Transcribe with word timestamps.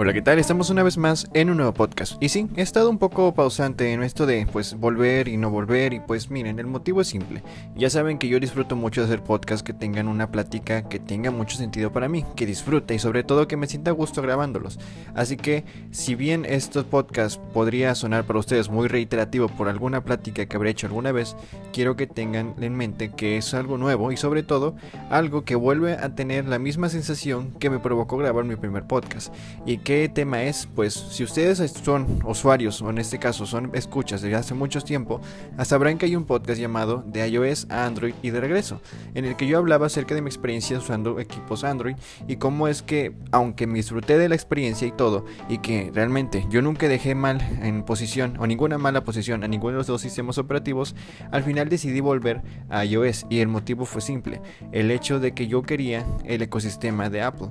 Hola, 0.00 0.12
¿qué 0.12 0.22
tal? 0.22 0.38
Estamos 0.38 0.70
una 0.70 0.84
vez 0.84 0.96
más 0.96 1.28
en 1.34 1.50
un 1.50 1.56
nuevo 1.56 1.74
podcast. 1.74 2.22
Y 2.22 2.28
sí, 2.28 2.46
he 2.54 2.62
estado 2.62 2.88
un 2.88 2.98
poco 2.98 3.34
pausante 3.34 3.92
en 3.92 4.04
esto 4.04 4.26
de 4.26 4.46
pues 4.46 4.74
volver 4.74 5.26
y 5.26 5.36
no 5.36 5.50
volver 5.50 5.92
y 5.92 5.98
pues 5.98 6.30
miren, 6.30 6.60
el 6.60 6.68
motivo 6.68 7.00
es 7.00 7.08
simple. 7.08 7.42
Ya 7.74 7.90
saben 7.90 8.16
que 8.16 8.28
yo 8.28 8.38
disfruto 8.38 8.76
mucho 8.76 9.00
de 9.00 9.08
hacer 9.08 9.24
podcasts 9.24 9.64
que 9.64 9.72
tengan 9.72 10.06
una 10.06 10.30
plática 10.30 10.88
que 10.88 11.00
tenga 11.00 11.32
mucho 11.32 11.56
sentido 11.56 11.92
para 11.92 12.08
mí, 12.08 12.24
que 12.36 12.46
disfrute 12.46 12.94
y 12.94 13.00
sobre 13.00 13.24
todo 13.24 13.48
que 13.48 13.56
me 13.56 13.66
sienta 13.66 13.90
a 13.90 13.94
gusto 13.94 14.22
grabándolos. 14.22 14.78
Así 15.16 15.36
que 15.36 15.64
si 15.90 16.14
bien 16.14 16.44
estos 16.44 16.84
podcasts 16.84 17.40
podría 17.52 17.92
sonar 17.96 18.22
para 18.22 18.38
ustedes 18.38 18.70
muy 18.70 18.86
reiterativo 18.86 19.48
por 19.48 19.68
alguna 19.68 20.04
plática 20.04 20.46
que 20.46 20.56
habré 20.56 20.70
hecho 20.70 20.86
alguna 20.86 21.10
vez, 21.10 21.34
quiero 21.72 21.96
que 21.96 22.06
tengan 22.06 22.54
en 22.60 22.76
mente 22.76 23.10
que 23.16 23.36
es 23.36 23.52
algo 23.52 23.78
nuevo 23.78 24.12
y 24.12 24.16
sobre 24.16 24.44
todo 24.44 24.76
algo 25.10 25.42
que 25.42 25.56
vuelve 25.56 25.94
a 25.94 26.14
tener 26.14 26.44
la 26.44 26.60
misma 26.60 26.88
sensación 26.88 27.50
que 27.58 27.68
me 27.68 27.80
provocó 27.80 28.16
grabar 28.16 28.44
mi 28.44 28.54
primer 28.54 28.84
podcast. 28.84 29.34
Y 29.66 29.87
¿Qué 29.88 30.10
tema 30.10 30.42
es? 30.42 30.68
Pues 30.74 30.92
si 30.92 31.24
ustedes 31.24 31.56
son 31.82 32.20
usuarios 32.26 32.82
o 32.82 32.90
en 32.90 32.98
este 32.98 33.18
caso 33.18 33.46
son 33.46 33.70
escuchas 33.72 34.20
desde 34.20 34.36
hace 34.36 34.52
mucho 34.52 34.82
tiempo, 34.82 35.22
sabrán 35.64 35.96
que 35.96 36.04
hay 36.04 36.14
un 36.14 36.26
podcast 36.26 36.60
llamado 36.60 37.02
de 37.06 37.26
iOS 37.26 37.66
a 37.70 37.86
Android 37.86 38.12
y 38.20 38.28
de 38.28 38.38
regreso, 38.38 38.82
en 39.14 39.24
el 39.24 39.34
que 39.34 39.46
yo 39.46 39.56
hablaba 39.56 39.86
acerca 39.86 40.14
de 40.14 40.20
mi 40.20 40.28
experiencia 40.28 40.76
usando 40.76 41.18
equipos 41.20 41.64
Android 41.64 41.96
y 42.26 42.36
cómo 42.36 42.68
es 42.68 42.82
que, 42.82 43.14
aunque 43.32 43.66
me 43.66 43.76
disfruté 43.76 44.18
de 44.18 44.28
la 44.28 44.34
experiencia 44.34 44.86
y 44.86 44.92
todo, 44.92 45.24
y 45.48 45.56
que 45.56 45.90
realmente 45.94 46.46
yo 46.50 46.60
nunca 46.60 46.86
dejé 46.86 47.14
mal 47.14 47.40
en 47.62 47.82
posición 47.82 48.36
o 48.38 48.46
ninguna 48.46 48.76
mala 48.76 49.04
posición 49.04 49.42
a 49.42 49.48
ninguno 49.48 49.72
de 49.72 49.78
los 49.78 49.86
dos 49.86 50.02
sistemas 50.02 50.36
operativos, 50.36 50.94
al 51.32 51.44
final 51.44 51.70
decidí 51.70 52.00
volver 52.00 52.42
a 52.68 52.84
iOS 52.84 53.24
y 53.30 53.38
el 53.38 53.48
motivo 53.48 53.86
fue 53.86 54.02
simple, 54.02 54.42
el 54.70 54.90
hecho 54.90 55.18
de 55.18 55.32
que 55.32 55.46
yo 55.46 55.62
quería 55.62 56.04
el 56.26 56.42
ecosistema 56.42 57.08
de 57.08 57.22
Apple. 57.22 57.48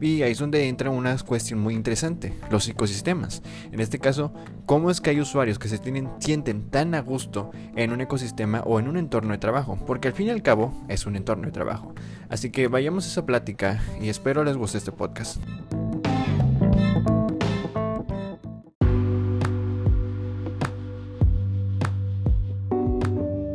Y 0.00 0.22
ahí 0.22 0.32
es 0.32 0.38
donde 0.38 0.66
entra 0.68 0.90
una 0.90 1.16
cuestión 1.18 1.60
muy 1.60 1.74
interesante, 1.74 2.32
los 2.50 2.66
ecosistemas. 2.68 3.42
En 3.70 3.80
este 3.80 3.98
caso, 3.98 4.32
cómo 4.64 4.90
es 4.90 5.00
que 5.00 5.10
hay 5.10 5.20
usuarios 5.20 5.58
que 5.58 5.68
se 5.68 5.80
sienten 6.18 6.70
tan 6.70 6.94
a 6.94 7.00
gusto 7.00 7.50
en 7.76 7.92
un 7.92 8.00
ecosistema 8.00 8.60
o 8.60 8.80
en 8.80 8.88
un 8.88 8.96
entorno 8.96 9.32
de 9.32 9.38
trabajo, 9.38 9.78
porque 9.86 10.08
al 10.08 10.14
fin 10.14 10.28
y 10.28 10.30
al 10.30 10.42
cabo 10.42 10.72
es 10.88 11.06
un 11.06 11.16
entorno 11.16 11.46
de 11.46 11.52
trabajo. 11.52 11.94
Así 12.28 12.50
que 12.50 12.68
vayamos 12.68 13.04
a 13.04 13.08
esa 13.08 13.26
plática 13.26 13.82
y 14.00 14.08
espero 14.08 14.42
les 14.44 14.56
guste 14.56 14.78
este 14.78 14.92
podcast. 14.92 15.38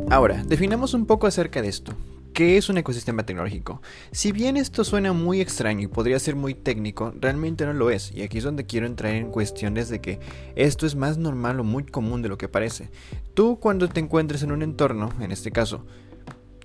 Ahora, 0.08 0.44
definamos 0.44 0.94
un 0.94 1.04
poco 1.04 1.26
acerca 1.26 1.60
de 1.60 1.68
esto. 1.68 1.92
¿Qué 2.36 2.58
es 2.58 2.68
un 2.68 2.76
ecosistema 2.76 3.24
tecnológico? 3.24 3.80
Si 4.12 4.30
bien 4.30 4.58
esto 4.58 4.84
suena 4.84 5.14
muy 5.14 5.40
extraño 5.40 5.84
y 5.84 5.86
podría 5.86 6.18
ser 6.18 6.36
muy 6.36 6.52
técnico, 6.52 7.14
realmente 7.18 7.64
no 7.64 7.72
lo 7.72 7.88
es. 7.88 8.12
Y 8.12 8.20
aquí 8.20 8.36
es 8.36 8.44
donde 8.44 8.66
quiero 8.66 8.84
entrar 8.84 9.14
en 9.14 9.30
cuestiones 9.30 9.88
de 9.88 10.02
que 10.02 10.20
esto 10.54 10.84
es 10.84 10.96
más 10.96 11.16
normal 11.16 11.60
o 11.60 11.64
muy 11.64 11.84
común 11.84 12.20
de 12.20 12.28
lo 12.28 12.36
que 12.36 12.46
parece. 12.46 12.90
Tú 13.32 13.58
cuando 13.58 13.88
te 13.88 14.00
encuentres 14.00 14.42
en 14.42 14.52
un 14.52 14.60
entorno, 14.60 15.14
en 15.18 15.32
este 15.32 15.50
caso, 15.50 15.86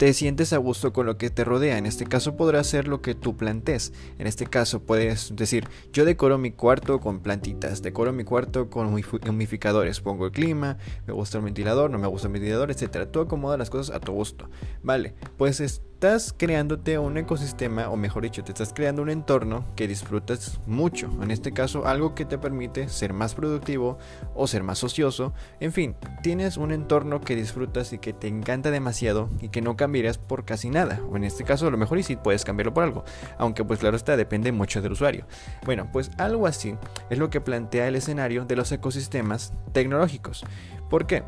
te 0.02 0.16
sientes 0.16 0.52
a 0.52 0.58
gusto 0.58 0.94
con 0.94 1.06
lo 1.06 1.20
que 1.20 1.30
te 1.30 1.44
rodea. 1.44 1.78
En 1.78 1.86
este 1.86 2.08
caso 2.08 2.36
podrá 2.36 2.64
ser 2.64 2.88
lo 2.88 3.04
que 3.04 3.14
tú 3.14 3.38
plantes. 3.38 3.94
En 4.18 4.26
este 4.26 4.48
caso 4.48 4.80
puedes 4.80 5.36
decir, 5.36 5.68
yo 5.94 6.06
decoro 6.06 6.40
mi 6.40 6.50
cuarto 6.50 7.00
con 7.00 7.20
plantitas, 7.20 7.84
decoro 7.84 8.12
mi 8.12 8.24
cuarto 8.24 8.72
con 8.72 8.88
humificadores, 8.88 10.02
pongo 10.02 10.26
el 10.26 10.32
clima, 10.32 10.80
me 11.06 11.14
gusta 11.14 11.38
el 11.38 11.44
ventilador, 11.44 11.92
no 11.92 12.00
me 12.00 12.08
gusta 12.08 12.30
el 12.30 12.34
ventilador, 12.34 12.72
etcétera. 12.72 13.12
Tú 13.12 13.20
acomodas 13.20 13.60
las 13.60 13.70
cosas 13.70 13.96
a 13.96 14.00
tu 14.00 14.12
gusto. 14.12 14.50
Vale, 14.82 15.14
pues 15.38 15.60
es 15.60 15.84
estás 16.02 16.34
creándote 16.36 16.98
un 16.98 17.16
ecosistema, 17.16 17.88
o 17.90 17.96
mejor 17.96 18.24
dicho, 18.24 18.44
te 18.44 18.52
estás 18.52 18.74
creando 18.74 19.04
un 19.04 19.12
entorno 19.12 19.64
que 19.76 19.88
disfrutas 19.88 20.60
mucho. 20.66 21.12
En 21.22 21.30
este 21.30 21.52
caso, 21.54 21.86
algo 21.86 22.16
que 22.16 22.26
te 22.26 22.40
permite 22.40 22.90
ser 22.90 23.14
más 23.14 23.36
productivo 23.36 24.00
o 24.34 24.48
ser 24.48 24.64
más 24.64 24.84
ocioso. 24.84 25.32
En 25.60 25.72
fin, 25.72 25.96
tienes 26.24 26.58
un 26.58 26.72
entorno 26.72 27.22
que 27.22 27.36
disfrutas 27.36 27.94
y 27.94 28.00
que 28.00 28.14
te 28.14 28.28
encanta 28.28 28.72
demasiado 28.72 29.30
y 29.42 29.50
que 29.50 29.62
no 29.62 29.76
cambiarías 29.76 30.18
por 30.18 30.44
casi 30.44 30.72
nada. 30.72 31.00
O 31.12 31.18
en 31.18 31.24
este 31.24 31.44
caso, 31.44 31.68
a 31.68 31.70
lo 31.70 31.78
mejor 31.78 32.00
y 32.00 32.04
sí 32.04 32.16
puedes 32.16 32.46
cambiarlo 32.46 32.74
por 32.74 32.84
algo. 32.84 33.04
Aunque 33.38 33.64
pues 33.64 33.80
claro 33.80 33.96
está, 33.96 34.18
depende 34.18 34.52
mucho 34.52 34.82
del 34.82 34.94
usuario. 34.94 35.28
Bueno, 35.66 35.88
pues 35.94 36.10
algo 36.18 36.48
así 36.48 36.76
es 37.12 37.20
lo 37.20 37.30
que 37.30 37.42
plantea 37.42 37.88
el 37.88 37.96
escenario 37.96 38.46
de 38.46 38.56
los 38.56 38.72
ecosistemas 38.72 39.54
tecnológicos. 39.72 40.46
¿Por 40.90 41.06
qué? 41.06 41.22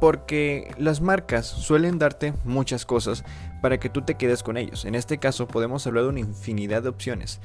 porque 0.00 0.74
las 0.78 1.00
marcas 1.00 1.46
suelen 1.46 1.98
darte 1.98 2.34
muchas 2.44 2.84
cosas 2.84 3.24
para 3.60 3.78
que 3.78 3.88
tú 3.88 4.02
te 4.02 4.16
quedes 4.16 4.42
con 4.42 4.56
ellos. 4.56 4.84
En 4.84 4.94
este 4.94 5.18
caso 5.18 5.48
podemos 5.48 5.86
hablar 5.86 6.04
de 6.04 6.10
una 6.10 6.20
infinidad 6.20 6.82
de 6.82 6.88
opciones. 6.88 7.40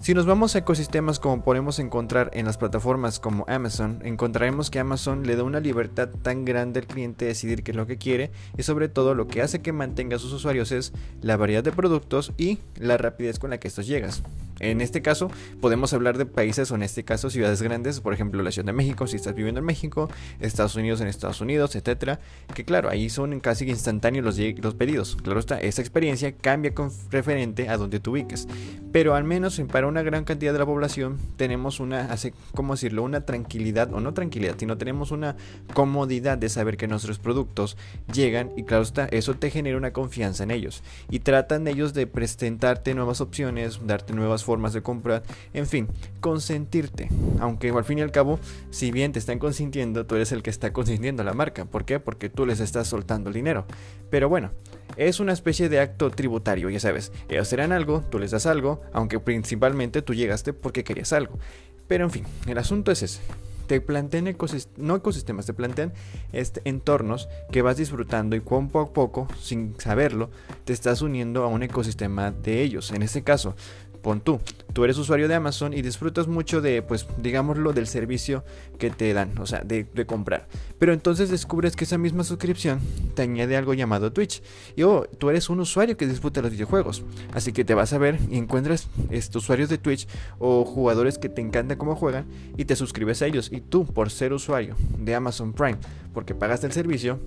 Si 0.00 0.14
nos 0.14 0.26
vamos 0.26 0.54
a 0.54 0.60
ecosistemas 0.60 1.18
como 1.18 1.42
podemos 1.42 1.80
encontrar 1.80 2.30
en 2.32 2.46
las 2.46 2.56
plataformas 2.56 3.18
como 3.18 3.44
Amazon, 3.48 3.98
encontraremos 4.04 4.70
que 4.70 4.78
Amazon 4.78 5.26
le 5.26 5.34
da 5.34 5.42
una 5.42 5.58
libertad 5.58 6.08
tan 6.22 6.44
grande 6.44 6.80
al 6.80 6.86
cliente 6.86 7.24
de 7.24 7.30
decidir 7.30 7.64
qué 7.64 7.72
es 7.72 7.76
lo 7.76 7.86
que 7.86 7.98
quiere 7.98 8.30
y 8.56 8.62
sobre 8.62 8.88
todo 8.88 9.14
lo 9.14 9.26
que 9.26 9.42
hace 9.42 9.60
que 9.60 9.72
mantenga 9.72 10.16
a 10.16 10.20
sus 10.20 10.32
usuarios 10.32 10.70
es 10.70 10.92
la 11.20 11.36
variedad 11.36 11.64
de 11.64 11.72
productos 11.72 12.32
y 12.38 12.58
la 12.76 12.96
rapidez 12.96 13.40
con 13.40 13.50
la 13.50 13.58
que 13.58 13.66
estos 13.66 13.88
llegas. 13.88 14.22
En 14.60 14.80
este 14.80 15.02
caso, 15.02 15.30
podemos 15.60 15.92
hablar 15.92 16.18
de 16.18 16.26
países 16.26 16.70
o 16.70 16.74
en 16.74 16.82
este 16.82 17.04
caso 17.04 17.30
ciudades 17.30 17.62
grandes, 17.62 18.00
por 18.00 18.12
ejemplo 18.12 18.42
la 18.42 18.50
Ciudad 18.50 18.66
de 18.66 18.72
México, 18.72 19.06
si 19.06 19.16
estás 19.16 19.34
viviendo 19.34 19.60
en 19.60 19.64
México, 19.64 20.08
Estados 20.40 20.74
Unidos 20.74 21.00
en 21.00 21.06
Estados 21.06 21.40
Unidos, 21.40 21.76
etcétera, 21.76 22.18
que 22.54 22.64
claro, 22.64 22.88
ahí 22.88 23.08
son 23.08 23.38
casi 23.40 23.68
instantáneos 23.68 24.24
los, 24.24 24.38
los 24.60 24.74
pedidos. 24.74 25.16
Claro 25.22 25.38
está, 25.38 25.60
esa 25.60 25.80
experiencia 25.80 26.32
cambia 26.32 26.74
con 26.74 26.90
referente 27.10 27.68
a 27.68 27.76
donde 27.76 28.00
te 28.00 28.10
ubiques, 28.10 28.48
pero 28.92 29.14
al 29.14 29.24
menos 29.24 29.60
para 29.68 29.87
una 29.88 30.02
gran 30.02 30.24
cantidad 30.24 30.52
de 30.52 30.58
la 30.58 30.66
población 30.66 31.18
tenemos 31.36 31.80
una, 31.80 32.08
¿cómo 32.54 32.74
decirlo? 32.74 33.02
Una 33.02 33.22
tranquilidad, 33.22 33.92
o 33.92 34.00
no 34.00 34.14
tranquilidad, 34.14 34.56
sino 34.58 34.78
tenemos 34.78 35.10
una 35.10 35.36
comodidad 35.74 36.38
de 36.38 36.48
saber 36.48 36.76
que 36.76 36.86
nuestros 36.86 37.18
productos 37.18 37.76
llegan 38.12 38.50
y 38.56 38.64
claro 38.64 38.82
está, 38.82 39.06
eso 39.06 39.34
te 39.34 39.50
genera 39.50 39.76
una 39.76 39.92
confianza 39.92 40.44
en 40.44 40.50
ellos 40.50 40.82
y 41.10 41.20
tratan 41.20 41.66
ellos 41.66 41.94
de 41.94 42.06
presentarte 42.06 42.94
nuevas 42.94 43.20
opciones, 43.20 43.80
darte 43.86 44.12
nuevas 44.12 44.44
formas 44.44 44.72
de 44.72 44.82
comprar, 44.82 45.22
en 45.52 45.66
fin, 45.66 45.88
consentirte. 46.20 47.08
Aunque 47.40 47.70
al 47.70 47.84
fin 47.84 47.98
y 47.98 48.02
al 48.02 48.12
cabo, 48.12 48.38
si 48.70 48.90
bien 48.90 49.12
te 49.12 49.18
están 49.18 49.38
consintiendo, 49.38 50.06
tú 50.06 50.14
eres 50.14 50.32
el 50.32 50.42
que 50.42 50.50
está 50.50 50.72
consintiendo 50.72 51.24
la 51.24 51.32
marca. 51.32 51.64
¿Por 51.64 51.84
qué? 51.84 52.00
Porque 52.00 52.28
tú 52.28 52.46
les 52.46 52.60
estás 52.60 52.88
soltando 52.88 53.28
el 53.30 53.34
dinero. 53.34 53.66
Pero 54.10 54.28
bueno, 54.28 54.50
es 54.96 55.20
una 55.20 55.32
especie 55.32 55.68
de 55.68 55.80
acto 55.80 56.10
tributario, 56.10 56.70
ya 56.70 56.80
sabes. 56.80 57.12
Ellos 57.28 57.48
serán 57.48 57.72
algo, 57.72 58.02
tú 58.10 58.18
les 58.18 58.30
das 58.30 58.46
algo, 58.46 58.80
aunque 58.92 59.20
principalmente 59.20 60.02
tú 60.02 60.14
llegaste 60.14 60.52
porque 60.52 60.84
querías 60.84 61.12
algo. 61.12 61.38
Pero 61.86 62.04
en 62.04 62.10
fin, 62.10 62.24
el 62.46 62.58
asunto 62.58 62.92
es 62.92 63.02
ese 63.02 63.20
te 63.68 63.80
plantean 63.80 64.34
no 64.76 64.96
ecosistemas, 64.96 65.46
te 65.46 65.52
plantean 65.52 65.92
este, 66.32 66.62
entornos 66.64 67.28
que 67.52 67.62
vas 67.62 67.76
disfrutando 67.76 68.34
y 68.34 68.40
poco 68.40 68.80
a 68.80 68.92
poco, 68.92 69.28
sin 69.40 69.78
saberlo, 69.78 70.30
te 70.64 70.72
estás 70.72 71.02
uniendo 71.02 71.44
a 71.44 71.48
un 71.48 71.62
ecosistema 71.62 72.32
de 72.32 72.62
ellos. 72.62 72.90
En 72.90 73.02
este 73.02 73.22
caso, 73.22 73.54
pon 74.02 74.20
tú, 74.20 74.40
tú 74.72 74.84
eres 74.84 74.96
usuario 74.98 75.28
de 75.28 75.34
Amazon 75.34 75.72
y 75.72 75.82
disfrutas 75.82 76.28
mucho 76.28 76.60
de, 76.60 76.82
pues, 76.82 77.06
digámoslo, 77.18 77.72
del 77.72 77.86
servicio 77.86 78.44
que 78.78 78.90
te 78.90 79.12
dan, 79.12 79.36
o 79.38 79.46
sea, 79.46 79.60
de, 79.60 79.86
comprar. 80.06 80.46
Pero 80.78 80.92
entonces 80.92 81.30
descubres 81.30 81.76
que 81.76 81.84
esa 81.84 81.98
misma 81.98 82.24
suscripción 82.24 82.80
te 83.14 83.22
añade 83.22 83.56
algo 83.56 83.74
llamado 83.74 84.12
Twitch. 84.12 84.42
Y 84.76 84.84
oh, 84.84 85.04
tú 85.18 85.30
eres 85.30 85.50
un 85.50 85.60
usuario 85.60 85.96
que 85.96 86.06
disfruta 86.06 86.40
los 86.40 86.52
videojuegos. 86.52 87.02
Así 87.32 87.52
que 87.52 87.64
te 87.64 87.74
vas 87.74 87.92
a 87.92 87.98
ver 87.98 88.18
y 88.30 88.38
encuentras 88.38 88.88
estos 89.10 89.44
usuarios 89.44 89.68
de 89.68 89.78
Twitch 89.78 90.06
o 90.38 90.64
jugadores 90.64 91.18
que 91.18 91.28
te 91.28 91.40
encanta 91.40 91.76
cómo 91.76 91.96
juegan 91.96 92.26
y 92.56 92.64
te 92.64 92.76
suscribes 92.76 93.20
a 93.22 93.26
ellos. 93.26 93.50
Y 93.52 93.60
tú, 93.60 93.84
por 93.84 94.10
ser 94.10 94.32
usuario 94.32 94.76
de 94.98 95.14
Amazon 95.14 95.52
Prime, 95.52 95.78
porque 96.14 96.34
pagaste 96.34 96.66
el 96.66 96.72
servicio, 96.72 97.18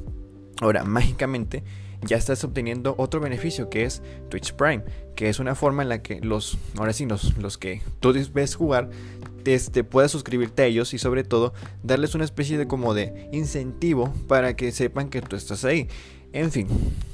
ahora 0.62 0.84
mágicamente 0.84 1.64
ya 2.06 2.17
estás 2.17 2.44
obteniendo 2.44 2.95
otro 2.97 3.19
beneficio 3.19 3.69
que 3.69 3.84
es 3.84 4.01
Twitch 4.29 4.53
Prime, 4.53 4.84
que 5.16 5.29
es 5.29 5.39
una 5.39 5.56
forma 5.56 5.83
en 5.83 5.89
la 5.89 6.01
que 6.01 6.19
los, 6.21 6.57
ahora 6.77 6.94
sí, 6.94 7.06
los, 7.06 7.38
los 7.38 7.57
que 7.57 7.81
tú 8.00 8.13
ves 8.33 8.56
jugar, 8.56 8.89
te, 9.44 9.53
este, 9.53 9.83
puedas 9.83 10.12
suscribirte 10.12 10.63
a 10.63 10.65
ellos 10.65 10.94
y 10.94 10.98
sobre 10.98 11.24
todo 11.24 11.53
darles 11.83 12.15
una 12.15 12.25
especie 12.25 12.57
de 12.57 12.68
como 12.68 12.94
de 12.94 13.30
incentivo 13.31 14.13
para 14.27 14.56
que 14.56 14.71
sepan 14.71 15.09
que 15.09 15.21
tú 15.21 15.36
estás 15.36 15.65
ahí. 15.65 15.88
En 16.33 16.51
fin, 16.51 16.68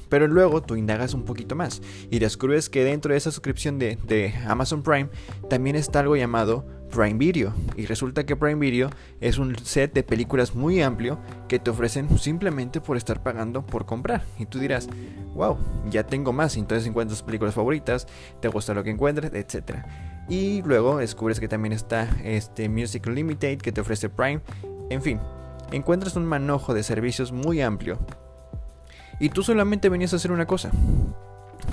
pero 0.10 0.28
luego 0.28 0.62
tú 0.62 0.76
indagas 0.76 1.14
un 1.14 1.24
poquito 1.24 1.56
más 1.56 1.82
y 2.10 2.20
descubres 2.20 2.70
que 2.70 2.84
dentro 2.84 3.12
de 3.12 3.18
esa 3.18 3.32
suscripción 3.32 3.80
de, 3.80 3.98
de 4.08 4.34
Amazon 4.48 4.84
Prime 4.84 5.10
también 5.50 5.76
está 5.76 6.00
algo 6.00 6.16
llamado 6.16 6.66
Prime 6.90 7.16
Video. 7.16 7.54
Y 7.76 7.86
resulta 7.86 8.26
que 8.26 8.36
Prime 8.36 8.60
Video 8.60 8.90
es 9.20 9.38
un 9.38 9.58
set 9.58 9.94
de 9.94 10.04
películas 10.04 10.56
muy 10.56 10.82
amplio 10.82 11.20
que 11.48 11.60
te 11.60 11.70
ofrecen 11.70 12.18
simplemente 12.18 12.82
por 12.82 12.98
estar 12.98 13.24
pagando 13.24 13.66
por 13.66 13.86
comprar. 13.86 14.24
Y 14.38 14.46
tú 14.46 14.60
dirás, 14.60 14.88
wow, 15.36 15.58
ya 15.90 16.06
tengo 16.06 16.34
más. 16.34 16.58
Entonces 16.58 16.88
encuentras 16.88 17.24
películas 17.24 17.54
favoritas, 17.54 18.08
te 18.42 18.48
gusta 18.48 18.74
lo 18.74 18.84
que 18.84 18.92
encuentres, 18.92 19.32
etc. 19.34 19.86
Y 20.30 20.62
luego 20.64 20.98
descubres 20.98 21.40
que 21.40 21.48
también 21.48 21.74
está 21.74 22.10
este 22.24 22.70
Music 22.70 23.06
Limited 23.08 23.60
que 23.60 23.72
te 23.72 23.82
ofrece 23.82 24.10
Prime. 24.10 24.42
En 24.90 25.02
fin, 25.02 25.20
encuentras 25.72 26.16
un 26.16 26.26
manojo 26.26 26.74
de 26.74 26.84
servicios 26.84 27.32
muy 27.32 27.62
amplio. 27.62 28.00
Y 29.20 29.30
tú 29.30 29.44
solamente 29.44 29.90
venías 29.90 30.14
a 30.14 30.18
hacer 30.18 30.32
una 30.32 30.46
cosa. 30.46 30.72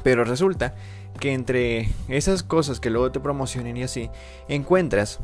Pero 0.02 0.24
resulta 0.24 0.74
que 1.20 1.32
entre 1.32 1.90
esas 2.08 2.42
cosas 2.42 2.80
que 2.80 2.90
luego 2.90 3.12
te 3.12 3.20
promocionen 3.20 3.76
y 3.76 3.82
así, 3.82 4.10
encuentras 4.48 5.20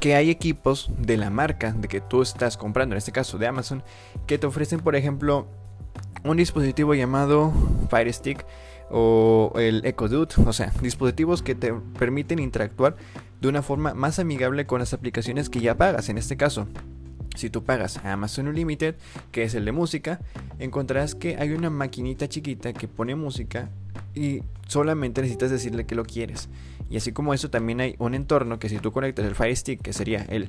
que 0.00 0.14
hay 0.14 0.30
equipos 0.30 0.90
de 0.98 1.16
la 1.16 1.30
marca 1.30 1.72
de 1.72 1.88
que 1.88 2.00
tú 2.00 2.22
estás 2.22 2.56
comprando, 2.56 2.94
en 2.94 2.98
este 2.98 3.12
caso 3.12 3.38
de 3.38 3.46
Amazon, 3.46 3.82
que 4.26 4.38
te 4.38 4.46
ofrecen, 4.46 4.80
por 4.80 4.96
ejemplo, 4.96 5.46
un 6.24 6.36
dispositivo 6.36 6.94
llamado 6.94 7.52
Fire 7.90 8.12
Stick 8.12 8.44
o 8.90 9.52
el 9.56 9.84
Echo 9.84 10.08
Dude, 10.08 10.34
o 10.46 10.52
sea, 10.52 10.72
dispositivos 10.80 11.42
que 11.42 11.54
te 11.54 11.72
permiten 11.98 12.38
interactuar 12.38 12.96
de 13.40 13.48
una 13.48 13.62
forma 13.62 13.94
más 13.94 14.18
amigable 14.18 14.66
con 14.66 14.80
las 14.80 14.92
aplicaciones 14.92 15.48
que 15.48 15.60
ya 15.60 15.76
pagas, 15.76 16.08
en 16.08 16.18
este 16.18 16.36
caso. 16.36 16.66
Si 17.34 17.50
tú 17.50 17.64
pagas 17.64 17.98
Amazon 18.04 18.48
Unlimited, 18.48 18.94
que 19.32 19.42
es 19.42 19.54
el 19.54 19.64
de 19.64 19.72
música, 19.72 20.20
encontrarás 20.58 21.14
que 21.14 21.36
hay 21.36 21.50
una 21.50 21.70
maquinita 21.70 22.28
chiquita 22.28 22.72
que 22.72 22.88
pone 22.88 23.14
música 23.14 23.70
y 24.14 24.42
solamente 24.68 25.20
necesitas 25.20 25.50
decirle 25.50 25.84
que 25.84 25.94
lo 25.94 26.04
quieres. 26.04 26.48
Y 26.90 26.96
así 26.96 27.12
como 27.12 27.34
eso, 27.34 27.50
también 27.50 27.80
hay 27.80 27.96
un 27.98 28.14
entorno 28.14 28.58
que 28.58 28.68
si 28.68 28.78
tú 28.78 28.92
conectas 28.92 29.26
el 29.26 29.34
Fire 29.34 29.56
Stick, 29.56 29.82
que 29.82 29.92
sería 29.92 30.22
el 30.28 30.48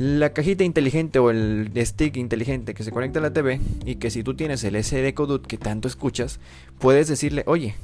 la 0.00 0.32
cajita 0.32 0.64
inteligente 0.64 1.18
o 1.18 1.28
el 1.28 1.70
stick 1.76 2.16
inteligente 2.16 2.72
que 2.72 2.84
se 2.84 2.90
conecta 2.90 3.18
a 3.18 3.22
la 3.22 3.34
TV 3.34 3.60
y 3.84 3.96
que 3.96 4.10
si 4.10 4.22
tú 4.22 4.32
tienes 4.34 4.64
el 4.64 4.82
SD 4.82 5.12
Codut 5.12 5.46
que 5.46 5.58
tanto 5.58 5.88
escuchas, 5.88 6.40
puedes 6.78 7.06
decirle, 7.06 7.42
oye, 7.46 7.74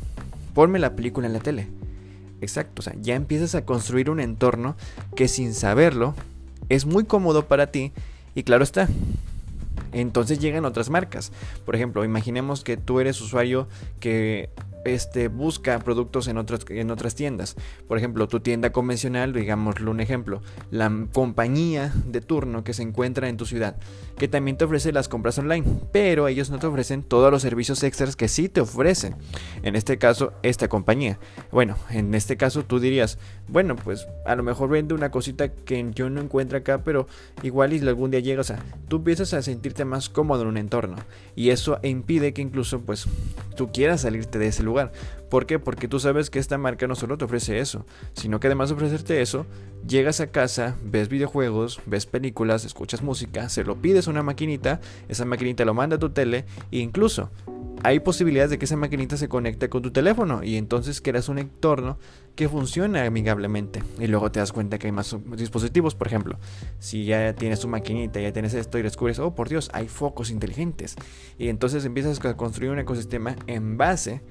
ponme 0.55 0.79
la 0.79 0.97
película 0.97 1.27
en 1.27 1.35
la 1.35 1.41
tele. 1.41 1.67
Exacto, 2.41 2.81
o 2.81 2.83
sea, 2.83 2.95
ya 3.03 3.17
empiezas 3.17 3.55
a 3.55 3.67
construir 3.67 4.09
un 4.09 4.21
entorno 4.21 4.77
que 5.15 5.29
sin 5.29 5.53
saberlo 5.53 6.15
es 6.69 6.87
muy 6.87 7.05
cómodo 7.05 7.47
para 7.47 7.69
ti 7.69 7.93
y 8.35 8.43
claro 8.43 8.65
está. 8.65 8.89
Entonces 9.93 10.39
llegan 10.39 10.65
otras 10.65 10.91
marcas. 10.91 11.33
Por 11.65 11.75
ejemplo, 11.75 12.05
imaginemos 12.05 12.65
que 12.65 12.77
tú 12.77 13.01
eres 13.01 13.21
usuario 13.21 13.69
que 14.01 14.51
este, 14.87 15.29
busca 15.29 15.79
productos 15.81 16.29
en, 16.29 16.39
otras, 16.39 16.65
en 16.69 16.91
otras 16.91 17.15
tiendas. 17.15 17.57
Por 17.89 17.99
ejemplo, 17.99 18.29
tu 18.29 18.41
tienda 18.41 18.73
convencional, 18.73 19.33
digámoslo 19.33 19.91
un 19.91 20.01
ejemplo, 20.01 20.43
la 20.71 20.91
compañía 21.13 21.93
de 22.07 22.21
turno 22.21 22.65
que 22.65 22.73
se 22.73 22.83
encuentra 22.83 23.29
en 23.29 23.37
tu 23.37 23.47
ciudad, 23.47 23.77
que 24.17 24.29
también 24.29 24.57
te 24.57 24.65
ofrece 24.65 24.93
las 24.93 25.09
compras 25.09 25.39
online, 25.39 25.65
pero 25.93 26.29
ellos 26.29 26.51
no 26.51 26.59
te 26.59 26.67
ofrecen 26.67 27.03
todos 27.03 27.31
los 27.31 27.43
servicios 27.43 27.83
extras 27.83 28.17
que 28.17 28.29
sí 28.29 28.49
te 28.49 28.61
ofrecen. 28.61 29.17
En 29.63 29.77
este 29.77 29.99
caso, 29.99 30.33
esta 30.43 30.69
compañía. 30.69 31.19
Bueno, 31.51 31.77
en 31.91 32.15
este 32.15 32.37
caso 32.37 32.65
tú 32.65 32.79
dirías, 32.79 33.19
bueno, 33.49 33.77
pues 33.77 34.07
a 34.25 34.35
lo 34.35 34.43
mejor 34.43 34.69
vende 34.69 34.95
una 34.95 35.11
cosita 35.11 35.49
que 35.49 35.91
yo 35.95 36.11
no 36.11 36.21
encuentro 36.21 36.59
acá, 36.59 36.83
pero 36.85 37.07
igual 37.43 37.73
y 37.73 37.87
algún 37.87 38.11
día 38.11 38.21
llega, 38.21 38.41
o 38.41 38.45
sea, 38.45 38.63
tú 38.89 38.97
empiezas 38.97 39.33
a 39.35 39.43
sentirte 39.43 39.85
más 39.85 40.09
cómodo 40.09 40.43
en 40.43 40.49
un 40.49 40.57
entorno 40.57 40.97
y 41.35 41.51
eso 41.51 41.79
impide 41.83 42.33
que 42.33 42.43
incluso 42.43 42.81
pues 42.81 43.07
tú 43.57 43.71
quieras 43.73 44.03
salirte 44.03 44.39
de 44.39 44.49
ese 44.49 44.63
lugar 44.63 44.93
¿Por 45.29 45.47
qué? 45.47 45.59
Porque 45.59 45.89
tú 45.89 45.99
sabes 45.99 46.31
que 46.31 46.39
esta 46.39 46.57
marca 46.57 46.87
no 46.87 46.95
solo 46.95 47.19
te 47.19 47.25
ofrece 47.25 47.59
eso, 47.59 47.85
sino 48.13 48.39
que 48.39 48.47
además 48.47 48.69
de 48.69 48.77
ofrecerte 48.77 49.21
eso, 49.23 49.45
llegas 49.87 50.21
a 50.21 50.29
casa, 50.29 50.77
ves 50.85 51.09
videojuegos, 51.09 51.81
ves 51.87 52.07
películas, 52.07 52.65
escuchas 52.65 53.03
música, 53.03 53.49
se 53.49 53.65
lo 53.65 53.77
pides 53.77 54.07
a 54.07 54.13
una 54.13 54.23
maquinita, 54.23 54.81
esa 55.09 55.25
maquinita 55.25 55.65
lo 55.65 55.75
manda 55.75 55.97
a 55.97 55.99
tu 55.99 56.11
tele 56.11 56.45
e 56.71 56.79
incluso 56.79 57.31
hay 57.83 58.01
posibilidades 58.01 58.51
de 58.51 58.59
que 58.59 58.65
esa 58.65 58.77
maquinita 58.77 59.17
se 59.17 59.29
conecte 59.29 59.69
con 59.69 59.83
tu 59.83 59.91
teléfono 59.91 60.43
y 60.43 60.57
entonces 60.57 61.01
creas 61.01 61.29
un 61.29 61.39
entorno 61.39 61.99
que 62.35 62.49
funciona 62.49 63.05
amigablemente 63.05 63.83
y 63.99 64.07
luego 64.07 64.31
te 64.31 64.41
das 64.41 64.53
cuenta 64.53 64.79
que 64.79 64.89
hay 64.89 64.93
más 64.93 65.17
dispositivos, 65.37 65.95
por 65.95 66.07
ejemplo, 66.07 66.39
si 66.79 67.05
ya 67.05 67.35
tienes 67.35 67.61
tu 67.61 67.69
maquinita, 67.69 68.21
ya 68.21 68.33
tienes 68.33 68.55
esto 68.55 68.79
y 68.79 68.83
descubres, 68.83 69.19
oh 69.19 69.35
por 69.35 69.49
Dios, 69.49 69.71
hay 69.73 69.89
focos 69.89 70.31
inteligentes 70.31 70.97
y 71.39 71.49
entonces 71.49 71.85
empiezas 71.85 72.25
a 72.25 72.37
construir 72.37 72.73
un 72.73 72.79
ecosistema 72.79 73.37
en 73.47 73.77
base 73.77 74.23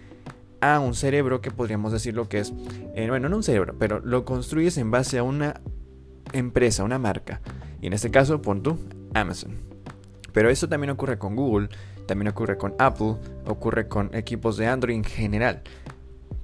a 0.61 0.79
un 0.79 0.95
cerebro 0.95 1.41
que 1.41 1.51
podríamos 1.51 1.91
decir 1.91 2.15
lo 2.15 2.27
que 2.27 2.39
es, 2.39 2.53
eh, 2.95 3.07
bueno, 3.09 3.29
no 3.29 3.37
un 3.37 3.43
cerebro, 3.43 3.75
pero 3.77 3.99
lo 3.99 4.25
construyes 4.25 4.77
en 4.77 4.91
base 4.91 5.17
a 5.17 5.23
una 5.23 5.61
empresa, 6.33 6.83
una 6.83 6.99
marca. 6.99 7.41
Y 7.81 7.87
en 7.87 7.93
este 7.93 8.11
caso, 8.11 8.41
pon 8.41 8.63
tú 8.63 8.77
Amazon. 9.13 9.51
Pero 10.33 10.49
eso 10.49 10.67
también 10.67 10.89
ocurre 10.89 11.17
con 11.17 11.35
Google, 11.35 11.69
también 12.07 12.29
ocurre 12.29 12.57
con 12.57 12.75
Apple, 12.79 13.15
ocurre 13.45 13.87
con 13.87 14.13
equipos 14.15 14.57
de 14.57 14.67
Android 14.67 14.95
en 14.95 15.03
general. 15.03 15.61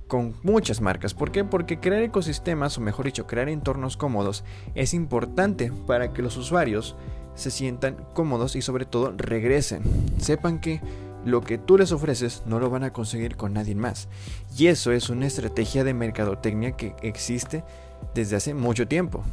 Con 0.08 0.36
muchas 0.44 0.82
marcas. 0.82 1.14
¿Por 1.14 1.32
qué? 1.32 1.44
Porque 1.44 1.80
crear 1.80 2.04
ecosistemas, 2.04 2.78
o 2.78 2.82
mejor 2.82 3.06
dicho, 3.06 3.28
crear 3.28 3.48
entornos 3.48 3.96
cómodos, 3.96 4.44
es 4.76 4.94
importante 4.94 5.72
para 5.88 6.12
que 6.14 6.22
los 6.22 6.36
usuarios 6.36 6.96
se 7.36 7.50
sientan 7.50 7.96
cómodos 8.14 8.56
y 8.56 8.62
sobre 8.62 8.86
todo 8.86 9.14
regresen. 9.16 9.84
Sepan 10.20 10.60
que 10.60 10.82
lo 11.26 11.42
que 11.42 11.58
tú 11.58 11.78
les 11.78 11.92
ofreces 11.92 12.44
no 12.46 12.60
lo 12.60 12.70
van 12.70 12.84
a 12.84 12.94
conseguir 12.94 13.36
con 13.38 13.54
nadie 13.54 13.76
más. 13.76 14.10
Y 14.58 14.68
eso 14.68 14.92
es 14.92 15.10
una 15.10 15.28
estrategia 15.28 15.84
de 15.84 15.94
mercadotecnia 15.94 16.74
que 16.74 16.96
existe 17.02 17.64
desde 18.14 18.36
hace 18.36 18.54
mucho 18.54 18.88
tiempo. 18.88 19.24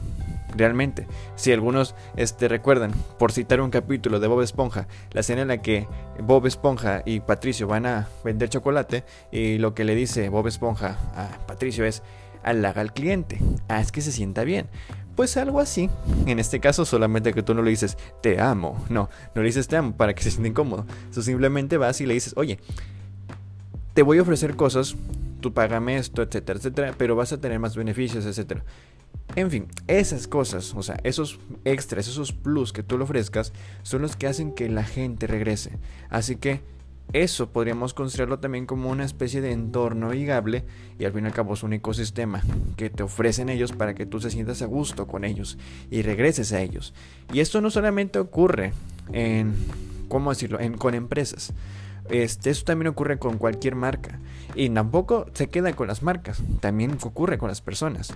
Realmente, 0.56 1.06
si 1.36 1.52
algunos 1.52 1.94
este, 2.16 2.48
recuerdan, 2.48 2.92
por 3.18 3.32
citar 3.32 3.60
un 3.60 3.70
capítulo 3.70 4.18
de 4.18 4.28
Bob 4.28 4.40
Esponja, 4.42 4.88
la 5.12 5.20
escena 5.20 5.42
en 5.42 5.48
la 5.48 5.58
que 5.58 5.86
Bob 6.20 6.46
Esponja 6.46 7.02
y 7.04 7.20
Patricio 7.20 7.66
van 7.66 7.86
a 7.86 8.08
vender 8.24 8.48
chocolate 8.48 9.04
y 9.30 9.58
lo 9.58 9.74
que 9.74 9.84
le 9.84 9.94
dice 9.94 10.28
Bob 10.30 10.46
Esponja 10.46 10.96
a 11.14 11.46
Patricio 11.46 11.84
es, 11.84 12.02
halaga 12.42 12.80
al 12.80 12.92
cliente, 12.92 13.38
haz 13.68 13.92
que 13.92 14.00
se 14.00 14.12
sienta 14.12 14.44
bien. 14.44 14.68
Pues 15.16 15.36
algo 15.36 15.58
así. 15.58 15.90
En 16.26 16.38
este 16.38 16.60
caso 16.60 16.84
solamente 16.84 17.34
que 17.34 17.42
tú 17.42 17.52
no 17.52 17.62
le 17.62 17.70
dices 17.70 17.98
te 18.22 18.40
amo. 18.40 18.84
No, 18.88 19.10
no 19.34 19.42
le 19.42 19.48
dices 19.48 19.66
te 19.66 19.76
amo 19.76 19.96
para 19.96 20.14
que 20.14 20.22
se 20.22 20.30
sienta 20.30 20.48
incómodo. 20.48 20.86
Tú 21.12 21.22
simplemente 21.22 21.76
vas 21.76 22.00
y 22.00 22.06
le 22.06 22.14
dices, 22.14 22.34
oye, 22.36 22.60
te 23.94 24.02
voy 24.02 24.18
a 24.18 24.22
ofrecer 24.22 24.54
cosas, 24.54 24.94
tú 25.40 25.52
págame 25.52 25.96
esto, 25.96 26.22
etcétera, 26.22 26.58
etcétera, 26.60 26.94
pero 26.96 27.16
vas 27.16 27.32
a 27.32 27.40
tener 27.40 27.58
más 27.58 27.74
beneficios, 27.74 28.26
etcétera. 28.26 28.62
En 29.36 29.50
fin, 29.50 29.66
esas 29.86 30.26
cosas, 30.26 30.74
o 30.74 30.82
sea, 30.82 30.98
esos 31.04 31.38
extras, 31.64 32.08
esos 32.08 32.32
plus 32.32 32.72
que 32.72 32.82
tú 32.82 32.98
le 32.98 33.04
ofrezcas, 33.04 33.52
son 33.82 34.02
los 34.02 34.16
que 34.16 34.26
hacen 34.26 34.52
que 34.52 34.68
la 34.68 34.84
gente 34.84 35.26
regrese. 35.26 35.78
Así 36.08 36.36
que 36.36 36.62
eso 37.12 37.50
podríamos 37.50 37.94
considerarlo 37.94 38.38
también 38.38 38.66
como 38.66 38.90
una 38.90 39.04
especie 39.04 39.40
de 39.40 39.52
entorno 39.52 40.08
amigable 40.08 40.64
y 40.98 41.06
al 41.06 41.12
fin 41.12 41.24
y 41.24 41.28
al 41.28 41.32
cabo 41.32 41.54
es 41.54 41.62
un 41.62 41.72
ecosistema 41.72 42.42
que 42.76 42.90
te 42.90 43.02
ofrecen 43.02 43.48
ellos 43.48 43.72
para 43.72 43.94
que 43.94 44.04
tú 44.04 44.20
te 44.20 44.30
sientas 44.30 44.60
a 44.60 44.66
gusto 44.66 45.06
con 45.06 45.24
ellos 45.24 45.56
y 45.90 46.02
regreses 46.02 46.52
a 46.52 46.60
ellos. 46.60 46.92
Y 47.32 47.40
esto 47.40 47.60
no 47.60 47.70
solamente 47.70 48.18
ocurre 48.18 48.72
en, 49.12 49.54
¿cómo 50.08 50.30
decirlo?, 50.30 50.60
en, 50.60 50.76
con 50.76 50.94
empresas. 50.94 51.54
Este, 52.10 52.52
también 52.54 52.88
ocurre 52.88 53.18
con 53.18 53.38
cualquier 53.38 53.74
marca. 53.74 54.18
Y 54.54 54.68
tampoco 54.70 55.26
se 55.32 55.48
queda 55.48 55.72
con 55.74 55.88
las 55.88 56.02
marcas, 56.02 56.42
también 56.60 56.98
ocurre 57.02 57.38
con 57.38 57.48
las 57.48 57.60
personas. 57.60 58.12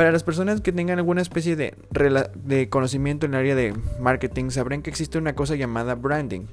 Para 0.00 0.12
las 0.12 0.22
personas 0.22 0.62
que 0.62 0.72
tengan 0.72 0.98
alguna 0.98 1.20
especie 1.20 1.56
de, 1.56 2.68
conocimiento 2.70 3.26
en 3.26 3.34
el 3.34 3.40
área 3.40 3.54
de 3.54 3.74
marketing, 4.00 4.48
sabrán 4.48 4.80
que 4.80 4.88
existe 4.88 5.18
una 5.18 5.34
cosa 5.34 5.56
llamada 5.56 5.94
branding, 5.94 6.46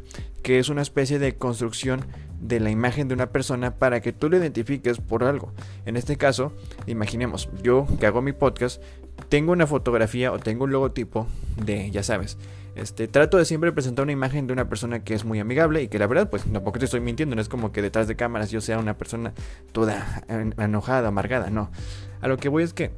que 0.44 0.60
es 0.60 0.68
una 0.68 0.82
especie 0.82 1.18
de 1.18 1.38
construcción 1.38 2.01
de 2.42 2.60
la 2.60 2.72
imagen 2.72 3.08
de 3.08 3.13
una 3.13 3.27
persona 3.27 3.75
para 3.75 4.01
que 4.01 4.12
tú 4.12 4.30
lo 4.30 4.36
identifiques 4.36 4.98
por 4.98 5.24
algo. 5.24 5.54
En 5.86 5.96
este 5.96 6.18
caso, 6.18 6.51
imaginemos, 6.88 7.48
yo 7.63 7.88
que 8.01 8.06
hago 8.06 8.22
mi 8.22 8.34
podcast, 8.34 8.84
tengo 9.30 9.54
una 9.54 9.66
fotografía 9.66 10.34
o 10.34 10.39
tengo 10.39 10.66
un 10.66 10.74
logotipo 10.74 11.25
de, 11.56 11.89
ya 11.89 12.04
sabes, 12.04 12.38
este, 12.75 13.08
trato 13.08 13.38
de 13.38 13.46
siempre 13.46 13.72
presentar 13.72 14.04
una 14.04 14.12
imagen 14.12 14.48
de 14.48 14.51
una 14.51 14.68
persona 14.68 15.06
que 15.06 15.13
es 15.13 15.24
muy 15.24 15.39
amigable 15.39 15.84
y 15.84 15.88
que 15.88 16.00
la 16.00 16.08
verdad, 16.08 16.30
pues 16.30 16.44
tampoco 16.44 16.80
te 16.80 16.86
estoy 16.86 17.00
mintiendo, 17.00 17.38
no 17.38 17.42
es 17.42 17.48
como 17.48 17.72
que 17.72 17.82
detrás 17.82 18.10
de 18.10 18.18
cámaras 18.18 18.51
yo 18.51 18.60
sea 18.60 18.77
una 18.77 18.98
persona 18.98 19.32
toda 19.72 20.25
enojada, 20.27 21.08
amargada, 21.08 21.50
no. 21.50 21.72
A 22.20 22.27
lo 22.27 22.36
que 22.36 22.50
voy 22.50 22.63
es 22.63 22.74
que 22.74 22.92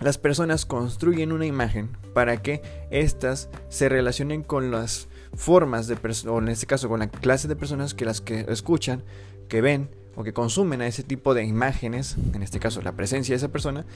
las 0.00 0.18
personas 0.18 0.66
construyen 0.66 1.32
una 1.32 1.46
imagen 1.46 1.90
para 2.14 2.42
que 2.42 2.62
éstas 2.90 3.48
se 3.68 3.88
relacionen 3.88 4.42
con 4.42 4.70
las 4.70 5.08
formas 5.34 5.86
de 5.86 5.96
personas, 5.96 6.34
o 6.34 6.38
en 6.38 6.48
este 6.48 6.66
caso 6.66 6.88
con 6.88 7.00
la 7.00 7.10
clase 7.10 7.48
de 7.48 7.56
personas 7.56 7.94
que 7.94 8.04
las 8.04 8.20
que 8.20 8.46
escuchan, 8.48 9.02
que 9.48 9.60
ven 9.60 9.90
o 10.14 10.24
que 10.24 10.32
consumen 10.32 10.82
a 10.82 10.86
ese 10.86 11.02
tipo 11.02 11.34
de 11.34 11.44
imágenes, 11.44 12.16
en 12.34 12.42
este 12.42 12.60
caso 12.60 12.82
la 12.82 12.92
presencia 12.92 13.32
de 13.32 13.38
esa 13.38 13.48
persona, 13.48 13.86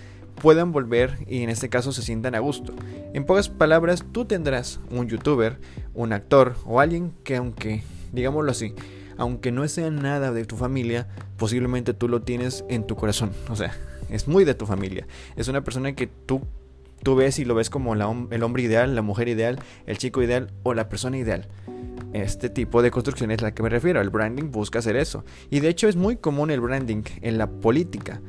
puedan 0.41 0.73
volver 0.73 1.19
y 1.27 1.43
en 1.43 1.51
este 1.51 1.69
caso 1.69 1.93
se 1.93 2.03
sientan 2.03 2.35
a 2.35 2.41
gusto. 2.41 2.75
En 3.13 3.25
pocas 3.25 3.49
palabras, 3.49 4.05
tú 4.13 4.25
tendrás 4.25 4.81
un 4.91 5.09
youtuber, 5.09 5.59
un 5.95 6.13
actor 6.13 6.57
o 6.65 6.81
alguien 6.81 7.13
que 7.25 7.37
aunque, 7.37 7.83
digámoslo 8.13 8.51
así, 8.51 8.75
aunque 9.19 9.53
no 9.53 9.67
sea 9.69 9.91
nada 9.91 10.33
de 10.33 10.45
tu 10.45 10.57
familia, 10.57 11.09
posiblemente 11.37 11.95
tú 11.95 12.09
lo 12.09 12.23
tienes 12.23 12.65
en 12.69 12.87
tu 12.87 12.97
corazón. 12.97 13.33
O 13.49 13.57
sea, 13.57 13.75
es 14.11 14.29
muy 14.29 14.45
de 14.45 14.55
tu 14.55 14.67
familia. 14.67 15.07
Es 15.37 15.49
una 15.49 15.63
persona 15.63 15.95
que 15.95 16.07
tú, 16.07 16.43
tú 17.03 17.17
ves 17.17 17.39
y 17.39 17.45
lo 17.45 17.55
ves 17.55 17.71
como 17.71 17.95
el 17.95 18.03
hombre 18.03 18.63
ideal, 18.63 18.95
la 18.95 19.03
mujer 19.03 19.29
ideal, 19.29 19.59
el 19.87 19.99
chico 19.99 20.23
ideal 20.23 20.51
o 20.63 20.75
la 20.75 20.89
persona 20.89 21.19
ideal. 21.19 21.49
Este 22.13 22.49
tipo 22.49 22.83
de 22.83 22.91
construcción 22.91 23.31
es 23.31 23.43
la 23.43 23.53
que 23.53 23.63
me 23.63 23.69
refiero. 23.69 24.01
El 24.01 24.11
branding 24.11 24.51
busca 24.51 24.79
hacer 24.79 24.97
eso. 24.97 25.25
Y 25.51 25.61
de 25.61 25.69
hecho 25.69 25.89
es 25.89 25.97
muy 25.97 26.17
común 26.17 26.51
el 26.51 26.61
branding 26.61 27.03
en 27.21 27.39
la 27.39 27.51
política. 27.51 28.21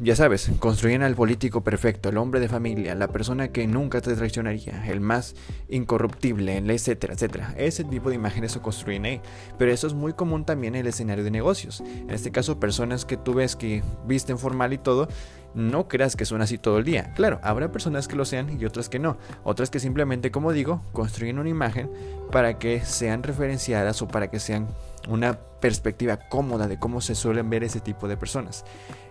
Ya 0.00 0.14
sabes, 0.14 0.50
construyen 0.60 1.02
al 1.02 1.16
político 1.16 1.62
perfecto, 1.62 2.08
el 2.08 2.18
hombre 2.18 2.38
de 2.38 2.48
familia, 2.48 2.94
la 2.94 3.08
persona 3.08 3.48
que 3.48 3.66
nunca 3.66 4.00
te 4.00 4.14
traicionaría, 4.14 4.86
el 4.88 5.00
más 5.00 5.34
incorruptible, 5.68 6.56
etcétera, 6.58 7.14
etcétera. 7.14 7.54
Ese 7.56 7.82
tipo 7.82 8.08
de 8.08 8.14
imágenes 8.14 8.52
se 8.52 8.60
construyen 8.60 9.04
ahí. 9.06 9.20
Pero 9.58 9.72
eso 9.72 9.86
es 9.88 9.94
muy 9.94 10.12
común 10.12 10.44
también 10.44 10.76
en 10.76 10.82
el 10.82 10.86
escenario 10.86 11.24
de 11.24 11.30
negocios. 11.32 11.80
En 11.80 12.10
este 12.10 12.30
caso, 12.30 12.60
personas 12.60 13.04
que 13.04 13.16
tú 13.16 13.34
ves 13.34 13.56
que 13.56 13.82
visten 14.06 14.38
formal 14.38 14.72
y 14.72 14.78
todo, 14.78 15.08
no 15.54 15.88
creas 15.88 16.14
que 16.14 16.24
son 16.24 16.42
así 16.42 16.58
todo 16.58 16.78
el 16.78 16.84
día. 16.84 17.12
Claro, 17.14 17.40
habrá 17.42 17.72
personas 17.72 18.06
que 18.06 18.14
lo 18.14 18.24
sean 18.24 18.60
y 18.60 18.64
otras 18.64 18.88
que 18.88 19.00
no. 19.00 19.16
Otras 19.42 19.68
que 19.70 19.80
simplemente, 19.80 20.30
como 20.30 20.52
digo, 20.52 20.80
construyen 20.92 21.40
una 21.40 21.48
imagen 21.48 21.90
para 22.30 22.58
que 22.58 22.84
sean 22.84 23.24
referenciadas 23.24 24.00
o 24.02 24.06
para 24.06 24.30
que 24.30 24.38
sean 24.38 24.68
una 25.08 25.40
perspectiva 25.60 26.28
cómoda 26.28 26.68
de 26.68 26.78
cómo 26.78 27.00
se 27.00 27.16
suelen 27.16 27.50
ver 27.50 27.64
ese 27.64 27.80
tipo 27.80 28.06
de 28.06 28.16
personas 28.16 28.64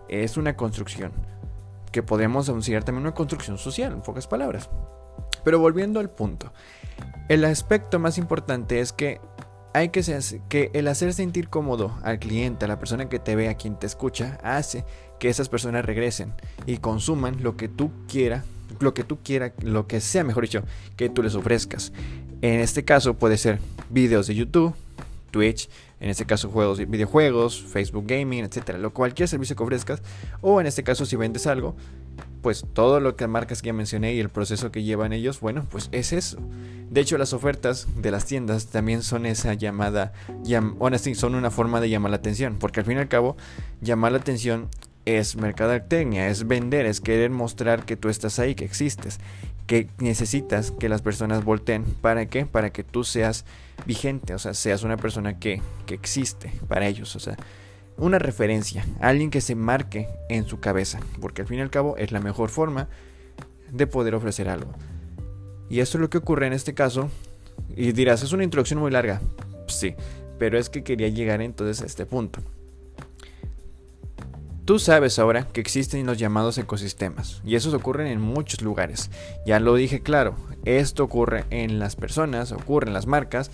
es 0.10 0.38
una 0.38 0.56
construcción 0.56 1.12
que 1.92 2.04
podemos 2.04 2.50
anunciar 2.50 2.84
también 2.84 3.04
una 3.04 3.16
construcción 3.16 3.58
social, 3.58 3.94
en 3.94 4.02
pocas 4.02 4.28
palabras. 4.28 4.70
Pero 5.44 5.60
volviendo 5.60 6.00
al 6.00 6.10
punto, 6.10 6.52
el 7.30 7.46
aspecto 7.46 8.00
más 8.00 8.18
importante 8.18 8.80
es 8.80 8.94
que 8.94 9.20
hay 9.74 9.90
que, 9.90 10.02
que 10.50 10.72
el 10.74 10.88
hacer 10.88 11.14
sentir 11.14 11.50
cómodo 11.50 11.98
al 12.04 12.20
cliente, 12.20 12.66
a 12.66 12.68
la 12.68 12.80
persona 12.80 13.10
que 13.10 13.20
te 13.20 13.36
ve, 13.36 13.50
a 13.50 13.56
quien 13.56 13.78
te 13.78 13.86
escucha, 13.86 14.40
hace 14.44 14.86
que 15.20 15.30
esas 15.30 15.50
personas 15.50 15.86
regresen 15.86 16.34
y 16.66 16.78
consuman 16.78 17.44
lo 17.44 17.58
que 17.58 17.68
tú 17.68 17.92
quieras, 18.08 18.44
lo 18.80 18.94
que 18.94 19.04
tú 19.04 19.20
quieras, 19.24 19.54
lo 19.62 19.88
que 19.88 20.02
sea, 20.02 20.24
mejor 20.24 20.44
dicho, 20.44 20.64
que 20.96 21.10
tú 21.10 21.24
les 21.24 21.36
ofrezcas. 21.36 21.94
En 22.42 22.60
este 22.60 22.86
caso 22.86 23.16
puede 23.16 23.38
ser 23.38 23.60
videos 23.90 24.28
de 24.28 24.36
YouTube, 24.36 24.76
Twitch, 25.32 25.70
en 26.00 26.10
este 26.10 26.26
caso 26.26 26.50
juegos, 26.50 26.80
videojuegos, 26.90 27.62
Facebook 27.62 28.06
Gaming, 28.08 28.44
etcétera, 28.44 28.78
lo 28.78 28.94
cualquier 28.94 29.28
servicio 29.28 29.56
que 29.56 29.64
ofrezcas, 29.64 30.02
o 30.42 30.60
en 30.62 30.68
este 30.68 30.84
caso 30.84 31.06
si 31.06 31.16
vendes 31.16 31.48
algo, 31.48 31.76
pues 32.42 32.66
todo 32.74 33.00
lo 33.00 33.16
que 33.16 33.28
marcas 33.28 33.62
que 33.62 33.68
ya 33.68 33.74
mencioné 33.74 34.14
y 34.14 34.20
el 34.20 34.30
proceso 34.30 34.72
que 34.72 34.84
llevan 34.84 35.14
ellos, 35.14 35.40
bueno, 35.40 35.66
pues 35.70 35.90
es 35.92 36.14
eso. 36.14 36.38
De 36.90 37.02
hecho, 37.02 37.18
las 37.18 37.34
ofertas 37.34 37.88
de 37.98 38.12
las 38.12 38.26
tiendas 38.26 38.68
también 38.68 39.04
son 39.04 39.26
esa 39.26 39.54
llamada, 39.54 40.14
son 41.16 41.36
una 41.36 41.52
forma 41.52 41.82
de 41.82 41.90
llamar 41.90 42.12
la 42.12 42.18
atención, 42.18 42.56
porque 42.58 42.80
al 42.80 42.86
fin 42.86 42.98
y 42.98 43.02
al 43.02 43.10
cabo, 43.10 43.36
llamar 43.82 44.14
la 44.14 44.20
atención 44.20 44.70
es 45.06 45.36
mercadotecnia, 45.36 46.28
es 46.28 46.48
vender, 46.48 46.86
es 46.86 47.02
querer 47.02 47.32
mostrar 47.32 47.86
que 47.86 47.96
tú 47.96 48.10
estás 48.10 48.40
ahí, 48.40 48.56
que 48.56 48.66
existes, 48.66 49.20
que 49.66 49.90
necesitas 50.00 50.72
que 50.72 50.90
las 50.90 51.02
personas 51.02 51.44
volteen. 51.44 51.84
¿Para 51.84 52.26
qué? 52.28 52.46
Para 52.46 52.72
que 52.72 52.84
tú 52.84 53.04
seas 53.04 53.46
vigente, 53.86 54.34
o 54.34 54.40
sea, 54.40 54.54
seas 54.54 54.84
una 54.84 54.98
persona 54.98 55.40
que, 55.40 55.62
que 55.86 55.96
existe 55.96 56.52
para 56.68 56.88
ellos, 56.88 57.16
o 57.16 57.20
sea, 57.20 57.38
una 57.98 58.20
referencia, 58.20 58.86
alguien 59.00 59.32
que 59.32 59.42
se 59.42 59.56
marque 59.56 60.08
en 60.30 60.46
su 60.46 60.60
cabeza, 60.60 61.00
porque 61.20 61.42
al 61.42 61.48
fin 61.48 61.60
y 61.60 61.62
al 61.62 61.70
cabo 61.70 61.98
es 61.98 62.12
la 62.12 62.20
mejor 62.20 62.50
forma 62.50 62.88
de 63.72 63.88
poder 63.88 64.16
ofrecer 64.16 64.50
algo. 64.50 64.72
Y 65.70 65.80
esto 65.80 65.98
es 65.98 66.02
lo 66.02 66.10
que 66.10 66.20
ocurre 66.20 66.48
en 66.48 66.54
este 66.54 66.74
caso. 66.74 67.10
Y 67.76 67.92
dirás, 67.92 68.24
es 68.24 68.32
una 68.32 68.44
introducción 68.44 68.80
muy 68.80 68.92
larga. 68.92 69.22
Sí, 69.68 69.96
pero 70.40 70.58
es 70.58 70.70
que 70.70 70.84
quería 70.84 71.10
llegar 71.10 71.42
entonces 71.42 71.82
a 71.82 71.86
este 71.86 72.06
punto. 72.06 72.42
Tú 74.68 74.80
sabes 74.80 75.18
ahora 75.18 75.48
que 75.48 75.62
existen 75.62 76.06
los 76.06 76.18
llamados 76.18 76.58
ecosistemas 76.58 77.42
y 77.46 77.56
esos 77.56 77.74
ocurren 77.74 78.08
en 78.08 78.20
muchos 78.20 78.62
lugares. 78.62 79.10
Ya 79.46 79.62
lo 79.62 79.76
dije 79.76 80.02
claro, 80.02 80.36
esto 80.66 81.06
ocurre 81.06 81.46
en 81.52 81.80
las 81.80 81.96
personas, 81.96 82.52
ocurre 82.52 82.88
en 82.88 82.94
las 82.94 83.08
marcas, 83.08 83.50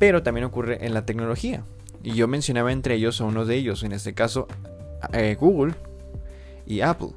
pero 0.00 0.24
también 0.24 0.44
ocurre 0.44 0.84
en 0.84 0.94
la 0.94 1.06
tecnología. 1.06 1.62
Y 2.02 2.14
yo 2.14 2.26
mencionaba 2.26 2.72
entre 2.72 2.96
ellos 2.96 3.20
a 3.20 3.24
uno 3.24 3.44
de 3.44 3.54
ellos, 3.54 3.84
en 3.84 3.92
este 3.92 4.14
caso 4.14 4.48
eh, 5.12 5.36
Google 5.38 5.76
y 6.66 6.80
Apple. 6.80 7.10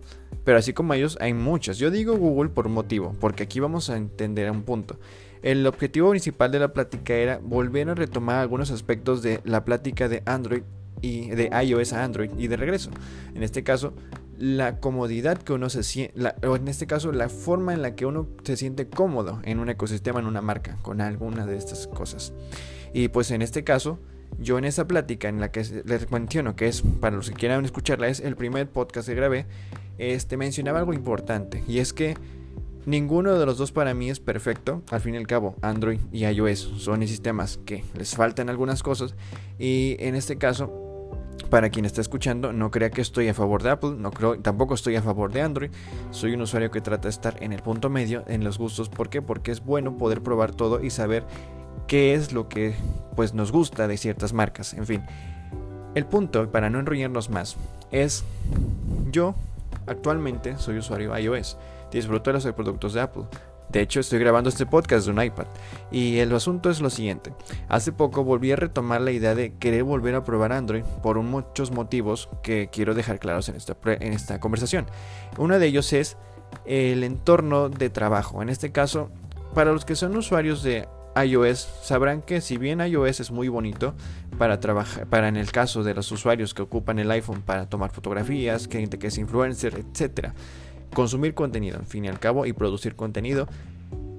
Pero 0.43 0.59
así 0.59 0.73
como 0.73 0.93
ellos 0.93 1.17
hay 1.19 1.33
muchos. 1.33 1.79
Yo 1.79 1.89
digo 1.89 2.15
Google 2.17 2.51
por 2.51 2.67
un 2.67 2.73
motivo, 2.73 3.15
porque 3.19 3.41
aquí 3.41 3.59
vamos 3.59 3.89
a 3.89 3.97
entender 3.97 4.51
un 4.51 4.61
punto. 4.61 4.99
El 5.41 5.65
objetivo 5.65 6.11
principal 6.11 6.51
de 6.51 6.59
la 6.59 6.73
plática 6.73 7.15
era 7.15 7.39
volver 7.41 7.89
a 7.89 7.95
retomar 7.95 8.37
algunos 8.37 8.69
aspectos 8.69 9.23
de 9.23 9.41
la 9.45 9.65
plática 9.65 10.07
de 10.07 10.21
Android 10.27 10.61
y 11.01 11.29
de 11.29 11.49
iOS 11.63 11.93
a 11.93 12.03
Android 12.03 12.31
y 12.37 12.47
de 12.47 12.57
regreso. 12.57 12.91
En 13.33 13.43
este 13.43 13.63
caso, 13.63 13.93
la 14.37 14.79
comodidad 14.79 15.37
que 15.37 15.53
uno 15.53 15.69
se 15.69 15.83
siente, 15.83 16.19
o 16.47 16.55
en 16.55 16.67
este 16.67 16.87
caso, 16.87 17.11
la 17.11 17.29
forma 17.29 17.73
en 17.73 17.81
la 17.81 17.95
que 17.95 18.05
uno 18.05 18.27
se 18.43 18.57
siente 18.57 18.87
cómodo 18.87 19.39
en 19.43 19.59
un 19.59 19.69
ecosistema, 19.69 20.19
en 20.19 20.25
una 20.25 20.41
marca, 20.41 20.77
con 20.81 20.99
alguna 20.99 21.45
de 21.45 21.57
estas 21.57 21.87
cosas. 21.87 22.33
Y 22.93 23.09
pues 23.09 23.31
en 23.31 23.41
este 23.41 23.63
caso, 23.63 23.99
yo 24.39 24.57
en 24.57 24.65
esa 24.65 24.87
plática 24.87 25.29
en 25.29 25.39
la 25.39 25.51
que 25.51 25.63
les 25.85 26.09
menciono 26.11 26.55
que 26.55 26.67
es, 26.67 26.81
para 26.99 27.15
los 27.15 27.29
que 27.29 27.35
quieran 27.35 27.63
escucharla, 27.65 28.07
es 28.07 28.19
el 28.19 28.35
primer 28.35 28.67
podcast 28.69 29.07
que 29.07 29.15
grabé, 29.15 29.45
este, 29.97 30.37
mencionaba 30.37 30.79
algo 30.79 30.93
importante, 30.93 31.63
y 31.67 31.77
es 31.77 31.93
que 31.93 32.15
Ninguno 32.85 33.37
de 33.37 33.45
los 33.45 33.57
dos 33.57 33.71
para 33.71 33.93
mí 33.93 34.09
es 34.09 34.19
perfecto. 34.19 34.81
Al 34.89 35.01
fin 35.01 35.13
y 35.13 35.17
al 35.17 35.27
cabo, 35.27 35.55
Android 35.61 35.99
y 36.11 36.25
iOS 36.25 36.59
son 36.77 37.05
sistemas 37.07 37.59
que 37.65 37.83
les 37.95 38.15
faltan 38.15 38.49
algunas 38.49 38.81
cosas. 38.81 39.15
Y 39.59 39.97
en 39.99 40.15
este 40.15 40.37
caso, 40.37 40.81
para 41.49 41.69
quien 41.69 41.85
está 41.85 42.01
escuchando, 42.01 42.53
no 42.53 42.71
crea 42.71 42.89
que 42.89 43.01
estoy 43.01 43.27
a 43.27 43.33
favor 43.33 43.61
de 43.61 43.69
Apple, 43.69 43.95
no 43.97 44.11
creo, 44.11 44.39
tampoco 44.39 44.73
estoy 44.73 44.95
a 44.95 45.01
favor 45.01 45.31
de 45.31 45.41
Android. 45.41 45.71
Soy 46.09 46.33
un 46.33 46.41
usuario 46.41 46.71
que 46.71 46.81
trata 46.81 47.03
de 47.03 47.11
estar 47.11 47.43
en 47.43 47.53
el 47.53 47.61
punto 47.61 47.89
medio 47.89 48.23
en 48.27 48.43
los 48.43 48.57
gustos. 48.57 48.89
¿Por 48.89 49.09
qué? 49.09 49.21
Porque 49.21 49.51
es 49.51 49.63
bueno 49.63 49.97
poder 49.97 50.21
probar 50.23 50.51
todo 50.51 50.83
y 50.83 50.89
saber 50.89 51.25
qué 51.87 52.13
es 52.15 52.31
lo 52.31 52.47
que 52.47 52.73
pues 53.15 53.33
nos 53.33 53.51
gusta 53.51 53.87
de 53.87 53.97
ciertas 53.97 54.33
marcas. 54.33 54.73
En 54.73 54.87
fin, 54.87 55.03
el 55.93 56.05
punto 56.05 56.49
para 56.51 56.69
no 56.69 56.79
enrollarnos 56.79 57.29
más 57.29 57.57
es 57.91 58.23
yo 59.11 59.35
actualmente 59.87 60.57
soy 60.57 60.77
usuario 60.77 61.17
iOS. 61.17 61.57
Disfruto 61.91 62.31
de 62.31 62.33
los 62.33 62.45
productos 62.53 62.93
de 62.93 63.01
Apple. 63.01 63.23
De 63.69 63.81
hecho, 63.81 64.01
estoy 64.01 64.19
grabando 64.19 64.49
este 64.49 64.65
podcast 64.65 65.05
de 65.05 65.11
un 65.11 65.23
iPad. 65.23 65.45
Y 65.91 66.19
el 66.19 66.33
asunto 66.35 66.69
es 66.69 66.81
lo 66.81 66.89
siguiente. 66.89 67.33
Hace 67.69 67.93
poco 67.93 68.23
volví 68.23 68.51
a 68.51 68.57
retomar 68.57 68.99
la 68.99 69.11
idea 69.11 69.33
de 69.33 69.53
querer 69.53 69.83
volver 69.83 70.15
a 70.15 70.25
probar 70.25 70.51
Android 70.51 70.83
por 71.01 71.21
muchos 71.21 71.71
motivos 71.71 72.27
que 72.43 72.69
quiero 72.71 72.93
dejar 72.93 73.19
claros 73.19 73.47
en 73.47 73.55
esta, 73.55 73.77
en 73.85 74.13
esta 74.13 74.39
conversación. 74.39 74.87
Uno 75.37 75.57
de 75.57 75.67
ellos 75.67 75.93
es 75.93 76.17
el 76.65 77.03
entorno 77.03 77.69
de 77.69 77.89
trabajo. 77.89 78.41
En 78.41 78.49
este 78.49 78.71
caso, 78.73 79.09
para 79.53 79.71
los 79.71 79.85
que 79.85 79.95
son 79.95 80.17
usuarios 80.17 80.63
de 80.63 80.87
iOS 81.15 81.67
sabrán 81.83 82.21
que 82.21 82.41
si 82.41 82.57
bien 82.57 82.79
iOS 82.79 83.19
es 83.19 83.31
muy 83.31 83.49
bonito 83.49 83.93
para 84.37 84.59
trabajar, 84.59 85.07
para 85.07 85.27
en 85.27 85.35
el 85.35 85.51
caso 85.51 85.83
de 85.83 85.93
los 85.93 86.11
usuarios 86.11 86.53
que 86.53 86.61
ocupan 86.61 86.99
el 86.99 87.11
iPhone 87.11 87.41
para 87.41 87.67
tomar 87.69 87.91
fotografías, 87.91 88.67
gente 88.67 88.97
que 88.97 89.07
es 89.07 89.17
influencer, 89.17 89.75
etcétera, 89.75 90.33
consumir 90.93 91.33
contenido, 91.33 91.79
en 91.79 91.85
fin 91.85 92.05
y 92.05 92.07
al 92.07 92.19
cabo, 92.19 92.45
y 92.45 92.53
producir 92.53 92.95
contenido. 92.95 93.47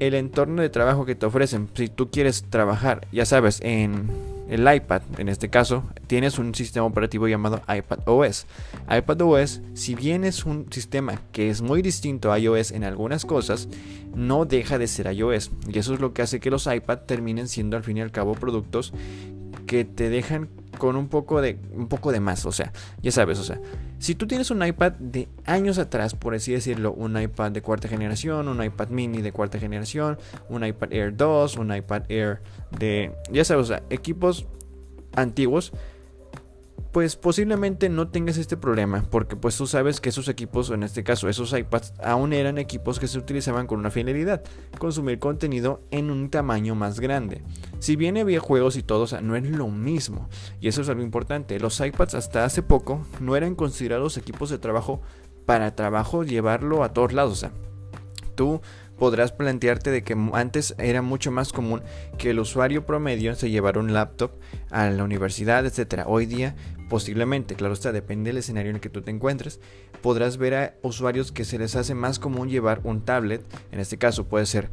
El 0.00 0.14
entorno 0.14 0.62
de 0.62 0.68
trabajo 0.68 1.04
que 1.04 1.14
te 1.14 1.26
ofrecen, 1.26 1.68
si 1.74 1.88
tú 1.88 2.10
quieres 2.10 2.44
trabajar, 2.50 3.06
ya 3.12 3.24
sabes, 3.24 3.60
en 3.62 4.10
el 4.48 4.70
iPad, 4.72 5.02
en 5.18 5.28
este 5.28 5.48
caso, 5.48 5.84
tienes 6.08 6.38
un 6.38 6.54
sistema 6.54 6.84
operativo 6.84 7.28
llamado 7.28 7.62
iPad 7.68 8.00
OS. 8.06 8.46
iPad 8.90 9.22
OS, 9.22 9.62
si 9.74 9.94
bien 9.94 10.24
es 10.24 10.44
un 10.44 10.66
sistema 10.70 11.20
que 11.32 11.48
es 11.48 11.62
muy 11.62 11.80
distinto 11.82 12.32
a 12.32 12.38
iOS 12.38 12.72
en 12.72 12.84
algunas 12.84 13.24
cosas, 13.24 13.68
no 14.14 14.44
deja 14.44 14.78
de 14.78 14.88
ser 14.88 15.10
iOS. 15.12 15.52
Y 15.72 15.78
eso 15.78 15.94
es 15.94 16.00
lo 16.00 16.12
que 16.12 16.22
hace 16.22 16.40
que 16.40 16.50
los 16.50 16.66
iPad 16.66 16.98
terminen 17.06 17.48
siendo 17.48 17.76
al 17.76 17.84
fin 17.84 17.96
y 17.96 18.00
al 18.00 18.10
cabo 18.10 18.34
productos 18.34 18.92
que 19.72 19.86
te 19.86 20.10
dejan 20.10 20.50
con 20.76 20.96
un 20.96 21.08
poco 21.08 21.40
de 21.40 21.58
un 21.72 21.88
poco 21.88 22.12
de 22.12 22.20
más, 22.20 22.44
o 22.44 22.52
sea, 22.52 22.74
ya 23.00 23.10
sabes, 23.10 23.38
o 23.38 23.42
sea, 23.42 23.58
si 23.98 24.14
tú 24.14 24.26
tienes 24.26 24.50
un 24.50 24.62
iPad 24.62 24.92
de 24.98 25.30
años 25.46 25.78
atrás, 25.78 26.14
por 26.14 26.34
así 26.34 26.52
decirlo, 26.52 26.92
un 26.92 27.18
iPad 27.18 27.52
de 27.52 27.62
cuarta 27.62 27.88
generación, 27.88 28.48
un 28.48 28.62
iPad 28.62 28.88
mini 28.88 29.22
de 29.22 29.32
cuarta 29.32 29.58
generación, 29.58 30.18
un 30.50 30.66
iPad 30.66 30.92
Air 30.92 31.16
2, 31.16 31.56
un 31.56 31.74
iPad 31.74 32.02
Air 32.10 32.42
de, 32.78 33.14
ya 33.32 33.46
sabes, 33.46 33.64
o 33.64 33.68
sea, 33.68 33.82
equipos 33.88 34.44
antiguos, 35.14 35.72
pues 36.92 37.16
posiblemente 37.16 37.88
no 37.88 38.08
tengas 38.08 38.36
este 38.36 38.58
problema, 38.58 39.02
porque 39.10 39.34
pues 39.34 39.56
tú 39.56 39.66
sabes 39.66 40.00
que 40.00 40.10
esos 40.10 40.28
equipos, 40.28 40.68
o 40.68 40.74
en 40.74 40.82
este 40.82 41.02
caso 41.02 41.28
esos 41.28 41.52
iPads, 41.52 41.94
aún 42.04 42.34
eran 42.34 42.58
equipos 42.58 43.00
que 43.00 43.08
se 43.08 43.18
utilizaban 43.18 43.66
con 43.66 43.78
una 43.78 43.90
finalidad, 43.90 44.42
consumir 44.78 45.18
contenido 45.18 45.80
en 45.90 46.10
un 46.10 46.28
tamaño 46.28 46.74
más 46.74 47.00
grande. 47.00 47.42
Si 47.78 47.96
bien 47.96 48.18
había 48.18 48.40
juegos 48.40 48.76
y 48.76 48.82
todo, 48.82 49.04
o 49.04 49.06
sea, 49.06 49.22
no 49.22 49.36
es 49.36 49.48
lo 49.48 49.68
mismo, 49.68 50.28
y 50.60 50.68
eso 50.68 50.82
es 50.82 50.88
algo 50.90 51.02
importante, 51.02 51.58
los 51.58 51.80
iPads 51.80 52.14
hasta 52.14 52.44
hace 52.44 52.62
poco 52.62 53.06
no 53.20 53.36
eran 53.36 53.54
considerados 53.54 54.18
equipos 54.18 54.50
de 54.50 54.58
trabajo 54.58 55.00
para 55.46 55.74
trabajo 55.74 56.24
llevarlo 56.24 56.84
a 56.84 56.92
todos 56.92 57.14
lados, 57.14 57.32
o 57.32 57.36
sea, 57.36 57.52
tú 58.34 58.60
podrás 59.02 59.32
plantearte 59.32 59.90
de 59.90 60.04
que 60.04 60.16
antes 60.32 60.76
era 60.78 61.02
mucho 61.02 61.32
más 61.32 61.52
común 61.52 61.82
que 62.18 62.30
el 62.30 62.38
usuario 62.38 62.86
promedio 62.86 63.34
se 63.34 63.50
llevara 63.50 63.80
un 63.80 63.92
laptop 63.92 64.30
a 64.70 64.88
la 64.90 65.02
universidad, 65.02 65.66
etcétera. 65.66 66.04
Hoy 66.06 66.26
día 66.26 66.54
posiblemente, 66.88 67.56
claro 67.56 67.74
está, 67.74 67.90
depende 67.90 68.28
del 68.28 68.36
escenario 68.36 68.68
en 68.68 68.76
el 68.76 68.80
que 68.80 68.90
tú 68.90 69.00
te 69.00 69.10
encuentres, 69.10 69.60
podrás 70.02 70.36
ver 70.36 70.54
a 70.54 70.74
usuarios 70.82 71.32
que 71.32 71.44
se 71.44 71.58
les 71.58 71.74
hace 71.74 71.94
más 71.94 72.18
común 72.18 72.48
llevar 72.48 72.80
un 72.84 73.00
tablet, 73.00 73.42
en 73.72 73.80
este 73.80 73.96
caso 73.96 74.28
puede 74.28 74.44
ser 74.44 74.68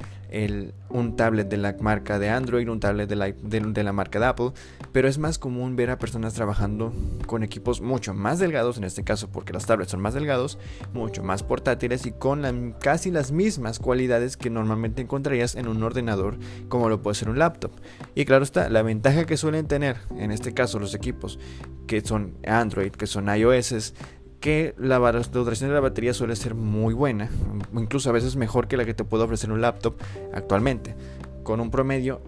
un 0.89 1.15
tablet 1.15 1.48
de 1.48 1.57
la 1.57 1.75
marca 1.79 2.19
de 2.19 2.29
Android, 2.29 2.67
un 2.67 2.81
tablet 2.81 3.07
de 3.07 3.15
la, 3.15 3.31
de 3.31 3.83
la 3.83 3.93
marca 3.93 4.19
de 4.19 4.25
Apple, 4.25 4.51
pero 4.91 5.08
es 5.08 5.17
más 5.17 5.38
común 5.38 5.75
ver 5.75 5.89
a 5.89 6.00
personas 6.00 6.34
trabajando 6.34 6.93
con 7.27 7.43
equipos 7.43 7.81
mucho 7.81 8.13
más 8.13 8.39
delgados, 8.39 8.77
en 8.77 8.84
este 8.84 9.03
caso 9.03 9.29
porque 9.31 9.53
los 9.53 9.65
tablets 9.65 9.91
son 9.91 10.01
más 10.01 10.13
delgados, 10.13 10.58
mucho 10.93 11.24
más 11.24 11.43
portátiles 11.43 12.05
y 12.05 12.12
con 12.12 12.75
casi 12.79 13.12
las 13.12 13.31
mismas 13.31 13.79
cualidades 13.79 14.38
que 14.38 14.50
normalmente 14.50 15.01
encontrarías 15.01 15.55
en 15.55 15.67
un 15.67 15.84
ordenador 15.84 16.38
como 16.67 16.89
lo 16.89 17.01
puede 17.01 17.15
ser 17.15 17.29
un 17.29 17.39
laptop. 17.39 17.72
Y 18.15 18.25
claro 18.25 18.43
está, 18.43 18.69
la 18.69 18.81
ventaja 18.81 19.25
que 19.25 19.38
suelen 19.38 19.67
tener, 19.67 19.98
en 20.17 20.31
este 20.31 20.53
caso 20.53 20.79
los 20.79 20.93
equipos 20.96 21.39
que 21.88 22.01
son 22.01 22.36
Android, 22.46 22.91
que 22.91 23.08
son 23.08 23.27
iOS, 23.36 23.93
que 24.39 24.74
la 24.77 25.00
duración 25.00 25.69
de 25.69 25.74
la 25.74 25.81
batería 25.81 26.13
suele 26.13 26.36
ser 26.36 26.55
muy 26.55 26.93
buena, 26.93 27.29
incluso 27.74 28.10
a 28.10 28.13
veces 28.13 28.36
mejor 28.36 28.67
que 28.67 28.77
la 28.77 28.86
que 28.86 28.93
te 28.93 29.03
puede 29.03 29.24
ofrecer 29.24 29.51
un 29.51 29.62
laptop 29.62 29.96
actualmente, 30.34 30.96
con 31.43 31.60
un 31.60 31.72
promedio 31.72 32.22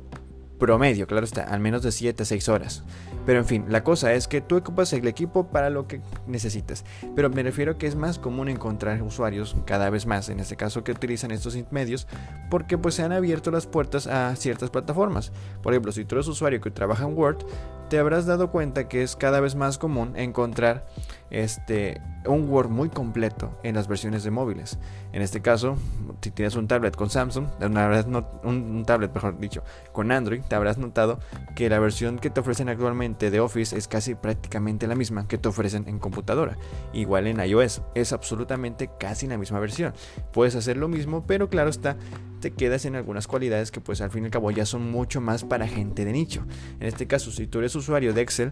promedio, 0.62 1.08
claro 1.08 1.25
está, 1.25 1.41
al 1.41 1.60
menos 1.60 1.82
de 1.82 1.91
7 1.91 2.22
a 2.22 2.25
6 2.25 2.48
horas. 2.50 2.84
Pero 3.25 3.39
en 3.39 3.46
fin, 3.46 3.65
la 3.68 3.84
cosa 3.84 4.13
es 4.13 4.27
que 4.27 4.41
tú 4.41 4.58
ocupas 4.58 4.94
el 4.94 5.08
equipo 5.08 5.48
para 5.48 5.72
lo 5.72 5.88
que 5.88 6.01
necesites. 6.27 6.86
Pero 7.15 7.32
me 7.32 7.41
refiero 7.41 7.80
que 7.80 7.88
es 7.88 7.96
más 7.96 8.20
común 8.20 8.48
encontrar 8.48 9.01
usuarios 9.01 9.56
cada 9.65 9.89
vez 9.89 10.06
más, 10.06 10.30
en 10.30 10.39
este 10.39 10.56
caso 10.56 10.84
que 10.84 10.91
utilizan 10.91 11.32
estos 11.32 11.58
medios, 11.72 12.08
porque 12.51 12.77
pues 12.77 12.94
se 12.94 13.01
han 13.01 13.12
abierto 13.12 13.50
las 13.50 13.65
puertas 13.65 14.06
a 14.06 14.36
ciertas 14.36 14.70
plataformas. 14.70 15.32
Por 15.63 15.74
ejemplo, 15.74 15.91
si 15.91 16.06
tú 16.06 16.13
eres 16.13 16.27
usuario 16.27 16.62
que 16.62 16.70
trabaja 16.70 17.06
en 17.06 17.18
Word, 17.18 17.44
te 17.91 18.00
habrás 18.00 18.25
dado 18.25 18.51
cuenta 18.51 18.88
que 18.88 19.03
es 19.03 19.17
cada 19.17 19.41
vez 19.41 19.55
más 19.55 19.77
común 19.77 20.13
encontrar 20.15 20.86
este, 21.29 22.00
un 22.25 22.50
Word 22.50 22.69
muy 22.69 22.88
completo 22.88 23.60
en 23.63 23.75
las 23.75 23.89
versiones 23.89 24.24
de 24.24 24.31
móviles. 24.31 24.79
En 25.12 25.21
este 25.21 25.41
caso, 25.41 25.75
si 26.21 26.31
tienes 26.31 26.55
un 26.55 26.69
tablet 26.69 26.95
con 26.95 27.10
Samsung, 27.10 27.48
un 27.62 28.83
tablet, 28.88 29.13
mejor 29.13 29.38
dicho, 29.39 29.62
con 29.91 30.13
Android, 30.13 30.41
te 30.41 30.55
habrás 30.55 30.77
notado 30.77 31.19
que 31.53 31.67
la 31.67 31.79
versión 31.79 32.17
que 32.17 32.29
te 32.29 32.39
ofrecen 32.39 32.69
actualmente 32.69 33.29
de 33.29 33.41
Office 33.41 33.77
es 33.77 33.89
casi 33.89 34.15
prácticamente 34.15 34.88
la 34.88 34.95
misma 34.95 35.27
que 35.27 35.38
te 35.38 35.50
ofrecen 35.50 35.89
en 35.89 36.00
computadora. 36.00 36.55
Igual 36.93 37.27
en 37.27 37.41
iOS, 37.41 37.81
es 37.93 38.13
absolutamente 38.13 38.89
casi 39.01 39.27
la 39.27 39.38
misma 39.38 39.60
versión. 39.60 39.93
Puedes 40.31 40.55
hacer 40.55 40.77
lo 40.77 40.88
mismo, 40.88 41.25
pero 41.27 41.50
claro 41.50 41.69
está, 41.69 41.98
te 42.41 42.51
quedas 42.51 42.86
en 42.86 42.95
algunas 42.95 43.27
cualidades 43.27 43.71
que 43.71 43.79
pues 43.79 44.01
al 44.01 44.12
fin 44.12 44.24
y 44.24 44.25
al 44.25 44.31
cabo 44.31 44.51
ya 44.51 44.65
son 44.65 44.91
mucho 44.91 45.21
más 45.21 45.45
para 45.45 45.67
gente 45.67 46.03
de 46.03 46.12
nicho. 46.12 46.43
En 46.79 46.88
este 46.88 47.07
caso, 47.07 47.31
si 47.31 47.48
tú 47.48 47.60
eres 47.60 47.75
usuario 47.75 48.13
de 48.13 48.21
Excel, 48.21 48.51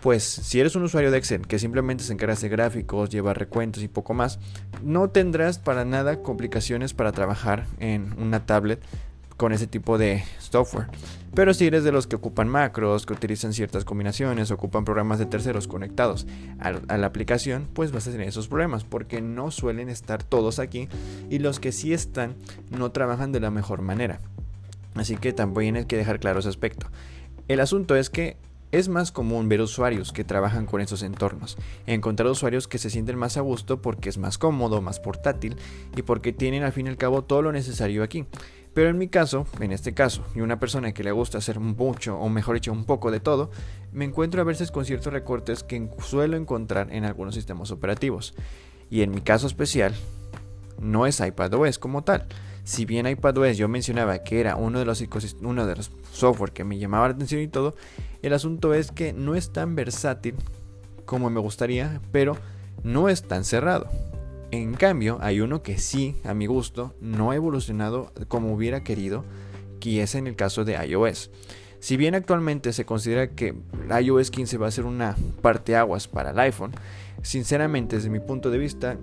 pues 0.00 0.24
si 0.24 0.58
eres 0.58 0.74
un 0.74 0.84
usuario 0.84 1.10
de 1.10 1.18
Excel 1.18 1.46
que 1.46 1.58
simplemente 1.58 2.02
se 2.04 2.12
encarga 2.12 2.34
de 2.34 2.48
gráficos, 2.48 3.10
lleva 3.10 3.34
recuentos 3.34 3.82
y 3.82 3.88
poco 3.88 4.14
más, 4.14 4.38
no 4.82 5.10
tendrás 5.10 5.58
para 5.58 5.84
nada 5.84 6.22
complicaciones 6.22 6.94
para 6.94 7.12
trabajar 7.12 7.66
en 7.78 8.14
una 8.18 8.46
tablet 8.46 8.82
con 9.42 9.52
ese 9.52 9.66
tipo 9.66 9.98
de 9.98 10.22
software. 10.38 10.86
Pero 11.34 11.52
si 11.52 11.66
eres 11.66 11.82
de 11.82 11.90
los 11.90 12.06
que 12.06 12.14
ocupan 12.14 12.48
macros, 12.48 13.06
que 13.06 13.12
utilizan 13.12 13.52
ciertas 13.52 13.84
combinaciones, 13.84 14.52
ocupan 14.52 14.84
programas 14.84 15.18
de 15.18 15.26
terceros 15.26 15.66
conectados 15.66 16.28
a, 16.60 16.96
la 16.96 17.06
aplicación, 17.08 17.66
pues 17.72 17.90
vas 17.90 18.06
a 18.06 18.12
tener 18.12 18.28
esos 18.28 18.46
problemas 18.46 18.84
porque 18.84 19.20
no 19.20 19.50
suelen 19.50 19.88
estar 19.88 20.22
todos 20.22 20.60
aquí 20.60 20.88
y 21.28 21.40
los 21.40 21.58
que 21.58 21.72
sí 21.72 21.92
están 21.92 22.36
no 22.70 22.92
trabajan 22.92 23.32
de 23.32 23.40
la 23.40 23.50
mejor 23.50 23.82
manera. 23.82 24.20
Así 24.94 25.16
que 25.16 25.32
también 25.32 25.74
hay 25.74 25.86
que 25.86 25.96
dejar 25.96 26.20
claro 26.20 26.38
ese 26.38 26.48
aspecto. 26.48 26.86
El 27.48 27.58
asunto 27.58 27.96
es 27.96 28.10
que 28.10 28.36
es 28.70 28.88
más 28.88 29.12
común 29.12 29.48
ver 29.48 29.60
usuarios 29.60 30.12
que 30.12 30.24
trabajan 30.24 30.66
con 30.66 30.80
esos 30.80 31.02
entornos, 31.02 31.58
encontrar 31.86 32.30
usuarios 32.30 32.68
que 32.68 32.78
se 32.78 32.90
sienten 32.90 33.18
más 33.18 33.36
a 33.36 33.42
gusto 33.42 33.82
porque 33.82 34.08
es 34.08 34.18
más 34.18 34.38
cómodo, 34.38 34.80
más 34.80 34.98
portátil 34.98 35.56
y 35.94 36.02
porque 36.02 36.32
tienen 36.32 36.62
al 36.62 36.72
fin 36.72 36.86
y 36.86 36.90
al 36.90 36.96
cabo 36.96 37.22
todo 37.22 37.42
lo 37.42 37.52
necesario 37.52 38.02
aquí. 38.02 38.24
Pero 38.74 38.88
en 38.88 38.98
mi 38.98 39.08
caso, 39.08 39.46
en 39.60 39.70
este 39.72 39.92
caso, 39.92 40.24
y 40.34 40.40
una 40.40 40.58
persona 40.58 40.92
que 40.92 41.04
le 41.04 41.12
gusta 41.12 41.38
hacer 41.38 41.60
mucho, 41.60 42.18
o 42.18 42.28
mejor 42.28 42.54
dicho, 42.54 42.72
un 42.72 42.84
poco 42.84 43.10
de 43.10 43.20
todo, 43.20 43.50
me 43.92 44.04
encuentro 44.04 44.40
a 44.40 44.44
veces 44.44 44.70
con 44.70 44.84
ciertos 44.84 45.12
recortes 45.12 45.62
que 45.62 45.90
suelo 46.02 46.36
encontrar 46.36 46.88
en 46.90 47.04
algunos 47.04 47.34
sistemas 47.34 47.70
operativos. 47.70 48.34
Y 48.90 49.02
en 49.02 49.10
mi 49.10 49.20
caso 49.20 49.46
especial, 49.46 49.94
no 50.80 51.06
es 51.06 51.20
iPadOS 51.20 51.78
como 51.78 52.02
tal. 52.02 52.26
Si 52.64 52.84
bien 52.86 53.06
iPadOS 53.06 53.56
yo 53.58 53.68
mencionaba 53.68 54.22
que 54.22 54.40
era 54.40 54.56
uno 54.56 54.78
de 54.78 54.84
los, 54.84 55.04
uno 55.42 55.66
de 55.66 55.76
los 55.76 55.90
software 56.12 56.52
que 56.52 56.64
me 56.64 56.78
llamaba 56.78 57.08
la 57.08 57.14
atención 57.14 57.42
y 57.42 57.48
todo, 57.48 57.74
el 58.22 58.32
asunto 58.32 58.72
es 58.72 58.90
que 58.90 59.12
no 59.12 59.34
es 59.34 59.52
tan 59.52 59.74
versátil 59.74 60.36
como 61.04 61.28
me 61.28 61.40
gustaría, 61.40 62.00
pero 62.10 62.36
no 62.84 63.08
es 63.08 63.22
tan 63.22 63.44
cerrado. 63.44 63.88
En 64.52 64.74
cambio, 64.74 65.16
hay 65.22 65.40
uno 65.40 65.62
que 65.62 65.78
sí, 65.78 66.14
a 66.24 66.34
mi 66.34 66.44
gusto, 66.44 66.94
no 67.00 67.30
ha 67.30 67.36
evolucionado 67.36 68.12
como 68.28 68.52
hubiera 68.52 68.84
querido, 68.84 69.24
que 69.80 70.02
es 70.02 70.14
en 70.14 70.26
el 70.26 70.36
caso 70.36 70.66
de 70.66 70.74
iOS. 70.74 71.30
Si 71.80 71.96
bien 71.96 72.14
actualmente 72.14 72.74
se 72.74 72.84
considera 72.84 73.28
que 73.28 73.54
iOS 73.98 74.30
15 74.30 74.58
va 74.58 74.66
a 74.66 74.70
ser 74.70 74.84
una 74.84 75.16
parteaguas 75.40 76.06
para 76.06 76.32
el 76.32 76.38
iPhone, 76.38 76.72
sinceramente 77.22 77.96
desde 77.96 78.10
mi 78.10 78.20
punto 78.20 78.50
de 78.50 78.58
vista 78.58 78.98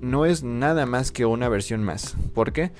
no 0.00 0.24
es 0.24 0.44
nada 0.44 0.86
más 0.86 1.10
que 1.10 1.26
una 1.26 1.48
versión 1.48 1.82
más. 1.82 2.14
¿Por 2.32 2.52
qué? 2.52 2.70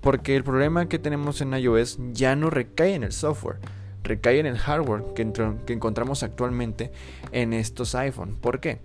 Porque 0.00 0.36
el 0.36 0.44
problema 0.44 0.86
que 0.88 1.00
tenemos 1.00 1.40
en 1.40 1.52
iOS 1.52 1.98
ya 2.12 2.36
no 2.36 2.48
recae 2.48 2.94
en 2.94 3.02
el 3.02 3.12
software, 3.12 3.58
recae 4.04 4.38
en 4.38 4.46
el 4.46 4.56
hardware 4.56 5.02
que, 5.16 5.32
que 5.66 5.72
encontramos 5.72 6.22
actualmente 6.22 6.92
en 7.32 7.52
estos 7.52 7.96
iPhone. 7.96 8.36
¿Por 8.40 8.60
qué? 8.60 8.78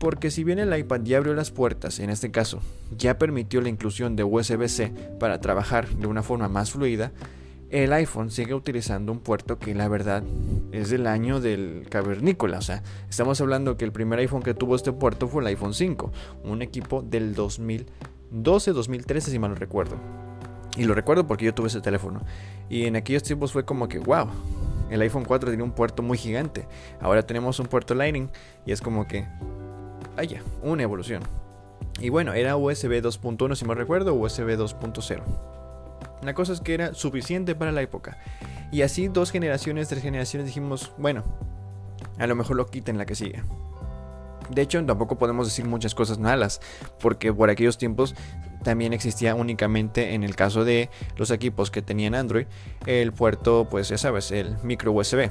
Porque 0.00 0.30
si 0.30 0.44
bien 0.44 0.58
el 0.58 0.74
iPad 0.76 1.02
ya 1.04 1.18
abrió 1.18 1.34
las 1.34 1.50
puertas, 1.50 2.00
en 2.00 2.08
este 2.08 2.30
caso, 2.30 2.62
ya 2.96 3.18
permitió 3.18 3.60
la 3.60 3.68
inclusión 3.68 4.16
de 4.16 4.24
USB-C 4.24 4.94
para 5.20 5.42
trabajar 5.42 5.90
de 5.90 6.06
una 6.06 6.22
forma 6.22 6.48
más 6.48 6.70
fluida, 6.70 7.12
el 7.68 7.92
iPhone 7.92 8.30
sigue 8.30 8.54
utilizando 8.54 9.12
un 9.12 9.20
puerto 9.20 9.58
que 9.58 9.74
la 9.74 9.88
verdad 9.88 10.22
es 10.72 10.88
del 10.88 11.06
año 11.06 11.38
del 11.38 11.86
cavernícola. 11.90 12.56
O 12.56 12.62
sea, 12.62 12.82
estamos 13.10 13.42
hablando 13.42 13.76
que 13.76 13.84
el 13.84 13.92
primer 13.92 14.18
iPhone 14.20 14.42
que 14.42 14.54
tuvo 14.54 14.74
este 14.74 14.90
puerto 14.90 15.28
fue 15.28 15.42
el 15.42 15.48
iPhone 15.48 15.74
5, 15.74 16.10
un 16.44 16.62
equipo 16.62 17.02
del 17.02 17.36
2012-2013 17.36 19.20
si 19.20 19.38
mal 19.38 19.50
no 19.50 19.56
recuerdo. 19.56 19.96
Y 20.78 20.84
lo 20.84 20.94
recuerdo 20.94 21.26
porque 21.26 21.44
yo 21.44 21.52
tuve 21.52 21.66
ese 21.66 21.82
teléfono. 21.82 22.22
Y 22.70 22.86
en 22.86 22.96
aquellos 22.96 23.22
tiempos 23.22 23.52
fue 23.52 23.66
como 23.66 23.86
que, 23.86 23.98
wow, 23.98 24.28
el 24.88 25.02
iPhone 25.02 25.26
4 25.26 25.50
tiene 25.50 25.62
un 25.62 25.72
puerto 25.72 26.02
muy 26.02 26.16
gigante. 26.16 26.66
Ahora 27.00 27.22
tenemos 27.22 27.60
un 27.60 27.66
puerto 27.66 27.94
Lightning 27.94 28.30
y 28.64 28.72
es 28.72 28.80
como 28.80 29.06
que, 29.06 29.26
vaya, 30.20 30.42
una 30.62 30.82
evolución. 30.82 31.22
Y 31.98 32.10
bueno, 32.10 32.34
era 32.34 32.54
USB 32.54 33.00
2.1 33.00 33.54
si 33.54 33.64
mal 33.64 33.78
recuerdo, 33.78 34.12
USB 34.12 34.50
2.0. 34.50 35.22
La 36.22 36.34
cosa 36.34 36.52
es 36.52 36.60
que 36.60 36.74
era 36.74 36.92
suficiente 36.92 37.54
para 37.54 37.72
la 37.72 37.80
época. 37.80 38.18
Y 38.70 38.82
así 38.82 39.08
dos 39.08 39.30
generaciones, 39.30 39.88
tres 39.88 40.02
generaciones 40.02 40.46
dijimos, 40.46 40.92
bueno, 40.98 41.24
a 42.18 42.26
lo 42.26 42.34
mejor 42.36 42.56
lo 42.56 42.66
quiten 42.66 42.98
la 42.98 43.06
que 43.06 43.14
sigue. 43.14 43.42
De 44.50 44.60
hecho, 44.60 44.84
tampoco 44.84 45.16
podemos 45.16 45.46
decir 45.46 45.64
muchas 45.64 45.94
cosas 45.94 46.18
malas, 46.18 46.60
porque 46.98 47.32
por 47.32 47.48
aquellos 47.48 47.78
tiempos 47.78 48.14
también 48.62 48.92
existía 48.92 49.34
únicamente 49.34 50.12
en 50.12 50.22
el 50.22 50.36
caso 50.36 50.66
de 50.66 50.90
los 51.16 51.30
equipos 51.30 51.70
que 51.70 51.80
tenían 51.80 52.14
Android 52.14 52.46
el 52.84 53.12
puerto, 53.14 53.68
pues 53.70 53.88
ya 53.88 53.96
sabes, 53.96 54.32
el 54.32 54.58
micro 54.62 54.92
USB 54.92 55.30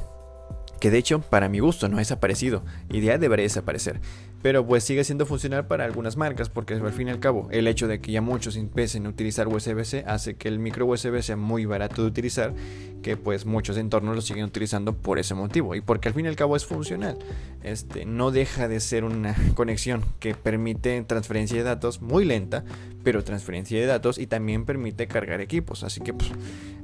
que 0.79 0.89
de 0.89 0.97
hecho 0.97 1.19
para 1.19 1.49
mi 1.49 1.59
gusto 1.59 1.89
no 1.89 1.97
ha 1.97 1.99
desaparecido 1.99 2.63
y 2.89 3.01
ya 3.01 3.17
debería 3.17 3.43
desaparecer. 3.43 3.99
Pero 4.41 4.65
pues 4.65 4.83
sigue 4.83 5.03
siendo 5.03 5.25
funcional 5.25 5.67
para 5.67 5.83
algunas 5.83 6.15
marcas 6.15 6.49
porque 6.49 6.73
al 6.75 6.93
fin 6.93 7.09
y 7.09 7.11
al 7.11 7.19
cabo 7.19 7.49
el 7.51 7.67
hecho 7.67 7.87
de 7.87 7.99
que 7.99 8.11
ya 8.11 8.21
muchos 8.21 8.55
empiecen 8.55 9.05
a 9.05 9.09
utilizar 9.09 9.47
USB-C 9.47 10.05
hace 10.07 10.35
que 10.35 10.47
el 10.47 10.59
micro 10.59 10.85
USB 10.85 11.21
sea 11.21 11.35
muy 11.35 11.65
barato 11.65 12.01
de 12.01 12.07
utilizar, 12.07 12.53
que 13.01 13.17
pues 13.17 13.45
muchos 13.45 13.77
entornos 13.77 14.15
lo 14.15 14.21
siguen 14.21 14.45
utilizando 14.45 14.93
por 14.93 15.19
ese 15.19 15.35
motivo 15.35 15.75
y 15.75 15.81
porque 15.81 16.07
al 16.07 16.13
fin 16.13 16.25
y 16.25 16.29
al 16.29 16.35
cabo 16.35 16.55
es 16.55 16.65
funcional. 16.65 17.17
Este 17.63 18.05
no 18.05 18.31
deja 18.31 18.67
de 18.69 18.79
ser 18.79 19.03
una 19.03 19.35
conexión 19.55 20.05
que 20.19 20.35
permite 20.35 21.03
transferencia 21.03 21.57
de 21.57 21.63
datos 21.63 22.01
muy 22.01 22.23
lenta, 22.23 22.63
pero 23.03 23.23
transferencia 23.23 23.79
de 23.79 23.85
datos 23.85 24.17
y 24.17 24.27
también 24.27 24.65
permite 24.65 25.07
cargar 25.07 25.41
equipos, 25.41 25.83
así 25.83 25.99
que 25.99 26.13
pues, 26.13 26.31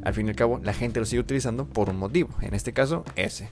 al 0.03 0.13
fin 0.13 0.27
y 0.27 0.29
al 0.29 0.35
cabo 0.35 0.59
la 0.61 0.73
gente 0.73 0.99
lo 0.99 1.05
sigue 1.05 1.21
utilizando 1.21 1.65
por 1.65 1.89
un 1.89 1.97
motivo, 1.97 2.29
en 2.41 2.53
este 2.53 2.73
caso 2.73 3.05
ese. 3.15 3.47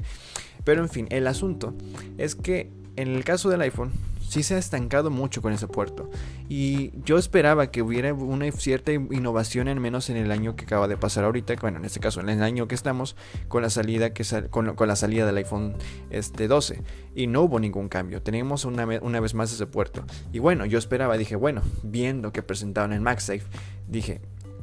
Pero 0.63 0.82
en 0.82 0.89
fin, 0.89 1.08
el 1.10 1.28
asunto 1.28 1.74
es 2.18 2.36
que 2.36 2.72
en 2.95 3.08
el 3.10 3.23
caso 3.23 3.49
del 3.49 3.62
iPhone 3.62 3.91
sí 4.34 4.41
se 4.41 4.56
ha 4.56 4.58
estancado 4.58 5.12
mucho 5.12 5.43
con 5.43 5.53
ese 5.53 5.67
puerto. 5.67 6.10
Y 6.49 6.91
yo 7.03 7.19
esperaba 7.19 7.69
que 7.69 7.84
hubiera 7.84 8.13
una 8.13 8.51
cierta 8.51 8.91
innovación, 8.91 9.67
al 9.67 9.79
menos 9.79 10.10
en 10.10 10.17
el 10.17 10.32
año 10.32 10.56
que 10.56 10.65
acaba 10.65 10.88
de 10.88 10.97
pasar 10.97 11.23
ahorita, 11.25 11.53
bueno, 11.62 11.77
en 11.77 11.86
este 11.86 11.99
caso, 11.99 12.19
en 12.19 12.29
el 12.29 12.41
año 12.41 12.67
que 12.67 12.73
estamos, 12.73 13.15
con 13.47 13.62
la 13.62 13.69
salida, 13.69 14.13
que 14.13 14.23
con, 14.49 14.75
la 14.75 14.95
salida 14.95 15.27
del 15.27 15.38
iPhone 15.38 15.75
este, 16.10 16.47
12. 16.47 16.82
Y 17.13 17.27
no 17.27 17.43
hubo 17.43 17.60
ningún 17.60 17.89
cambio. 17.89 18.23
Tenemos 18.23 18.65
una, 18.65 18.86
una 19.01 19.19
vez 19.19 19.36
más 19.36 19.53
ese 19.53 19.67
puerto. 19.67 20.03
Y 20.32 20.39
bueno, 20.39 20.65
yo 20.65 20.79
esperaba, 20.79 21.17
dije, 21.17 21.36
bueno, 21.36 21.62
viendo 21.84 22.34
que 22.34 22.41
presentaban 22.41 22.91
el 22.91 23.01
MagSafe, 23.01 23.43
dije, 23.88 24.19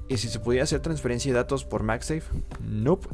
¿y 0.08 0.16
si 0.16 0.28
se 0.28 0.40
pudiera 0.40 0.64
hacer 0.64 0.80
transferencia 0.80 1.32
de 1.32 1.38
datos 1.38 1.64
por 1.64 1.84
MagSafe? 1.84 2.24
Nope, 2.60 3.06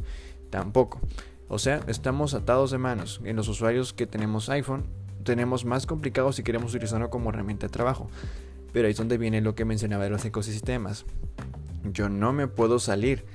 tampoco. 0.49 1.01
O 1.49 1.59
sea, 1.59 1.81
estamos 1.87 2.33
atados 2.33 2.71
de 2.71 2.77
manos. 2.77 3.21
En 3.23 3.35
los 3.35 3.47
usuarios 3.47 3.93
que 3.93 4.07
tenemos 4.07 4.49
iPhone, 4.49 4.85
tenemos 5.27 5.65
más 5.65 5.85
complicado 5.85 6.31
si 6.31 6.41
queremos 6.41 6.73
utilizarlo 6.73 7.09
como 7.09 7.31
herramienta 7.31 7.67
de 7.67 7.71
trabajo. 7.73 8.09
Pero 8.71 8.87
ahí 8.87 8.91
es 8.91 8.97
donde 8.97 9.17
viene 9.17 9.41
lo 9.41 9.55
que 9.55 9.65
mencionaba 9.65 10.05
de 10.05 10.09
los 10.09 10.23
ecosistemas. 10.23 11.03
Yo 11.91 12.07
no 12.07 12.31
me 12.31 12.47
puedo 12.47 12.79
salir 12.79 13.25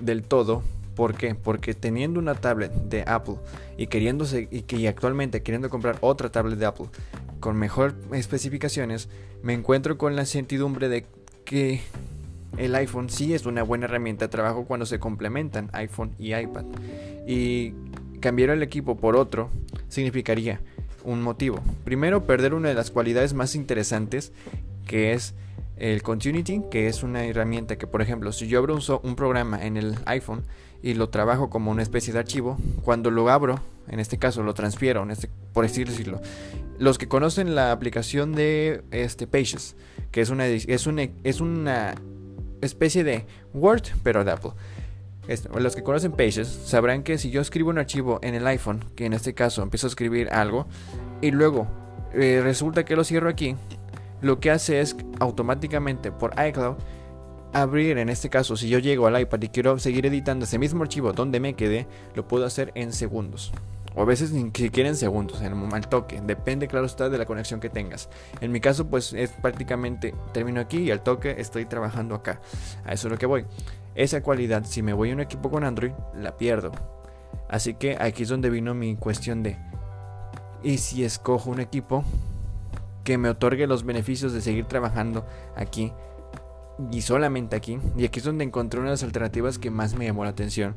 del 0.00 0.22
todo. 0.22 0.62
¿Por 0.94 1.14
qué? 1.16 1.34
Porque 1.34 1.74
teniendo 1.74 2.20
una 2.20 2.36
tablet 2.36 2.72
de 2.72 3.02
Apple 3.08 3.36
y 3.76 3.88
queriéndose 3.88 4.46
y 4.52 4.62
que 4.62 4.86
actualmente 4.86 5.42
queriendo 5.42 5.68
comprar 5.68 5.98
otra 6.00 6.30
tablet 6.30 6.60
de 6.60 6.66
Apple 6.66 6.86
con 7.40 7.56
mejor 7.56 7.96
especificaciones, 8.12 9.08
me 9.42 9.52
encuentro 9.52 9.98
con 9.98 10.14
la 10.14 10.26
certidumbre 10.26 10.88
de 10.88 11.06
que 11.44 11.80
el 12.56 12.72
iPhone 12.76 13.10
sí 13.10 13.34
es 13.34 13.46
una 13.46 13.64
buena 13.64 13.86
herramienta 13.86 14.26
de 14.26 14.28
trabajo 14.28 14.64
cuando 14.64 14.86
se 14.86 15.00
complementan 15.00 15.70
iPhone 15.72 16.14
y 16.20 16.34
iPad. 16.36 16.66
Y 17.26 17.74
cambiar 18.20 18.50
el 18.50 18.62
equipo 18.62 18.96
por 18.96 19.16
otro 19.16 19.50
significaría 19.88 20.60
un 21.04 21.22
motivo. 21.22 21.60
Primero, 21.84 22.24
perder 22.24 22.54
una 22.54 22.68
de 22.68 22.74
las 22.74 22.90
cualidades 22.90 23.34
más 23.34 23.54
interesantes 23.54 24.32
que 24.86 25.12
es 25.12 25.34
el 25.76 26.02
Continuity, 26.02 26.62
que 26.70 26.86
es 26.86 27.02
una 27.02 27.24
herramienta 27.24 27.76
que, 27.76 27.86
por 27.86 28.02
ejemplo, 28.02 28.32
si 28.32 28.46
yo 28.46 28.58
abro 28.58 28.78
un, 29.02 29.16
programa 29.16 29.64
en 29.64 29.76
el 29.76 29.96
iPhone 30.06 30.44
y 30.82 30.94
lo 30.94 31.08
trabajo 31.08 31.50
como 31.50 31.70
una 31.70 31.82
especie 31.82 32.12
de 32.12 32.20
archivo, 32.20 32.56
cuando 32.84 33.10
lo 33.10 33.28
abro, 33.30 33.60
en 33.88 33.98
este 33.98 34.18
caso 34.18 34.42
lo 34.42 34.54
transfiero, 34.54 35.08
este, 35.10 35.28
por 35.52 35.66
decirlo, 35.66 36.20
los 36.78 36.98
que 36.98 37.08
conocen 37.08 37.54
la 37.54 37.72
aplicación 37.72 38.32
de 38.32 38.82
este, 38.90 39.26
Pages, 39.26 39.76
que 40.10 40.20
es 40.20 40.30
una, 40.30 40.46
es 40.46 40.86
una, 40.86 41.08
es 41.24 41.40
una 41.40 41.94
especie 42.60 43.02
de 43.02 43.26
Word, 43.52 43.82
pero 44.02 44.24
de 44.24 44.30
Apple. 44.30 44.52
Los 45.54 45.76
que 45.76 45.82
conocen 45.82 46.12
Pages 46.12 46.48
sabrán 46.48 47.02
que 47.02 47.18
si 47.18 47.30
yo 47.30 47.40
escribo 47.40 47.70
un 47.70 47.78
archivo 47.78 48.18
en 48.22 48.34
el 48.34 48.46
iPhone, 48.46 48.84
que 48.96 49.06
en 49.06 49.12
este 49.12 49.34
caso 49.34 49.62
empiezo 49.62 49.86
a 49.86 49.90
escribir 49.90 50.28
algo, 50.30 50.66
y 51.20 51.30
luego 51.30 51.68
eh, 52.12 52.40
resulta 52.42 52.84
que 52.84 52.96
lo 52.96 53.04
cierro 53.04 53.28
aquí, 53.28 53.56
lo 54.20 54.40
que 54.40 54.50
hace 54.50 54.80
es 54.80 54.96
automáticamente 55.20 56.12
por 56.12 56.32
iCloud 56.38 56.76
abrir, 57.52 57.98
en 57.98 58.08
este 58.08 58.30
caso, 58.30 58.56
si 58.56 58.68
yo 58.68 58.78
llego 58.78 59.06
al 59.06 59.20
iPad 59.20 59.42
y 59.42 59.48
quiero 59.48 59.78
seguir 59.78 60.06
editando 60.06 60.44
ese 60.44 60.58
mismo 60.58 60.82
archivo 60.82 61.12
donde 61.12 61.38
me 61.38 61.54
quedé, 61.54 61.86
lo 62.14 62.26
puedo 62.26 62.46
hacer 62.46 62.72
en 62.74 62.92
segundos. 62.92 63.52
O 63.94 64.02
a 64.02 64.04
veces 64.06 64.32
ni 64.32 64.50
siquiera 64.54 64.88
en 64.88 64.96
segundos, 64.96 65.42
en 65.42 65.52
el 65.52 65.86
toque. 65.86 66.22
Depende, 66.22 66.66
claro 66.66 66.86
está, 66.86 67.10
de 67.10 67.18
la 67.18 67.26
conexión 67.26 67.60
que 67.60 67.68
tengas. 67.68 68.08
En 68.40 68.50
mi 68.50 68.58
caso, 68.58 68.86
pues 68.88 69.12
es 69.12 69.30
prácticamente 69.32 70.14
termino 70.32 70.60
aquí 70.60 70.78
y 70.78 70.90
al 70.90 71.02
toque 71.02 71.34
estoy 71.38 71.66
trabajando 71.66 72.14
acá. 72.14 72.40
A 72.86 72.94
eso 72.94 73.08
es 73.08 73.12
lo 73.12 73.18
que 73.18 73.26
voy. 73.26 73.44
Esa 73.94 74.22
cualidad, 74.22 74.64
si 74.64 74.82
me 74.82 74.92
voy 74.92 75.10
a 75.10 75.14
un 75.14 75.20
equipo 75.20 75.50
con 75.50 75.64
Android, 75.64 75.92
la 76.14 76.36
pierdo. 76.36 76.72
Así 77.48 77.74
que 77.74 77.96
aquí 78.00 78.22
es 78.22 78.28
donde 78.28 78.50
vino 78.50 78.74
mi 78.74 78.96
cuestión 78.96 79.42
de... 79.42 79.58
¿Y 80.62 80.78
si 80.78 81.04
escojo 81.04 81.50
un 81.50 81.60
equipo 81.60 82.04
que 83.04 83.18
me 83.18 83.28
otorgue 83.28 83.66
los 83.66 83.84
beneficios 83.84 84.32
de 84.32 84.40
seguir 84.40 84.66
trabajando 84.66 85.26
aquí 85.56 85.92
y 86.90 87.02
solamente 87.02 87.56
aquí. 87.56 87.78
Y 87.96 88.04
aquí 88.04 88.18
es 88.18 88.24
donde 88.24 88.44
encontré 88.44 88.80
una 88.80 88.90
de 88.90 88.94
las 88.94 89.02
alternativas 89.02 89.58
que 89.58 89.70
más 89.70 89.94
me 89.94 90.06
llamó 90.06 90.24
la 90.24 90.30
atención, 90.30 90.74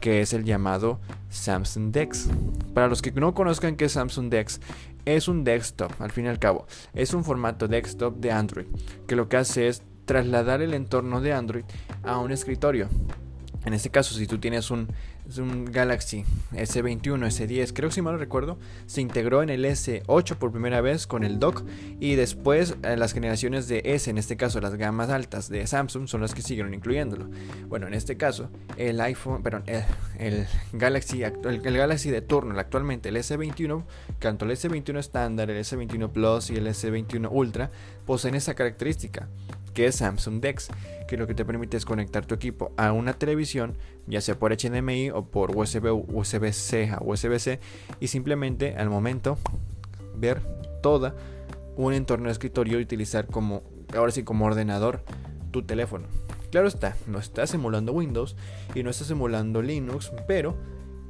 que 0.00 0.20
es 0.20 0.32
el 0.32 0.44
llamado 0.44 1.00
Samsung 1.30 1.90
Dex. 1.90 2.28
Para 2.74 2.88
los 2.88 3.02
que 3.02 3.12
no 3.12 3.34
conozcan 3.34 3.76
qué 3.76 3.86
es 3.86 3.92
Samsung 3.92 4.28
Dex, 4.28 4.60
es 5.04 5.28
un 5.28 5.44
desktop, 5.44 5.90
al 6.00 6.10
fin 6.10 6.26
y 6.26 6.28
al 6.28 6.38
cabo. 6.38 6.66
Es 6.92 7.14
un 7.14 7.24
formato 7.24 7.66
desktop 7.66 8.16
de 8.16 8.30
Android, 8.30 8.66
que 9.06 9.16
lo 9.16 9.28
que 9.28 9.38
hace 9.38 9.68
es 9.68 9.82
trasladar 10.08 10.62
el 10.62 10.72
entorno 10.72 11.20
de 11.20 11.34
Android 11.34 11.64
a 12.02 12.18
un 12.18 12.32
escritorio. 12.32 12.88
En 13.66 13.74
este 13.74 13.90
caso, 13.90 14.14
si 14.14 14.26
tú 14.26 14.38
tienes 14.38 14.70
un 14.70 14.88
Galaxy 15.70 16.24
S21, 16.52 17.26
S10, 17.26 17.72
creo 17.74 17.90
que 17.90 17.94
si 17.94 18.00
mal 18.00 18.14
no 18.14 18.18
recuerdo, 18.18 18.58
se 18.86 19.02
integró 19.02 19.42
en 19.42 19.50
el 19.50 19.66
S8 19.66 20.36
por 20.36 20.50
primera 20.52 20.80
vez 20.80 21.06
con 21.06 21.24
el 21.24 21.38
dock 21.38 21.64
y 22.00 22.14
después 22.14 22.76
eh, 22.82 22.96
las 22.96 23.12
generaciones 23.12 23.68
de 23.68 23.82
S, 23.84 24.08
en 24.08 24.16
este 24.16 24.38
caso 24.38 24.60
las 24.62 24.76
gamas 24.76 25.10
altas 25.10 25.50
de 25.50 25.66
Samsung, 25.66 26.08
son 26.08 26.22
las 26.22 26.34
que 26.34 26.40
siguieron 26.40 26.72
incluyéndolo. 26.72 27.28
Bueno, 27.66 27.86
en 27.86 27.92
este 27.92 28.16
caso, 28.16 28.48
el 28.78 28.98
iPhone, 29.02 29.42
perdón, 29.42 29.64
el, 30.18 30.46
Galaxy, 30.72 31.22
el, 31.22 31.60
Galaxy 31.60 32.10
de 32.10 32.22
turno, 32.22 32.58
actualmente 32.58 33.10
el 33.10 33.16
S21, 33.16 33.84
tanto 34.20 34.46
el 34.46 34.52
S21 34.52 34.98
estándar, 34.98 35.50
el 35.50 35.62
S21 35.62 36.10
Plus 36.10 36.48
y 36.48 36.56
el 36.56 36.66
S21 36.68 37.28
Ultra, 37.30 37.70
poseen 38.06 38.34
esa 38.34 38.54
característica 38.54 39.28
que 39.78 39.86
es 39.86 39.94
Samsung 39.94 40.40
Dex, 40.40 40.70
que 41.06 41.16
lo 41.16 41.28
que 41.28 41.36
te 41.36 41.44
permite 41.44 41.76
es 41.76 41.84
conectar 41.84 42.26
tu 42.26 42.34
equipo 42.34 42.72
a 42.76 42.90
una 42.90 43.12
televisión, 43.12 43.78
ya 44.08 44.20
sea 44.20 44.36
por 44.36 44.52
HDMI 44.52 45.10
o 45.10 45.26
por 45.26 45.56
USB, 45.56 45.92
USB-C 45.92 46.90
a 46.90 46.98
USB-C, 47.00 47.60
y 48.00 48.08
simplemente 48.08 48.74
al 48.74 48.90
momento 48.90 49.38
ver 50.16 50.40
toda 50.82 51.14
un 51.76 51.92
entorno 51.92 52.26
de 52.26 52.32
escritorio 52.32 52.80
y 52.80 52.82
utilizar 52.82 53.28
como, 53.28 53.62
ahora 53.94 54.10
sí, 54.10 54.24
como 54.24 54.46
ordenador 54.46 55.04
tu 55.52 55.62
teléfono. 55.62 56.08
Claro 56.50 56.66
está, 56.66 56.96
no 57.06 57.20
estás 57.20 57.54
emulando 57.54 57.92
Windows 57.92 58.34
y 58.74 58.82
no 58.82 58.90
estás 58.90 59.12
emulando 59.12 59.62
Linux, 59.62 60.10
pero 60.26 60.56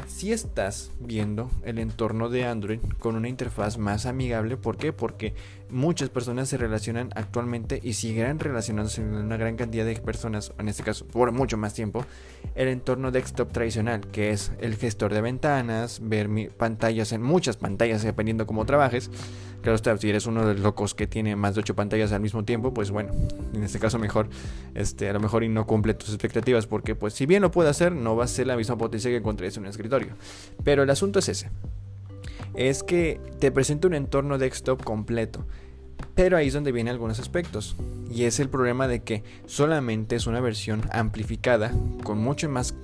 si 0.06 0.32
estás 0.32 0.90
viendo 1.00 1.50
el 1.64 1.78
entorno 1.78 2.28
de 2.28 2.44
Android 2.44 2.80
con 2.98 3.16
una 3.16 3.28
interfaz 3.28 3.78
más 3.78 4.06
amigable. 4.06 4.56
¿Por 4.56 4.76
qué? 4.76 4.92
Porque 4.92 5.34
muchas 5.70 6.08
personas 6.08 6.48
se 6.48 6.56
relacionan 6.56 7.10
actualmente 7.14 7.80
y 7.82 7.94
siguen 7.94 8.38
relacionándose 8.38 9.02
con 9.02 9.14
una 9.14 9.36
gran 9.36 9.56
cantidad 9.56 9.84
de 9.84 9.96
personas, 9.96 10.52
en 10.58 10.68
este 10.68 10.82
caso 10.82 11.06
por 11.06 11.32
mucho 11.32 11.56
más 11.56 11.74
tiempo, 11.74 12.04
el 12.54 12.68
entorno 12.68 13.10
desktop 13.10 13.52
tradicional, 13.52 14.00
que 14.00 14.30
es 14.30 14.52
el 14.60 14.76
gestor 14.76 15.12
de 15.12 15.20
ventanas, 15.20 16.00
ver 16.02 16.28
pantallas 16.56 17.12
en 17.12 17.22
muchas 17.22 17.56
pantallas, 17.56 18.02
dependiendo 18.02 18.46
cómo 18.46 18.64
trabajes. 18.64 19.10
Claro 19.62 19.74
está, 19.74 19.96
si 19.98 20.08
eres 20.08 20.26
uno 20.26 20.46
de 20.46 20.54
los 20.54 20.62
locos 20.62 20.94
que 20.94 21.06
tiene 21.06 21.34
más 21.34 21.54
de 21.54 21.60
8 21.60 21.74
pantallas 21.74 22.12
al 22.12 22.20
mismo 22.20 22.44
tiempo, 22.44 22.72
pues 22.72 22.90
bueno, 22.90 23.12
en 23.52 23.64
este 23.64 23.80
caso 23.80 23.98
mejor, 23.98 24.28
este, 24.74 25.08
a 25.08 25.12
lo 25.12 25.20
mejor 25.20 25.42
y 25.42 25.48
no 25.48 25.66
cumple 25.66 25.94
tus 25.94 26.10
expectativas, 26.10 26.66
porque 26.66 26.94
pues 26.94 27.14
si 27.14 27.26
bien 27.26 27.42
lo 27.42 27.50
puede 27.50 27.68
hacer, 27.68 27.92
no 27.92 28.14
va 28.14 28.24
a 28.24 28.28
ser 28.28 28.46
la 28.46 28.56
misma 28.56 28.78
potencia 28.78 29.10
que 29.10 29.16
encontrarías 29.16 29.56
en 29.56 29.64
un 29.64 29.68
escritorio. 29.68 30.14
Pero 30.62 30.84
el 30.84 30.90
asunto 30.90 31.18
es 31.18 31.28
ese 31.28 31.50
es 32.58 32.82
que 32.82 33.20
te 33.38 33.52
presenta 33.52 33.86
un 33.86 33.94
entorno 33.94 34.36
desktop 34.36 34.82
completo. 34.82 35.46
Pero 36.16 36.36
ahí 36.36 36.48
es 36.48 36.54
donde 36.54 36.72
vienen 36.72 36.92
algunos 36.92 37.20
aspectos. 37.20 37.76
Y 38.10 38.24
es 38.24 38.40
el 38.40 38.48
problema 38.48 38.88
de 38.88 39.04
que 39.04 39.22
solamente 39.46 40.16
es 40.16 40.26
una 40.26 40.40
versión 40.40 40.82
amplificada 40.90 41.72
con 42.02 42.18
mucho 42.18 42.48
más 42.48 42.74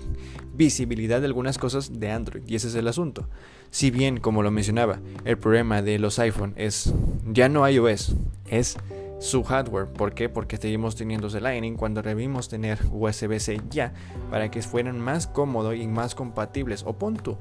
visibilidad 0.55 1.21
de 1.21 1.27
algunas 1.27 1.59
cosas 1.59 1.99
de 1.99 2.13
Android. 2.13 2.45
Y 2.47 2.55
ese 2.55 2.69
es 2.69 2.77
el 2.77 2.87
asunto. 2.87 3.29
Si 3.71 3.91
bien, 3.91 4.21
como 4.21 4.45
lo 4.45 4.53
mencionaba, 4.53 5.01
el 5.25 5.39
problema 5.39 5.83
de 5.83 5.99
los 5.99 6.21
iPhone 6.21 6.55
es 6.55 6.95
ya 7.27 7.49
no 7.49 7.69
iOS, 7.69 8.15
es 8.47 8.77
su 9.19 9.43
hardware. 9.43 9.87
¿Por 9.87 10.15
qué? 10.15 10.29
Porque 10.29 10.57
seguimos 10.57 10.95
teniendo 10.95 11.27
el 11.27 11.43
Lightning 11.43 11.75
cuando 11.75 12.01
debimos 12.01 12.49
tener 12.49 12.79
USB-C 12.93 13.61
ya 13.71 13.93
para 14.31 14.53
que 14.53 14.63
fueran 14.63 15.01
más 15.01 15.27
cómodos 15.27 15.75
y 15.75 15.89
más 15.89 16.15
compatibles. 16.15 16.85
O 16.87 16.93
punto, 16.93 17.41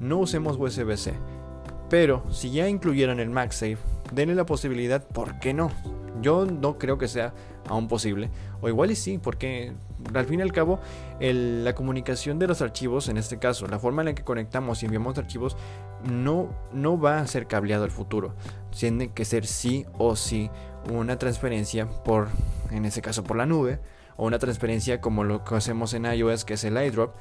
no 0.00 0.20
usemos 0.20 0.56
USB-C 0.58 1.12
pero 1.94 2.24
si 2.28 2.50
ya 2.50 2.68
incluyeran 2.68 3.20
el 3.20 3.30
MagSafe, 3.30 3.78
denle 4.10 4.34
la 4.34 4.44
posibilidad, 4.44 5.06
¿por 5.06 5.38
qué 5.38 5.54
no? 5.54 5.70
Yo 6.20 6.44
no 6.44 6.76
creo 6.76 6.98
que 6.98 7.06
sea 7.06 7.32
aún 7.68 7.86
posible. 7.86 8.30
O 8.60 8.68
igual 8.68 8.90
y 8.90 8.96
sí, 8.96 9.18
porque 9.18 9.72
al 10.12 10.24
fin 10.26 10.40
y 10.40 10.42
al 10.42 10.50
cabo 10.50 10.80
la 11.20 11.72
comunicación 11.76 12.40
de 12.40 12.48
los 12.48 12.62
archivos, 12.62 13.08
en 13.08 13.16
este 13.16 13.38
caso, 13.38 13.68
la 13.68 13.78
forma 13.78 14.02
en 14.02 14.06
la 14.06 14.14
que 14.16 14.24
conectamos 14.24 14.82
y 14.82 14.86
enviamos 14.86 15.16
archivos, 15.18 15.56
no, 16.02 16.48
no 16.72 16.98
va 16.98 17.20
a 17.20 17.26
ser 17.28 17.46
cableado 17.46 17.84
al 17.84 17.92
futuro. 17.92 18.34
Tiene 18.76 19.12
que 19.12 19.24
ser 19.24 19.46
sí 19.46 19.86
o 19.96 20.16
sí 20.16 20.50
una 20.90 21.16
transferencia 21.16 21.86
por, 21.86 22.26
en 22.72 22.86
este 22.86 23.02
caso, 23.02 23.22
por 23.22 23.36
la 23.36 23.46
nube, 23.46 23.78
o 24.16 24.26
una 24.26 24.40
transferencia 24.40 25.00
como 25.00 25.22
lo 25.22 25.44
que 25.44 25.54
hacemos 25.54 25.94
en 25.94 26.06
iOS, 26.06 26.44
que 26.44 26.54
es 26.54 26.64
el 26.64 26.76
iDrop. 26.76 27.14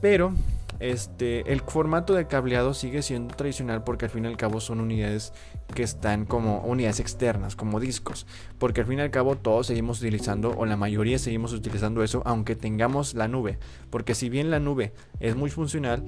Pero 0.00 0.32
este, 0.80 1.52
el 1.52 1.60
formato 1.60 2.14
de 2.14 2.26
cableado 2.26 2.72
sigue 2.72 3.02
siendo 3.02 3.34
tradicional 3.34 3.82
porque 3.82 4.04
al 4.04 4.10
fin 4.10 4.24
y 4.24 4.28
al 4.28 4.36
cabo 4.36 4.60
son 4.60 4.80
unidades 4.80 5.32
que 5.74 5.82
están 5.82 6.24
como 6.24 6.60
unidades 6.60 7.00
externas, 7.00 7.56
como 7.56 7.80
discos. 7.80 8.26
Porque 8.58 8.82
al 8.82 8.86
fin 8.86 8.98
y 8.98 9.02
al 9.02 9.10
cabo 9.10 9.36
todos 9.36 9.66
seguimos 9.66 10.00
utilizando, 10.00 10.54
o 10.56 10.66
la 10.66 10.76
mayoría 10.76 11.18
seguimos 11.18 11.52
utilizando 11.52 12.02
eso, 12.02 12.22
aunque 12.24 12.56
tengamos 12.56 13.14
la 13.14 13.28
nube. 13.28 13.58
Porque 13.90 14.14
si 14.14 14.28
bien 14.28 14.50
la 14.50 14.60
nube 14.60 14.92
es 15.20 15.36
muy 15.36 15.50
funcional, 15.50 16.04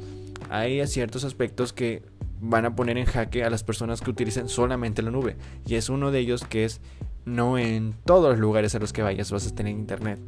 hay 0.48 0.87
ciertos 0.87 1.24
aspectos 1.24 1.72
que 1.72 2.02
van 2.40 2.64
a 2.64 2.74
poner 2.74 2.96
en 2.96 3.06
jaque 3.06 3.44
a 3.44 3.50
las 3.50 3.64
personas 3.64 4.00
que 4.00 4.11
utilicen 4.11 4.48
solamente 4.48 5.02
la 5.02 5.11
nube. 5.11 5.37
Y 5.66 5.74
es 5.74 5.88
uno 5.88 6.11
de 6.11 6.20
ellos 6.20 6.44
que 6.44 6.64
es 6.64 6.80
no 7.24 7.59
en 7.59 7.94
todos 8.04 8.30
los 8.30 8.38
lugares 8.38 8.74
a 8.74 8.78
los 8.78 8.92
que 8.92 9.02
vayas 9.02 9.30
vas 9.30 9.46
a 9.46 9.54
tener 9.54 9.72
internet. 9.72 10.18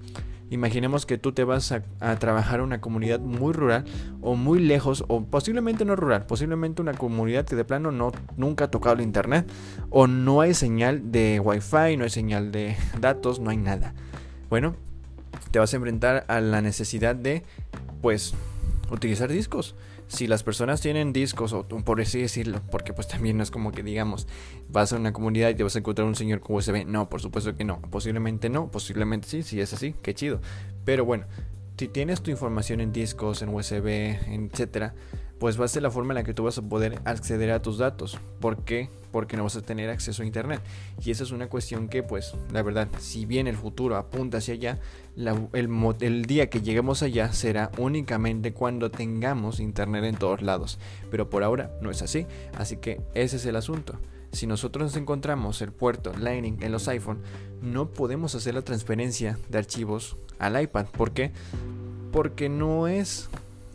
Imaginemos 0.52 1.06
que 1.06 1.16
tú 1.16 1.32
te 1.32 1.44
vas 1.44 1.72
a, 1.72 2.16
trabajar 2.16 2.60
en 2.60 2.66
una 2.66 2.82
comunidad 2.82 3.20
muy 3.20 3.54
rural 3.54 3.86
o 4.20 4.36
muy 4.36 4.60
lejos 4.60 5.02
o 5.08 5.24
posiblemente 5.24 5.86
no 5.86 5.96
rural, 5.96 6.26
posiblemente 6.26 6.82
una 6.82 6.92
comunidad 6.92 7.46
que 7.46 7.56
de 7.56 7.64
plano 7.64 7.90
no 7.90 8.12
nunca 8.36 8.66
ha 8.66 8.70
tocado 8.70 8.96
el 8.96 9.00
internet 9.00 9.50
o 9.88 10.06
no 10.06 10.42
hay 10.42 10.52
señal 10.52 11.10
de 11.10 11.40
wifi, 11.40 11.96
no 11.96 12.04
hay 12.04 12.10
señal 12.10 12.52
de 12.52 12.76
datos, 13.00 13.40
no 13.40 13.48
hay 13.48 13.56
nada. 13.56 13.94
Bueno, 14.50 14.76
te 15.52 15.58
vas 15.58 15.72
a 15.72 15.76
enfrentar 15.76 16.26
a 16.28 16.42
la 16.42 16.60
necesidad 16.60 17.16
de 17.16 17.44
pues 18.02 18.34
utilizar 18.90 19.32
discos. 19.32 19.74
Si 20.12 20.26
las 20.26 20.42
personas 20.42 20.82
tienen 20.82 21.14
discos, 21.14 21.54
o 21.54 21.66
por 21.66 21.98
así 22.02 22.20
decirlo, 22.20 22.60
porque 22.70 22.92
pues 22.92 23.08
también 23.08 23.38
no 23.38 23.42
es 23.42 23.50
como 23.50 23.72
que 23.72 23.82
digamos, 23.82 24.28
vas 24.68 24.92
a 24.92 24.96
una 24.96 25.14
comunidad 25.14 25.48
y 25.48 25.54
te 25.54 25.62
vas 25.62 25.74
a 25.74 25.78
encontrar 25.78 26.06
un 26.06 26.14
señor 26.14 26.40
con 26.40 26.56
USB. 26.56 26.84
No, 26.86 27.08
por 27.08 27.22
supuesto 27.22 27.54
que 27.54 27.64
no. 27.64 27.80
Posiblemente 27.80 28.50
no, 28.50 28.70
posiblemente 28.70 29.26
sí, 29.26 29.42
si 29.42 29.58
es 29.62 29.72
así, 29.72 29.94
qué 30.02 30.12
chido. 30.12 30.42
Pero 30.84 31.06
bueno, 31.06 31.24
si 31.78 31.88
tienes 31.88 32.20
tu 32.20 32.30
información 32.30 32.82
en 32.82 32.92
discos, 32.92 33.40
en 33.40 33.48
USB, 33.48 33.86
etcétera, 34.28 34.94
pues 35.42 35.60
va 35.60 35.64
a 35.64 35.68
ser 35.68 35.82
la 35.82 35.90
forma 35.90 36.12
en 36.12 36.18
la 36.18 36.22
que 36.22 36.34
tú 36.34 36.44
vas 36.44 36.56
a 36.58 36.62
poder 36.62 37.02
acceder 37.04 37.50
a 37.50 37.60
tus 37.60 37.78
datos. 37.78 38.16
¿Por 38.38 38.58
qué? 38.58 38.88
Porque 39.10 39.36
no 39.36 39.42
vas 39.42 39.56
a 39.56 39.60
tener 39.60 39.90
acceso 39.90 40.22
a 40.22 40.24
internet. 40.24 40.60
Y 41.04 41.10
esa 41.10 41.24
es 41.24 41.32
una 41.32 41.48
cuestión 41.48 41.88
que, 41.88 42.04
pues, 42.04 42.36
la 42.52 42.62
verdad, 42.62 42.86
si 43.00 43.26
bien 43.26 43.48
el 43.48 43.56
futuro 43.56 43.96
apunta 43.96 44.38
hacia 44.38 44.54
allá, 44.54 44.78
el, 45.16 45.96
el 45.98 46.26
día 46.26 46.48
que 46.48 46.60
lleguemos 46.60 47.02
allá 47.02 47.32
será 47.32 47.72
únicamente 47.76 48.52
cuando 48.52 48.92
tengamos 48.92 49.58
internet 49.58 50.04
en 50.04 50.14
todos 50.14 50.42
lados. 50.42 50.78
Pero 51.10 51.28
por 51.28 51.42
ahora 51.42 51.72
no 51.80 51.90
es 51.90 52.02
así. 52.02 52.24
Así 52.56 52.76
que 52.76 53.00
ese 53.14 53.34
es 53.34 53.44
el 53.44 53.56
asunto. 53.56 53.98
Si 54.30 54.46
nosotros 54.46 54.94
encontramos 54.94 55.60
el 55.60 55.72
puerto 55.72 56.12
Lightning 56.16 56.62
en 56.62 56.70
los 56.70 56.86
iPhone, 56.86 57.18
no 57.60 57.90
podemos 57.90 58.36
hacer 58.36 58.54
la 58.54 58.62
transferencia 58.62 59.40
de 59.48 59.58
archivos 59.58 60.16
al 60.38 60.62
iPad. 60.62 60.86
¿Por 60.86 61.10
qué? 61.10 61.32
Porque 62.12 62.48
no 62.48 62.86
es 62.86 63.28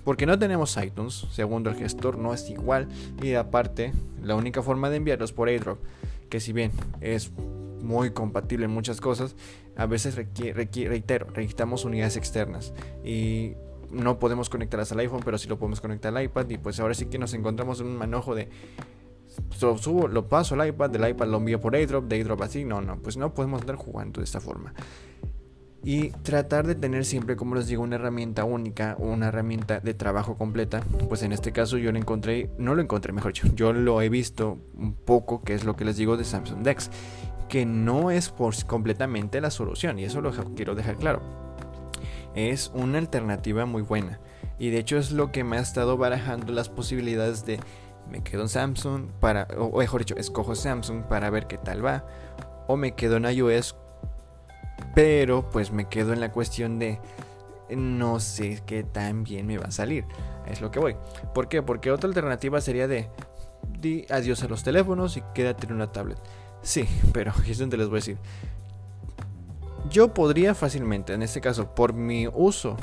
porque 0.08 0.26
no 0.26 0.40
tenemos 0.40 0.78
iTunes, 0.78 1.28
segundo 1.32 1.70
el 1.70 1.76
gestor 1.76 2.18
no 2.18 2.34
es 2.34 2.50
igual. 2.50 2.88
Y 3.22 3.34
aparte 3.34 3.92
la 4.24 4.36
única 4.36 4.64
forma 4.64 4.90
de 4.90 4.96
enviarlos 4.96 5.34
por 5.34 5.50
AirDrop, 5.50 5.80
que 6.30 6.40
si 6.40 6.54
bien 6.54 6.72
es 7.02 7.34
muy 7.82 8.12
compatible 8.12 8.64
en 8.64 8.72
muchas 8.72 9.02
cosas, 9.02 9.36
a 9.76 9.86
veces 9.86 10.16
reitero, 10.16 11.28
necesitamos 11.36 11.84
unidades 11.84 12.16
externas. 12.16 12.74
Y 13.04 13.56
no 13.92 14.18
podemos 14.18 14.50
conectarlas 14.50 14.94
al 14.94 15.00
iPhone, 15.00 15.24
pero 15.26 15.38
sí 15.38 15.50
lo 15.50 15.60
podemos 15.60 15.82
conectar 15.82 16.16
al 16.16 16.24
iPad. 16.24 16.50
Y 16.52 16.58
pues 16.58 16.80
ahora 16.80 16.94
sí 16.94 17.08
que 17.08 17.20
nos 17.20 17.34
encontramos 17.34 17.82
en 17.82 17.88
un 17.88 17.98
manojo 17.98 18.34
de 18.34 18.48
lo 19.62 19.78
subo, 19.78 20.08
lo 20.08 20.26
paso 20.26 20.56
al 20.56 20.70
iPad, 20.70 20.90
del 20.90 21.10
iPad 21.10 21.28
lo 21.28 21.36
envío 21.36 21.60
por 21.60 21.76
AirDrop, 21.76 22.06
de 22.06 22.16
AirDrop 22.16 22.44
así, 22.44 22.64
no, 22.64 22.80
no, 22.80 22.98
pues 22.98 23.18
no 23.18 23.34
podemos 23.34 23.60
andar 23.60 23.76
jugando 23.76 24.22
de 24.22 24.24
esta 24.24 24.40
forma 24.40 24.74
y 25.84 26.10
tratar 26.10 26.68
de 26.68 26.76
tener 26.76 27.06
siempre, 27.06 27.36
como 27.36 27.56
les 27.56 27.68
digo, 27.68 27.84
una 27.84 27.96
herramienta 27.96 28.44
única 28.44 28.96
o 29.00 29.08
una 29.08 29.28
herramienta 29.28 29.80
de 29.80 29.94
trabajo 29.94 30.38
completa. 30.38 30.82
Pues 31.08 31.24
en 31.24 31.32
este 31.32 31.52
caso 31.52 31.78
yo 31.78 31.92
lo 31.92 31.98
encontré, 31.98 32.50
no 32.58 32.76
lo 32.76 32.82
encontré, 32.82 33.14
mejor 33.14 33.34
dicho, 33.34 33.48
yo 33.56 33.74
lo 33.74 34.02
he 34.02 34.10
visto 34.10 34.58
un 34.76 34.94
poco, 34.94 35.44
que 35.44 35.54
es 35.54 35.64
lo 35.64 35.76
que 35.76 35.86
les 35.86 35.98
digo 35.98 36.18
de 36.18 36.24
Samsung 36.24 36.64
Dex, 36.64 36.90
que 37.48 37.66
no 37.66 38.12
es 38.12 38.30
por 38.30 38.54
completamente 38.66 39.40
la 39.40 39.52
solución 39.52 40.00
y 40.00 40.04
eso 40.04 40.22
lo 40.22 40.32
quiero 40.56 40.76
dejar 40.76 40.98
claro. 40.98 41.22
Es 42.36 42.72
una 42.76 42.98
alternativa 42.98 43.66
muy 43.66 43.82
buena 43.82 44.20
y 44.60 44.70
de 44.70 44.80
hecho 44.80 44.98
es 44.98 45.12
lo 45.12 45.32
que 45.32 45.44
me 45.44 45.58
ha 45.58 45.62
estado 45.62 45.98
barajando 45.98 46.52
las 46.52 46.70
posibilidades 46.70 47.46
de 47.46 47.60
me 48.10 48.24
quedo 48.24 48.44
en 48.44 48.50
Samsung 48.50 49.08
para, 49.20 49.48
o 49.58 49.80
mejor 49.80 50.02
dicho, 50.02 50.16
escojo 50.16 50.56
Samsung 50.56 51.04
para 51.04 51.30
ver 51.30 51.48
qué 51.48 51.58
tal 51.58 51.86
va 51.86 52.06
o 52.68 52.78
me 52.78 52.94
quedo 52.94 53.18
en 53.18 53.26
iOS 53.26 53.76
pero 54.98 55.48
pues 55.52 55.72
me 55.72 55.88
quedo 55.88 56.12
en 56.12 56.20
la 56.20 56.32
cuestión 56.32 56.80
de 56.80 57.00
no 57.70 58.20
sé 58.20 58.64
qué 58.66 58.82
tan 58.84 59.24
bien 59.24 59.46
me 59.46 59.60
va 59.60 59.66
a 59.66 59.72
salir. 59.72 60.06
Es 60.48 60.60
lo 60.60 60.72
que 60.72 60.80
voy. 60.80 60.96
¿Por 61.36 61.48
qué? 61.50 61.62
Porque 61.62 61.92
otra 61.92 62.08
alternativa 62.08 62.60
sería 62.62 62.88
de 62.88 63.08
di 63.80 64.08
adiós 64.10 64.42
a 64.42 64.48
los 64.48 64.64
teléfonos 64.64 65.16
y 65.16 65.22
quédate 65.36 65.68
en 65.68 65.74
una 65.74 65.92
tablet. 65.92 66.18
Sí, 66.64 66.86
pero 67.14 67.32
es 67.46 67.60
donde 67.60 67.78
les 67.78 67.90
voy 67.90 67.98
a 67.98 68.00
decir. 68.00 68.18
Yo 69.92 70.16
podría 70.16 70.56
fácilmente, 70.56 71.14
en 71.14 71.22
este 71.22 71.42
caso, 71.42 71.76
por 71.76 71.94
mi 71.94 72.28
uso 72.34 72.76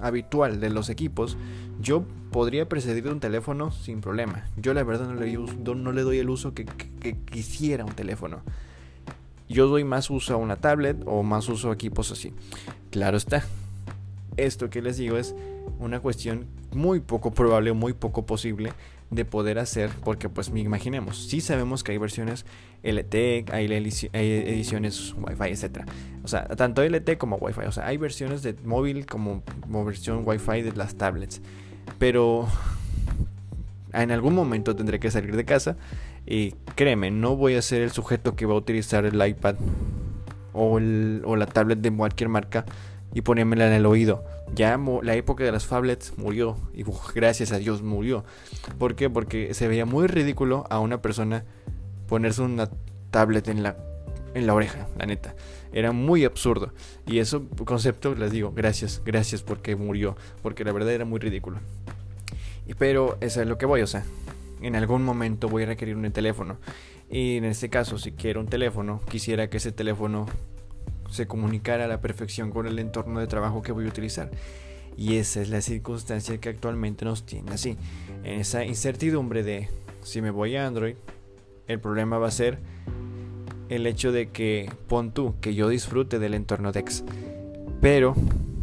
habitual 0.00 0.60
de 0.60 0.70
los 0.70 0.88
equipos, 0.88 1.36
yo 1.80 2.04
podría 2.30 2.68
precedir 2.68 3.02
de 3.02 3.10
un 3.10 3.18
teléfono 3.18 3.72
sin 3.72 4.00
problema. 4.00 4.46
Yo 4.56 4.72
la 4.72 4.84
verdad 4.84 5.08
no 5.08 5.14
le, 5.92 6.02
doy 6.02 6.18
el 6.18 6.30
uso 6.30 6.54
que 6.54 6.64
quisiera 7.24 7.84
un 7.84 7.92
teléfono. 7.92 8.44
Yo 9.48 9.68
doy 9.68 9.84
más 9.84 10.10
uso 10.10 10.34
a 10.34 10.36
una 10.36 10.56
tablet 10.56 10.96
o 11.06 11.22
más 11.22 11.48
uso 11.48 11.70
a 11.70 11.74
equipos 11.74 12.10
así. 12.10 12.32
Claro 12.90 13.16
está. 13.16 13.44
Esto 14.36 14.68
que 14.70 14.82
les 14.82 14.96
digo 14.96 15.16
es 15.16 15.34
una 15.78 16.00
cuestión 16.00 16.46
muy 16.72 17.00
poco 17.00 17.32
probable, 17.32 17.72
muy 17.72 17.92
poco 17.92 18.26
posible 18.26 18.72
de 19.10 19.24
poder 19.24 19.58
hacer, 19.58 19.90
porque 20.04 20.28
pues 20.28 20.50
imaginemos, 20.54 21.28
sí 21.28 21.40
sabemos 21.40 21.84
que 21.84 21.92
hay 21.92 21.98
versiones 21.98 22.44
LTE, 22.82 23.44
hay 23.52 23.66
ediciones 24.12 25.14
Wi-Fi, 25.16 25.50
etc. 25.50 25.88
O 26.24 26.28
sea, 26.28 26.48
tanto 26.48 26.82
LTE 26.82 27.16
como 27.16 27.36
Wi-Fi, 27.36 27.66
o 27.66 27.72
sea, 27.72 27.86
hay 27.86 27.96
versiones 27.98 28.42
de 28.42 28.54
móvil 28.64 29.06
como, 29.06 29.42
como 29.60 29.84
versión 29.84 30.22
Wi-Fi 30.26 30.62
de 30.62 30.72
las 30.72 30.96
tablets. 30.96 31.40
Pero 31.98 32.48
en 33.92 34.10
algún 34.10 34.34
momento 34.34 34.74
tendré 34.74 34.98
que 34.98 35.10
salir 35.10 35.36
de 35.36 35.44
casa 35.44 35.76
y 36.26 36.52
créeme, 36.74 37.10
no 37.10 37.36
voy 37.36 37.54
a 37.54 37.62
ser 37.62 37.82
el 37.82 37.92
sujeto 37.92 38.34
que 38.34 38.46
va 38.46 38.54
a 38.54 38.58
utilizar 38.58 39.04
el 39.04 39.26
iPad 39.26 39.54
o, 40.52 40.80
la 40.80 41.46
tablet 41.46 41.78
de 41.78 41.94
cualquier 41.94 42.28
marca 42.28 42.64
y 43.14 43.20
ponérmela 43.20 43.68
en 43.68 43.72
el 43.72 43.86
oído. 43.86 44.24
Ya 44.54 44.78
la 45.02 45.14
época 45.14 45.44
de 45.44 45.52
las 45.52 45.66
tablets 45.68 46.18
murió 46.18 46.56
y 46.74 46.84
gracias 47.14 47.52
a 47.52 47.58
Dios 47.58 47.82
murió. 47.82 48.24
¿Por 48.78 48.96
qué? 48.96 49.08
Porque 49.08 49.54
se 49.54 49.68
veía 49.68 49.86
muy 49.86 50.08
ridículo 50.08 50.64
a 50.68 50.80
una 50.80 51.00
persona 51.00 51.44
ponerse 52.08 52.42
una 52.42 52.70
tablet 53.10 53.48
en 53.48 53.62
la, 53.62 53.76
en 54.34 54.46
la 54.46 54.54
oreja, 54.54 54.88
la 54.98 55.06
neta. 55.06 55.34
Era 55.72 55.92
muy 55.92 56.24
absurdo. 56.24 56.72
Y 57.06 57.18
eso 57.18 57.46
concepto 57.64 58.14
les 58.14 58.32
digo, 58.32 58.52
gracias, 58.52 59.02
gracias 59.04 59.42
porque 59.42 59.76
murió. 59.76 60.16
Porque 60.42 60.64
la 60.64 60.72
verdad 60.72 60.92
era 60.92 61.04
muy 61.04 61.20
ridículo. 61.20 61.58
Pero 62.78 63.16
eso 63.20 63.40
es 63.40 63.46
lo 63.46 63.58
que 63.58 63.66
voy, 63.66 63.82
o 63.82 63.86
sea, 63.86 64.04
en 64.60 64.76
algún 64.76 65.04
momento 65.04 65.48
voy 65.48 65.64
a 65.64 65.66
requerir 65.66 65.96
un 65.96 66.10
teléfono. 66.12 66.58
Y 67.10 67.36
en 67.36 67.44
este 67.44 67.68
caso, 67.68 67.98
si 67.98 68.12
quiero 68.12 68.40
un 68.40 68.46
teléfono, 68.46 69.00
quisiera 69.08 69.48
que 69.48 69.58
ese 69.58 69.72
teléfono 69.72 70.26
se 71.10 71.26
comunicara 71.26 71.84
a 71.84 71.88
la 71.88 72.00
perfección 72.00 72.50
con 72.50 72.66
el 72.66 72.78
entorno 72.78 73.20
de 73.20 73.26
trabajo 73.26 73.62
que 73.62 73.72
voy 73.72 73.86
a 73.86 73.88
utilizar. 73.88 74.30
Y 74.96 75.16
esa 75.16 75.42
es 75.42 75.50
la 75.50 75.60
circunstancia 75.60 76.38
que 76.38 76.48
actualmente 76.48 77.04
nos 77.04 77.24
tiene 77.24 77.52
así. 77.52 77.76
En 78.24 78.40
esa 78.40 78.64
incertidumbre 78.64 79.42
de 79.42 79.68
si 80.02 80.22
me 80.22 80.30
voy 80.30 80.56
a 80.56 80.66
Android, 80.66 80.96
el 81.68 81.80
problema 81.80 82.18
va 82.18 82.28
a 82.28 82.32
ser 82.32 82.58
el 83.68 83.86
hecho 83.86 84.12
de 84.12 84.30
que 84.30 84.70
pon 84.88 85.12
tú 85.12 85.34
que 85.40 85.54
yo 85.54 85.68
disfrute 85.68 86.18
del 86.18 86.34
entorno 86.34 86.72
DeX. 86.72 87.04
Pero 87.80 88.14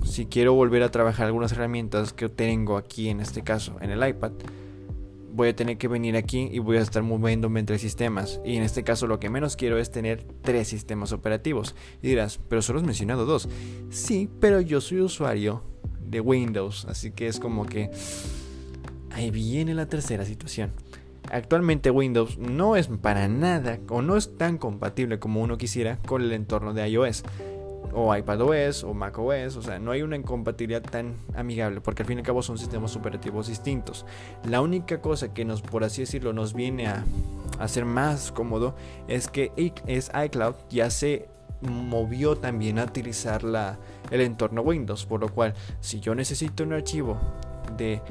si 0.04 0.26
quiero 0.26 0.54
volver 0.54 0.84
a 0.84 0.92
trabajar 0.92 1.28
algunas 1.28 1.52
herramientas 1.52 2.14
que 2.14 2.30
tengo 2.30 2.78
aquí 2.78 3.10
en 3.10 3.20
este 3.20 3.44
caso 3.44 3.78
en 3.82 3.92
el 3.92 4.08
iPad, 4.08 4.32
voy 5.34 5.50
a 5.50 5.56
tener 5.56 5.78
que 5.78 5.88
venir 5.88 6.15
aquí 6.15 6.48
y 6.52 6.60
voy 6.60 6.78
a 6.78 6.82
estar 6.82 7.02
moviéndome 7.04 7.60
entre 7.60 7.80
sistemas. 7.80 8.39
Y 8.46 8.56
en 8.56 8.63
este 8.63 8.84
caso 8.84 9.08
lo 9.08 9.19
que 9.19 9.30
menos 9.30 9.56
quiero 9.56 9.80
es 9.80 9.91
tener 9.91 10.24
tres 10.41 10.67
sistemas 10.67 11.12
operativos. 11.12 11.76
Y 12.02 12.08
dirás, 12.08 12.39
pero 12.48 12.62
solo 12.62 12.80
has 12.80 12.86
mencionado 12.86 13.26
dos. 13.26 13.50
Sí, 13.89 14.30
pero 14.39 14.62
yo 14.62 14.80
soy 14.80 15.02
usuario 15.02 15.63
de 16.06 16.19
Windows, 16.19 16.86
así 16.86 17.12
que 17.12 17.28
es 17.28 17.39
como 17.39 17.65
que 17.65 17.89
ahí 19.12 19.32
viene 19.32 19.74
la 19.74 19.88
tercera 19.88 20.24
situación. 20.24 20.72
Actualmente 21.32 21.89
Windows 21.89 22.38
no 22.38 22.76
es 22.76 22.88
para 22.88 23.28
nada 23.28 23.80
o 23.89 24.02
no 24.02 24.17
es 24.17 24.38
tan 24.38 24.58
compatible 24.58 25.19
como 25.19 25.41
uno 25.41 25.58
quisiera 25.58 25.98
con 26.06 26.22
el 26.22 26.32
entorno 26.34 26.74
de 26.74 26.88
iOS 26.88 27.24
o 27.94 28.16
iPadOS 28.16 28.84
o 28.84 28.94
macOS, 28.94 29.56
o 29.56 29.62
sea, 29.62 29.80
no 29.80 29.92
hay 29.92 30.02
una 30.02 30.16
incompatibilidad 30.16 30.82
tan 30.82 31.16
amigable 31.36 31.82
porque 31.82 32.04
al 32.04 32.08
fin 32.08 32.18
y 32.18 32.22
al 32.22 32.26
cabo 32.26 32.42
son 32.42 32.58
sistemas 32.58 32.96
operativos 32.96 33.48
distintos. 33.48 34.06
La 34.44 34.62
única 34.62 35.02
cosa 35.02 35.34
que 35.34 35.46
nos, 35.46 35.62
por 35.62 35.84
así 35.84 36.02
decirlo, 36.02 36.34
nos 36.34 36.54
viene 36.54 36.88
a 36.88 37.06
hacer 37.60 37.86
más 37.86 38.32
cómodo 38.32 38.76
es 39.08 39.28
que 39.28 39.52
es 39.88 40.12
iCloud 40.26 40.56
ya 40.70 40.90
se 40.90 41.30
movió 41.62 42.36
también 42.36 42.80
a 42.80 42.84
utilizar 42.84 43.44
la, 43.44 43.80
el 44.12 44.22
entorno 44.22 44.62
Windows, 44.62 45.06
por 45.06 45.22
lo 45.22 45.30
cual 45.30 45.54
si 45.80 46.00
yo 46.00 46.16
necesito 46.16 46.64
un 46.64 46.74
archivo 46.74 47.18
de 47.78 48.02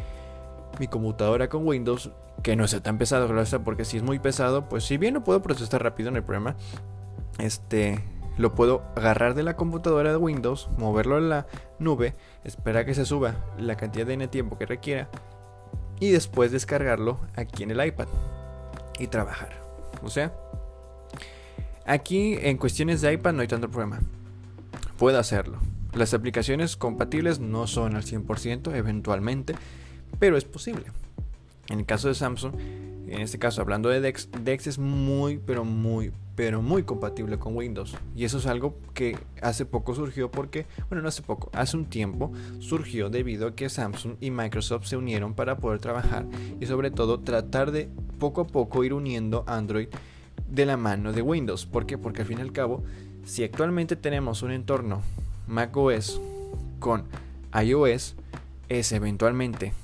mi 0.79 0.87
computadora 0.88 1.49
con 1.49 1.66
Windows, 1.66 2.11
que 2.42 2.57
no 2.57 2.66
sea 2.66 2.83
tan 2.83 2.99
pesado, 2.99 3.29
porque 3.62 3.85
si 3.85 3.99
es 3.99 4.03
muy 4.03 4.18
pesado, 4.18 4.68
pues 4.68 4.85
si 4.85 4.97
bien 4.97 5.14
lo 5.14 5.23
puedo 5.23 5.42
procesar 5.42 5.83
rápido 5.83 6.09
en 6.09 6.16
el 6.16 6.25
programa, 6.25 6.57
este 7.38 8.03
lo 8.38 8.55
puedo 8.55 8.83
agarrar 8.97 9.35
de 9.35 9.42
la 9.42 9.57
computadora 9.57 10.11
de 10.11 10.16
Windows, 10.16 10.68
moverlo 10.79 11.16
a 11.16 11.21
la 11.21 11.47
nube, 11.79 12.14
esperar 12.45 12.87
que 12.87 12.95
se 12.95 13.05
suba 13.05 13.35
la 13.59 13.77
cantidad 13.77 14.07
de 14.07 14.29
tiempo 14.29 14.59
que 14.59 14.66
requiera 14.66 15.09
y 16.01 16.11
después 16.11 16.51
descargarlo 16.51 17.21
aquí 17.37 17.62
en 17.62 17.71
el 17.71 17.85
iPad 17.85 18.09
y 18.99 19.07
trabajar. 19.07 19.61
O 20.03 20.11
sea, 20.11 20.33
aquí 21.87 22.37
en 22.40 22.57
cuestiones 22.57 23.01
de 23.01 23.12
iPad 23.12 23.35
no 23.35 23.42
hay 23.42 23.49
tanto 23.49 23.71
problema. 23.71 24.01
Puedo 24.99 25.18
hacerlo. 25.18 25.59
Las 25.95 26.14
aplicaciones 26.14 26.77
compatibles 26.77 27.38
no 27.38 27.66
son 27.66 27.97
al 27.97 28.03
100% 28.03 28.75
eventualmente, 28.75 29.55
pero 30.18 30.37
es 30.37 30.45
posible. 30.45 30.87
En 31.68 31.81
el 31.81 31.87
caso 31.87 32.09
de 32.09 32.14
Samsung, 32.14 32.55
en 33.12 33.20
este 33.20 33.38
caso 33.38 33.61
hablando 33.61 33.90
de 33.90 34.01
Dex, 34.01 34.29
Dex 34.42 34.66
es 34.66 34.79
muy, 34.79 35.38
pero 35.38 35.64
muy, 35.64 36.12
pero 36.35 36.62
muy 36.62 36.83
compatible 36.83 37.38
con 37.38 37.55
Windows. 37.55 37.94
Y 38.16 38.25
eso 38.25 38.38
es 38.38 38.46
algo 38.46 38.79
que 38.94 39.18
hace 39.42 39.66
poco 39.66 39.94
surgió 39.94 40.31
porque, 40.31 40.66
bueno, 40.88 41.03
no 41.03 41.09
hace 41.09 41.20
poco, 41.20 41.51
hace 41.53 41.77
un 41.77 41.85
tiempo 41.85 42.33
surgió 42.59 43.11
debido 43.11 43.48
a 43.48 43.55
que 43.55 43.68
Samsung 43.68 44.16
y 44.20 44.31
Microsoft 44.31 44.87
se 44.87 44.96
unieron 44.96 45.35
para 45.35 45.59
poder 45.59 45.79
trabajar 45.79 46.27
y 46.59 46.66
sobre 46.66 46.90
todo 46.90 47.20
tratar 47.20 47.70
de 47.70 47.90
poco 48.18 48.40
a 48.40 48.46
poco 48.46 48.83
ir 48.83 48.94
uniendo 48.94 49.44
Android 49.46 49.88
de 50.48 50.66
la 50.66 50.79
mano 50.79 51.12
de 51.12 51.20
Windows. 51.20 51.66
¿Por 51.66 51.85
qué? 51.85 51.98
Porque 51.98 52.22
al 52.22 52.29
fin 52.29 52.38
y 52.38 52.42
al 52.42 52.53
cabo, 52.53 52.83
si 53.25 53.44
actualmente 53.44 53.94
tenemos 53.96 54.42
un 54.42 54.53
entorno 54.53 55.03
macOS 55.46 56.18
con 56.79 57.05
iOS, 57.62 58.14
es 58.68 58.92
eventualmente, 58.92 59.75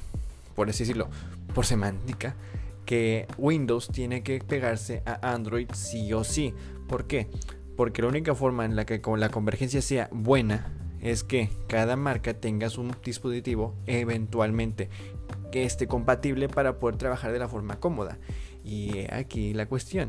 por 0.54 0.70
así 0.70 0.84
decirlo, 0.84 1.08
por 1.54 1.66
semántica, 1.66 2.34
que 2.88 3.26
Windows 3.36 3.88
tiene 3.88 4.22
que 4.22 4.38
pegarse 4.38 5.02
a 5.04 5.34
Android 5.34 5.68
sí 5.74 6.10
o 6.14 6.24
sí. 6.24 6.54
¿Por 6.88 7.06
qué? 7.06 7.28
Porque 7.76 8.00
la 8.00 8.08
única 8.08 8.34
forma 8.34 8.64
en 8.64 8.76
la 8.76 8.86
que 8.86 9.02
la 9.18 9.28
convergencia 9.28 9.82
sea 9.82 10.08
buena 10.10 10.72
es 11.02 11.22
que 11.22 11.50
cada 11.66 11.96
marca 11.96 12.32
tenga 12.32 12.70
su 12.70 12.90
dispositivo 13.04 13.76
eventualmente 13.84 14.88
que 15.52 15.64
esté 15.64 15.86
compatible 15.86 16.48
para 16.48 16.78
poder 16.78 16.96
trabajar 16.96 17.30
de 17.30 17.38
la 17.38 17.46
forma 17.46 17.78
cómoda. 17.78 18.16
Y 18.64 19.00
aquí 19.12 19.52
la 19.52 19.66
cuestión. 19.66 20.08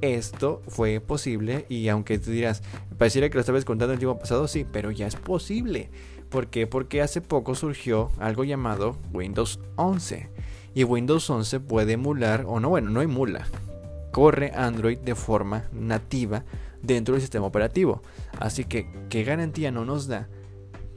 Esto 0.00 0.62
fue 0.68 0.98
posible 1.00 1.66
y 1.68 1.88
aunque 1.88 2.18
tú 2.18 2.30
dirás, 2.30 2.62
pareciera 2.96 3.28
que 3.28 3.34
lo 3.34 3.40
estabas 3.40 3.66
contando 3.66 3.92
el 3.92 3.98
tiempo 3.98 4.18
pasado, 4.18 4.48
sí, 4.48 4.64
pero 4.64 4.90
ya 4.92 5.06
es 5.06 5.16
posible. 5.16 5.90
¿Por 6.30 6.48
qué? 6.48 6.66
Porque 6.66 7.02
hace 7.02 7.20
poco 7.20 7.54
surgió 7.54 8.10
algo 8.18 8.44
llamado 8.44 8.96
Windows 9.12 9.60
11 9.76 10.30
y 10.74 10.84
Windows 10.84 11.28
11 11.28 11.60
puede 11.60 11.92
emular, 11.92 12.44
o 12.46 12.60
no, 12.60 12.70
bueno, 12.70 12.90
no 12.90 13.02
emula, 13.02 13.46
corre 14.10 14.52
Android 14.54 14.98
de 14.98 15.14
forma 15.14 15.64
nativa 15.72 16.44
dentro 16.82 17.14
del 17.14 17.22
sistema 17.22 17.46
operativo. 17.46 18.02
Así 18.38 18.64
que, 18.64 18.88
¿qué 19.08 19.24
garantía 19.24 19.70
no 19.70 19.84
nos 19.84 20.06
da 20.06 20.28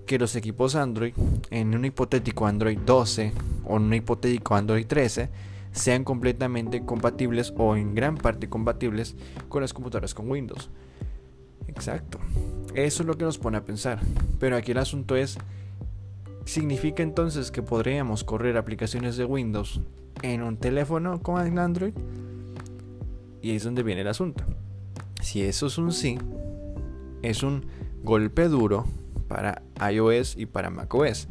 que 0.06 0.20
los 0.20 0.36
equipos 0.36 0.76
Android, 0.76 1.14
en 1.50 1.76
un 1.76 1.86
hipotético 1.86 2.46
Android 2.46 2.78
12 2.78 3.34
o 3.66 3.78
en 3.78 3.84
un 3.84 3.94
hipotético 3.94 4.56
Android 4.56 4.86
13, 4.86 5.30
sean 5.72 6.04
completamente 6.04 6.86
compatibles 6.86 7.54
o 7.58 7.76
en 7.76 7.96
gran 7.96 8.16
parte 8.16 8.48
compatibles 8.48 9.16
con 9.50 9.62
las 9.62 9.74
computadoras 9.74 10.14
con 10.14 10.30
Windows? 10.30 10.70
Exacto. 11.68 12.20
Eso 12.76 13.04
es 13.04 13.08
lo 13.08 13.18
que 13.18 13.26
nos 13.26 13.38
pone 13.38 13.58
a 13.58 13.66
pensar. 13.66 14.00
Pero 14.40 14.56
aquí 14.56 14.72
el 14.72 14.78
asunto 14.78 15.16
es 15.16 15.38
¿Significa 16.46 17.04
entonces 17.04 17.52
que 17.52 17.64
podríamos 17.64 18.24
correr 18.24 18.58
aplicaciones 18.58 19.18
de 19.18 19.26
Windows 19.26 19.82
en 20.22 20.44
un 20.44 20.58
teléfono 20.58 21.22
con 21.22 21.60
Android? 21.60 21.94
Y 23.42 23.50
ahí 23.50 23.56
es 23.58 23.64
donde 23.64 23.84
viene 23.84 24.02
el 24.02 24.08
asunto. 24.08 24.44
Si 25.22 25.42
eso 25.42 25.68
es 25.68 25.78
un 25.78 25.92
sí, 25.92 26.18
es 27.24 27.44
un 27.44 27.66
golpe 28.04 28.48
duro 28.48 28.86
para 29.28 29.64
iOS 29.92 30.38
y 30.38 30.46
para 30.46 30.70
macOS. 30.70 31.28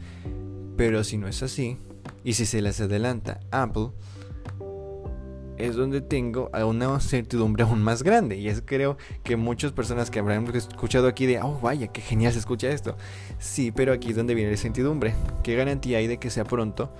Pero 0.77 1.05
si 1.05 1.16
no 1.16 1.29
es 1.29 1.42
así, 1.42 1.79
y 2.24 2.33
si 2.33 2.46
se 2.46 2.61
les 2.61 2.81
adelanta 2.81 3.40
Apple, 3.53 3.90
es 5.59 5.77
donde 5.77 6.01
tengo 6.01 6.51
una 6.53 7.01
certidumbre 7.01 7.64
aún 7.64 7.83
más 7.83 8.03
grande. 8.03 8.37
Y 8.37 8.49
es 8.49 8.62
creo 8.64 8.97
que 9.23 9.37
muchas 9.37 9.73
personas 9.73 10.11
que 10.11 10.19
habrán 10.19 10.47
escuchado 10.55 11.09
aquí 11.09 11.27
de, 11.27 11.40
oh 11.40 11.59
vaya, 11.61 11.88
qué 11.88 12.01
genial 12.01 12.33
se 12.33 12.38
escucha 12.38 12.69
esto. 12.69 12.97
Sí, 13.38 13.71
pero 13.71 13.93
aquí 13.93 14.11
es 14.11 14.17
donde 14.17 14.35
viene 14.35 14.51
la 14.51 14.57
certidumbre. 14.57 15.14
¿Qué 15.43 15.57
garantía 15.57 15.99
hay 15.99 16.07
de 16.07 16.19
que 16.19 16.31
sea 16.31 16.45
pronto? 16.45 16.93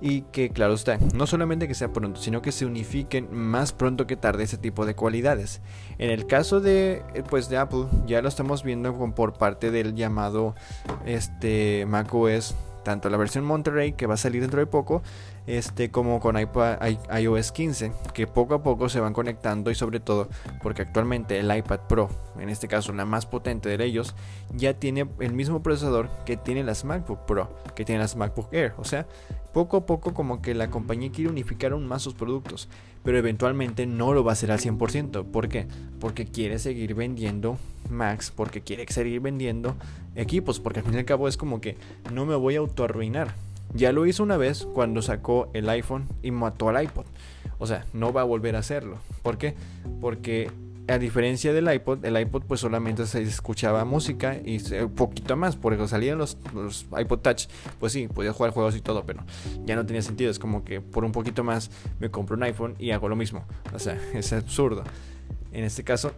Y 0.00 0.22
que 0.32 0.50
claro 0.50 0.74
está, 0.74 0.98
no 1.14 1.26
solamente 1.26 1.66
que 1.66 1.74
sea 1.74 1.92
pronto, 1.92 2.20
sino 2.20 2.42
que 2.42 2.52
se 2.52 2.66
unifiquen 2.66 3.28
más 3.32 3.72
pronto 3.72 4.06
que 4.06 4.16
tarde 4.16 4.44
ese 4.44 4.58
tipo 4.58 4.84
de 4.84 4.94
cualidades. 4.94 5.62
En 5.98 6.10
el 6.10 6.26
caso 6.26 6.60
de 6.60 7.02
eh, 7.14 7.22
pues 7.28 7.48
de 7.48 7.56
Apple, 7.56 7.86
ya 8.06 8.20
lo 8.20 8.28
estamos 8.28 8.64
viendo 8.64 8.92
por 9.14 9.34
parte 9.34 9.70
del 9.70 9.94
llamado 9.94 10.54
este 11.06 11.86
macOS 11.86 12.54
tanto 12.84 13.10
la 13.10 13.16
versión 13.16 13.44
Monterey 13.44 13.92
que 13.94 14.06
va 14.06 14.14
a 14.14 14.18
salir 14.18 14.42
dentro 14.42 14.60
de 14.60 14.66
poco, 14.66 15.02
este, 15.46 15.90
como 15.90 16.20
con 16.20 16.36
iOS 16.38 17.52
15, 17.52 17.92
que 18.12 18.26
poco 18.26 18.54
a 18.54 18.62
poco 18.62 18.88
se 18.88 19.00
van 19.00 19.12
conectando 19.12 19.70
y 19.70 19.74
sobre 19.74 19.98
todo 19.98 20.28
porque 20.62 20.82
actualmente 20.82 21.38
el 21.38 21.54
iPad 21.54 21.80
Pro, 21.88 22.08
en 22.38 22.48
este 22.48 22.68
caso 22.68 22.92
la 22.92 23.04
más 23.04 23.26
potente 23.26 23.76
de 23.76 23.84
ellos, 23.84 24.14
ya 24.54 24.74
tiene 24.74 25.08
el 25.18 25.32
mismo 25.32 25.62
procesador 25.62 26.08
que 26.24 26.36
tiene 26.36 26.62
las 26.62 26.84
MacBook 26.84 27.26
Pro, 27.26 27.50
que 27.74 27.84
tiene 27.84 28.00
las 28.00 28.14
MacBook 28.14 28.52
Air, 28.52 28.74
o 28.76 28.84
sea, 28.84 29.06
poco 29.52 29.78
a 29.78 29.86
poco 29.86 30.14
como 30.14 30.42
que 30.42 30.54
la 30.54 30.68
compañía 30.68 31.10
quiere 31.10 31.30
unificar 31.30 31.72
aún 31.72 31.86
más 31.86 32.02
sus 32.02 32.14
productos, 32.14 32.68
pero 33.04 33.18
eventualmente 33.18 33.86
no 33.86 34.12
lo 34.12 34.24
va 34.24 34.32
a 34.32 34.34
hacer 34.34 34.50
al 34.50 34.58
100%, 34.58 35.24
¿por 35.26 35.48
qué? 35.48 35.66
Porque 36.00 36.24
quiere 36.24 36.58
seguir 36.58 36.94
vendiendo 36.94 37.58
Macs, 37.90 38.30
porque 38.30 38.62
quiere 38.62 38.86
seguir 38.88 39.20
vendiendo 39.20 39.76
equipos, 40.16 40.58
porque 40.58 40.80
al 40.80 40.86
fin 40.86 40.94
y 40.94 40.98
al 40.98 41.04
cabo 41.04 41.28
es 41.28 41.36
como 41.36 41.60
que 41.60 41.76
no 42.12 42.26
me 42.26 42.34
voy 42.34 42.56
a 42.56 42.58
autoarruinar. 42.58 43.34
Ya 43.74 43.92
lo 43.92 44.06
hizo 44.06 44.22
una 44.22 44.36
vez 44.36 44.66
cuando 44.72 45.02
sacó 45.02 45.50
el 45.52 45.68
iPhone 45.68 46.06
y 46.22 46.30
mató 46.30 46.68
al 46.68 46.82
iPod. 46.82 47.06
O 47.58 47.66
sea, 47.66 47.86
no 47.92 48.12
va 48.12 48.22
a 48.22 48.24
volver 48.24 48.56
a 48.56 48.60
hacerlo. 48.60 48.98
¿Por 49.22 49.36
qué? 49.36 49.54
Porque 50.00 50.50
a 50.88 50.98
diferencia 50.98 51.52
del 51.52 51.72
iPod, 51.72 52.04
el 52.04 52.18
iPod 52.18 52.44
pues 52.44 52.60
solamente 52.60 53.06
se 53.06 53.22
escuchaba 53.22 53.84
música 53.84 54.36
y 54.44 54.60
un 54.74 54.94
poquito 54.94 55.36
más, 55.36 55.56
porque 55.56 55.86
salían 55.88 56.18
los, 56.18 56.36
los, 56.54 56.86
iPod 56.98 57.20
Touch, 57.20 57.46
pues 57.80 57.92
sí, 57.92 58.08
podía 58.08 58.32
jugar 58.32 58.52
juegos 58.52 58.76
y 58.76 58.80
todo, 58.80 59.04
pero 59.04 59.24
ya 59.64 59.76
no 59.76 59.86
tenía 59.86 60.02
sentido, 60.02 60.30
es 60.30 60.38
como 60.38 60.64
que 60.64 60.80
por 60.80 61.04
un 61.04 61.12
poquito 61.12 61.42
más 61.44 61.70
me 62.00 62.10
compro 62.10 62.36
un 62.36 62.42
iPhone 62.42 62.74
y 62.78 62.90
hago 62.90 63.08
lo 63.08 63.16
mismo, 63.16 63.44
o 63.72 63.78
sea, 63.78 63.98
es 64.14 64.32
absurdo. 64.32 64.84
En 65.52 65.64
este 65.64 65.84
caso, 65.84 66.12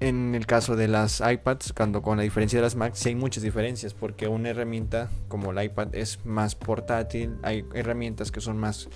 en 0.00 0.34
el 0.34 0.46
caso 0.46 0.76
de 0.76 0.88
las 0.88 1.20
iPads, 1.20 1.72
cuando 1.74 2.02
con 2.02 2.16
la 2.16 2.22
diferencia 2.22 2.58
de 2.58 2.62
las 2.62 2.74
Macs, 2.74 2.98
sí 2.98 3.10
hay 3.10 3.14
muchas 3.14 3.42
diferencias, 3.42 3.94
porque 3.94 4.28
una 4.28 4.48
herramienta 4.48 5.10
como 5.28 5.52
el 5.52 5.62
iPad 5.62 5.94
es 5.94 6.24
más 6.24 6.54
portátil, 6.54 7.36
hay 7.42 7.64
herramientas 7.74 8.32
que 8.32 8.40
son 8.40 8.58
más, 8.58 8.88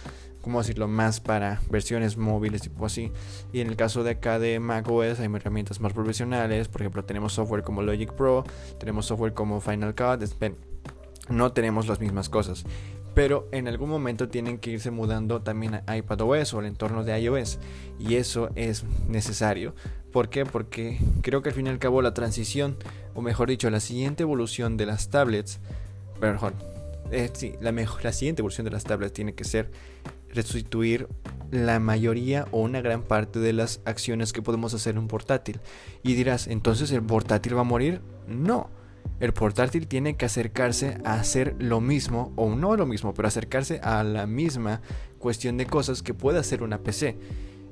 ¿cómo 0.44 0.61
decirlo?, 0.61 0.87
más 0.87 1.20
para 1.20 1.61
versiones 1.70 2.16
móviles, 2.16 2.62
tipo 2.62 2.87
así. 2.87 3.11
Y 3.52 3.61
en 3.61 3.68
el 3.68 3.76
caso 3.76 4.04
de 4.04 4.12
acá 4.12 4.38
de 4.38 4.61
macOS 4.61 5.18
hay 5.18 5.35
herramientas 5.35 5.80
más 5.80 5.92
profesionales, 5.92 6.68
por 6.68 6.83
ejemplo, 6.83 7.04
tenemos 7.04 7.33
software 7.33 7.62
como 7.62 7.83
Logic 7.83 8.12
Pro, 8.12 8.44
tenemos 8.78 9.07
software 9.07 9.33
como 9.33 9.61
Final 9.61 9.94
Cut, 9.94 10.22
no 11.30 11.52
tenemos 11.52 11.88
las 11.88 11.98
mismas 11.98 12.28
cosas 12.28 12.64
pero 13.14 13.48
en 13.52 13.68
algún 13.68 13.88
momento 13.88 14.28
tienen 14.28 14.59
que 14.59 14.70
irse 14.70 14.90
mudando 14.90 15.40
también 15.40 15.83
a 15.87 15.96
iPadOS 15.96 16.52
o 16.52 16.59
al 16.59 16.66
entorno 16.66 17.04
de 17.04 17.18
iOS 17.20 17.59
y 17.98 18.16
eso 18.16 18.50
es 18.57 18.85
necesario. 19.09 19.74
¿Por 20.12 20.28
qué? 20.28 20.44
Porque 20.44 20.98
creo 21.22 21.40
que 21.40 21.50
al 21.50 21.54
fin 21.54 21.66
y 21.66 21.70
al 21.70 21.78
cabo 21.78 22.02
la 22.02 22.12
transición, 22.12 22.76
o 23.14 23.22
mejor 23.22 23.48
dicho, 23.48 23.70
la 23.70 23.80
siguiente 23.80 24.24
evolución 24.24 24.76
de 24.76 24.87
las 24.87 25.11
tablets, 25.11 25.61
mejor, 26.20 26.54
eh, 27.11 27.30
sí, 27.33 27.54
la, 27.61 27.72
mejor, 27.72 28.04
la 28.04 28.12
siguiente 28.12 28.40
evolución 28.40 28.64
de 28.64 28.72
las 28.72 28.85
tablets 28.85 29.12
tiene 29.12 29.35
que 29.35 29.44
ser 29.44 29.70
restituir 30.35 31.09
la 31.51 31.79
mayoría 31.79 32.47
o 32.51 32.61
una 32.61 32.81
gran 32.81 33.03
parte 33.03 33.38
de 33.38 33.53
las 33.53 33.81
acciones 33.85 34.33
que 34.33 34.42
podemos 34.42 34.75
hacer 34.75 34.94
en 34.94 34.99
un 34.99 35.09
portátil. 35.09 35.61
Y 36.03 36.14
dirás, 36.14 36.47
entonces 36.47 36.90
el 36.90 37.03
portátil 37.03 37.57
va 37.57 37.61
a 37.61 37.64
morir? 37.64 38.01
No 38.27 38.70
el 39.20 39.33
portátil 39.33 39.87
tiene 39.87 40.16
que 40.16 40.27
acercarse 40.27 40.99
a 41.05 41.14
hacer 41.14 41.55
lo 41.59 41.81
mismo, 41.81 42.33
o 42.37 42.55
no 42.55 42.77
lo 42.77 42.87
mismo, 42.87 43.14
pero 43.14 43.29
acercarse 43.29 43.81
a 43.83 44.03
la 44.03 44.27
misma 44.27 44.81
cuestión 45.18 45.57
de 45.57 45.66
cosas 45.66 46.03
que 46.03 46.14
puede 46.14 46.38
hacer 46.38 46.62
una 46.62 46.79
PC. 46.79 47.16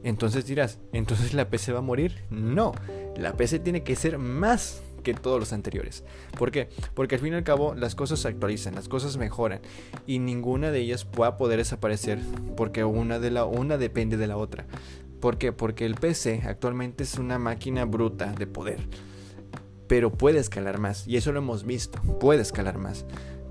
Entonces 0.05 0.46
dirás, 0.46 0.79
¿entonces 0.92 1.35
la 1.35 1.48
PC 1.48 1.72
va 1.72 1.79
a 1.79 1.83
morir? 1.83 2.25
No, 2.31 2.72
la 3.16 3.35
PC 3.35 3.59
tiene 3.61 3.83
que 3.83 3.96
ser 3.96 4.18
más 4.18 4.83
que 5.02 5.14
todos 5.14 5.38
los 5.38 5.52
anteriores. 5.52 6.04
¿Por 6.38 6.50
qué? 6.50 6.68
Porque 6.94 7.16
al 7.16 7.20
fin 7.20 7.32
y 7.32 7.36
al 7.36 7.44
cabo 7.44 7.74
las 7.74 7.94
cosas 7.94 8.20
se 8.20 8.28
actualizan, 8.28 8.74
las 8.74 8.88
cosas 8.88 9.16
mejoran 9.16 9.60
y 10.06 10.18
ninguna 10.18 10.70
de 10.70 10.80
ellas 10.80 11.04
pueda 11.04 11.36
poder 11.36 11.58
desaparecer 11.58 12.18
porque 12.56 12.84
una, 12.84 13.18
de 13.18 13.30
la, 13.30 13.44
una 13.44 13.78
depende 13.78 14.16
de 14.16 14.26
la 14.26 14.36
otra. 14.36 14.66
¿Por 15.20 15.38
qué? 15.38 15.52
Porque 15.52 15.86
el 15.86 15.94
PC 15.94 16.42
actualmente 16.46 17.04
es 17.04 17.18
una 17.18 17.38
máquina 17.38 17.84
bruta 17.84 18.32
de 18.32 18.46
poder 18.46 18.80
pero 19.92 20.10
puede 20.10 20.38
escalar 20.38 20.78
más. 20.78 21.06
Y 21.06 21.18
eso 21.18 21.32
lo 21.32 21.40
hemos 21.40 21.66
visto, 21.66 22.00
puede 22.18 22.40
escalar 22.40 22.78
más. 22.78 23.04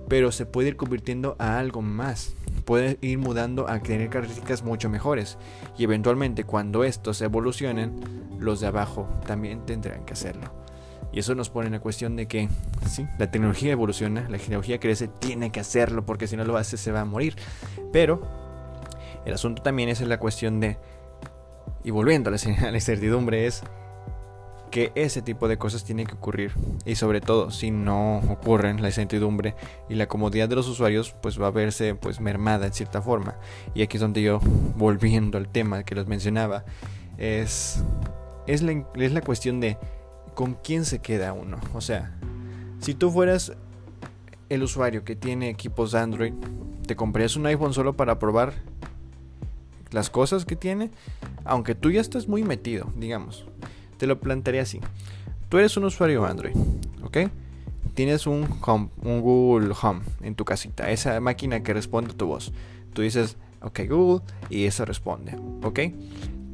Pero 0.07 0.31
se 0.31 0.47
puede 0.47 0.69
ir 0.69 0.75
convirtiendo 0.75 1.35
a 1.37 1.59
algo 1.59 1.83
más. 1.83 2.33
Puede 2.65 2.97
ir 3.01 3.19
mudando 3.19 3.69
a 3.69 3.79
tener 3.79 4.09
características 4.09 4.63
mucho 4.63 4.89
mejores. 4.89 5.37
Y 5.77 5.83
eventualmente 5.83 6.43
cuando 6.43 6.83
estos 6.83 7.21
evolucionen, 7.21 7.93
los 8.39 8.59
de 8.59 8.65
abajo 8.65 9.07
también 9.27 9.67
tendrán 9.67 10.03
que 10.03 10.13
hacerlo. 10.13 10.51
Y 11.13 11.19
eso 11.19 11.35
nos 11.35 11.49
pone 11.49 11.67
en 11.67 11.73
la 11.73 11.79
cuestión 11.79 12.15
de 12.15 12.27
que, 12.27 12.47
sí, 12.87 13.05
la 13.17 13.29
tecnología 13.29 13.71
evoluciona, 13.71 14.27
la 14.29 14.37
tecnología 14.37 14.79
crece, 14.79 15.07
tiene 15.07 15.51
que 15.51 15.59
hacerlo 15.59 16.05
porque 16.05 16.27
si 16.27 16.37
no 16.37 16.45
lo 16.45 16.57
hace 16.57 16.77
se 16.77 16.91
va 16.91 17.01
a 17.01 17.05
morir. 17.05 17.35
Pero 17.91 18.21
el 19.25 19.33
asunto 19.33 19.61
también 19.61 19.89
es 19.89 20.01
la 20.01 20.19
cuestión 20.19 20.59
de, 20.59 20.77
y 21.83 21.91
volviendo 21.91 22.29
a 22.29 22.33
la, 22.33 22.37
a 22.67 22.71
la 22.71 22.77
incertidumbre, 22.77 23.45
es 23.45 23.63
que 24.71 24.91
ese 24.95 25.21
tipo 25.21 25.47
de 25.47 25.57
cosas 25.57 25.83
tienen 25.83 26.07
que 26.07 26.15
ocurrir 26.15 26.53
y 26.85 26.95
sobre 26.95 27.21
todo 27.21 27.51
si 27.51 27.69
no 27.69 28.19
ocurren 28.29 28.81
la 28.81 28.87
incertidumbre 28.87 29.53
y 29.89 29.95
la 29.95 30.07
comodidad 30.07 30.47
de 30.49 30.55
los 30.55 30.67
usuarios 30.67 31.13
pues 31.21 31.39
va 31.39 31.47
a 31.47 31.51
verse 31.51 31.93
pues 31.93 32.21
mermada 32.21 32.65
en 32.65 32.73
cierta 32.73 33.01
forma 33.01 33.35
y 33.75 33.83
aquí 33.83 33.97
es 33.97 34.01
donde 34.01 34.21
yo 34.21 34.39
volviendo 34.77 35.37
al 35.37 35.49
tema 35.49 35.83
que 35.83 35.93
los 35.93 36.07
mencionaba 36.07 36.63
es 37.17 37.83
es 38.47 38.61
la, 38.61 38.85
es 38.95 39.11
la 39.11 39.21
cuestión 39.21 39.59
de 39.59 39.77
con 40.35 40.55
quién 40.55 40.85
se 40.85 40.99
queda 40.99 41.33
uno 41.33 41.57
o 41.73 41.81
sea 41.81 42.17
si 42.79 42.93
tú 42.93 43.11
fueras 43.11 43.53
el 44.49 44.63
usuario 44.63 45.03
que 45.03 45.15
tiene 45.15 45.49
equipos 45.49 45.95
Android 45.95 46.33
te 46.87 46.95
comprarías 46.95 47.35
un 47.35 47.45
iPhone 47.45 47.73
solo 47.73 47.93
para 47.93 48.19
probar 48.19 48.53
las 49.91 50.09
cosas 50.09 50.45
que 50.45 50.55
tiene 50.55 50.91
aunque 51.45 51.75
tú 51.75 51.91
ya 51.91 52.01
estás 52.01 52.27
muy 52.27 52.43
metido 52.43 52.91
digamos 52.95 53.45
te 54.01 54.07
lo 54.07 54.19
plantearía 54.19 54.63
así. 54.63 54.79
Tú 55.47 55.59
eres 55.59 55.77
un 55.77 55.83
usuario 55.83 56.25
Android, 56.25 56.55
¿ok? 57.03 57.17
Tienes 57.93 58.25
un, 58.25 58.47
Google 59.03 59.75
Home 59.79 60.01
en 60.23 60.33
tu 60.33 60.43
casita, 60.43 60.89
esa 60.89 61.19
máquina 61.19 61.61
que 61.61 61.71
responde 61.71 62.09
a 62.09 62.17
tu 62.17 62.25
voz. 62.25 62.51
Tú 62.93 63.03
dices, 63.03 63.37
ok 63.61 63.81
Google, 63.87 64.25
y 64.49 64.65
eso 64.65 64.85
responde, 64.85 65.37
¿ok? 65.61 65.81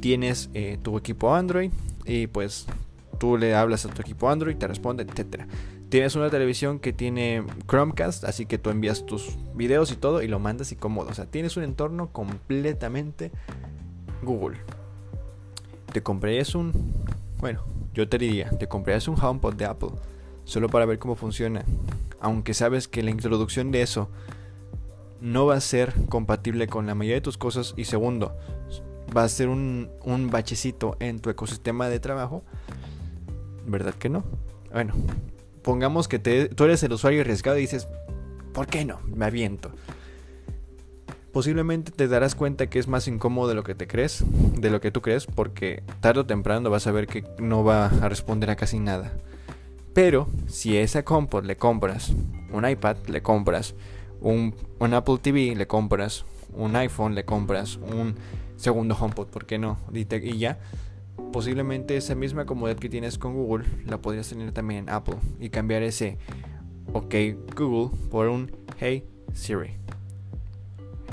Tienes 0.02 0.50
eh, 0.54 0.78
tu 0.84 0.98
equipo 0.98 1.34
Android 1.34 1.72
y 2.04 2.28
pues 2.28 2.66
tú 3.18 3.38
le 3.38 3.56
hablas 3.56 3.86
a 3.86 3.90
tu 3.90 4.02
equipo 4.02 4.30
Android, 4.30 4.58
te 4.58 4.68
responde, 4.68 5.04
etc. 5.04 5.44
Tienes 5.90 6.16
una 6.16 6.30
televisión 6.30 6.80
que 6.80 6.94
tiene 6.94 7.44
Chromecast, 7.68 8.24
así 8.24 8.46
que 8.46 8.58
tú 8.58 8.70
envías 8.70 9.06
tus 9.06 9.38
videos 9.56 9.92
y 9.92 9.96
todo 9.96 10.22
y 10.22 10.28
lo 10.28 10.40
mandas 10.40 10.72
y 10.72 10.76
cómodo. 10.76 11.10
O 11.10 11.14
sea, 11.14 11.26
tienes 11.26 11.58
un 11.58 11.64
entorno 11.64 12.12
completamente 12.12 13.32
Google. 14.24 14.58
Te 15.92 16.04
comprarías 16.04 16.56
un 16.56 16.74
bueno, 17.40 17.64
yo 17.94 18.10
te 18.10 18.18
diría, 18.18 18.50
te 18.50 18.68
comprarías 18.68 19.08
un 19.08 19.16
HomePod 19.22 19.54
de 19.54 19.66
Apple 19.66 19.92
solo 20.44 20.70
para 20.70 20.86
ver 20.86 20.98
cómo 20.98 21.16
funciona, 21.16 21.66
aunque 22.20 22.54
sabes 22.54 22.88
que 22.88 23.04
la 23.04 23.12
introducción 23.12 23.72
de 23.72 23.82
eso 23.82 24.10
no 25.22 25.46
va 25.46 25.56
a 25.56 25.62
ser 25.62 25.94
compatible 26.10 26.68
con 26.68 26.88
la 26.88 26.96
mayoría 26.96 27.18
de 27.18 27.22
tus 27.22 27.38
cosas 27.38 27.74
y 27.78 27.86
segundo, 27.86 28.36
va 29.16 29.24
a 29.24 29.30
ser 29.30 29.50
un, 29.50 29.92
un 30.04 30.30
bachecito 30.30 30.96
en 31.00 31.20
tu 31.20 31.30
ecosistema 31.30 31.90
de 31.90 32.00
trabajo, 32.00 32.44
¿verdad 33.68 33.94
que 33.94 34.10
no? 34.10 34.24
Bueno, 34.72 34.94
pongamos 35.62 36.08
que 36.08 36.20
tú 36.20 36.64
eres 36.64 36.82
el 36.84 36.94
usuario 36.94 37.22
arriesgado 37.22 37.58
y 37.58 37.62
dices, 37.62 37.88
¿por 38.54 38.68
qué 38.68 38.86
no? 38.86 39.00
Me 39.06 39.26
aviento 39.26 39.72
posiblemente 41.38 41.92
te 41.92 42.08
darás 42.08 42.34
cuenta 42.34 42.66
que 42.66 42.80
es 42.80 42.88
más 42.88 43.08
incómodo 43.08 43.50
de 43.50 43.54
lo 43.54 43.64
que 43.64 43.76
te 43.76 43.86
crees, 43.86 44.24
de 44.60 44.72
lo 44.72 44.82
que 44.82 44.90
tú 44.90 45.04
crees, 45.04 45.28
porque 45.28 45.84
tarde 46.00 46.22
o 46.22 46.26
temprano 46.26 46.72
vas 46.72 46.88
a 46.88 46.92
ver 46.92 47.06
que 47.06 47.24
no 47.38 47.64
va 47.64 47.86
a 47.86 48.10
responder 48.10 48.50
a 48.50 48.56
casi 48.56 48.80
nada. 48.80 49.14
Pero 49.94 50.28
si 50.48 50.76
a 50.76 50.82
esa 50.82 51.04
HomePod 51.08 51.46
le 51.46 51.56
compras 51.56 52.12
un 52.52 52.68
iPad, 52.68 52.98
le 53.06 53.22
compras 53.22 53.76
un, 54.20 54.56
Apple 54.80 55.20
TV, 55.22 55.54
le 55.56 55.68
compras 55.68 56.26
un 56.56 56.76
iPhone, 56.76 57.14
le 57.14 57.24
compras 57.24 57.76
un 57.76 58.16
segundo 58.56 58.98
HomePod, 59.00 59.28
¿por 59.28 59.46
qué 59.46 59.60
no? 59.60 59.78
Y 59.94 60.38
ya, 60.40 60.58
posiblemente 61.32 61.98
esa 61.98 62.16
misma 62.16 62.46
comodidad 62.46 62.78
que 62.78 62.90
tienes 62.90 63.18
con 63.18 63.34
Google 63.36 63.66
la 63.86 64.02
podrías 64.02 64.30
tener 64.30 64.52
también 64.52 64.86
en 64.86 64.90
Apple 64.90 65.18
y 65.40 65.50
cambiar 65.50 65.84
ese 65.84 66.18
OK 66.94 67.14
Google 67.56 67.96
por 68.10 68.28
un 68.28 68.52
Hey 68.80 69.04
Siri. 69.34 69.76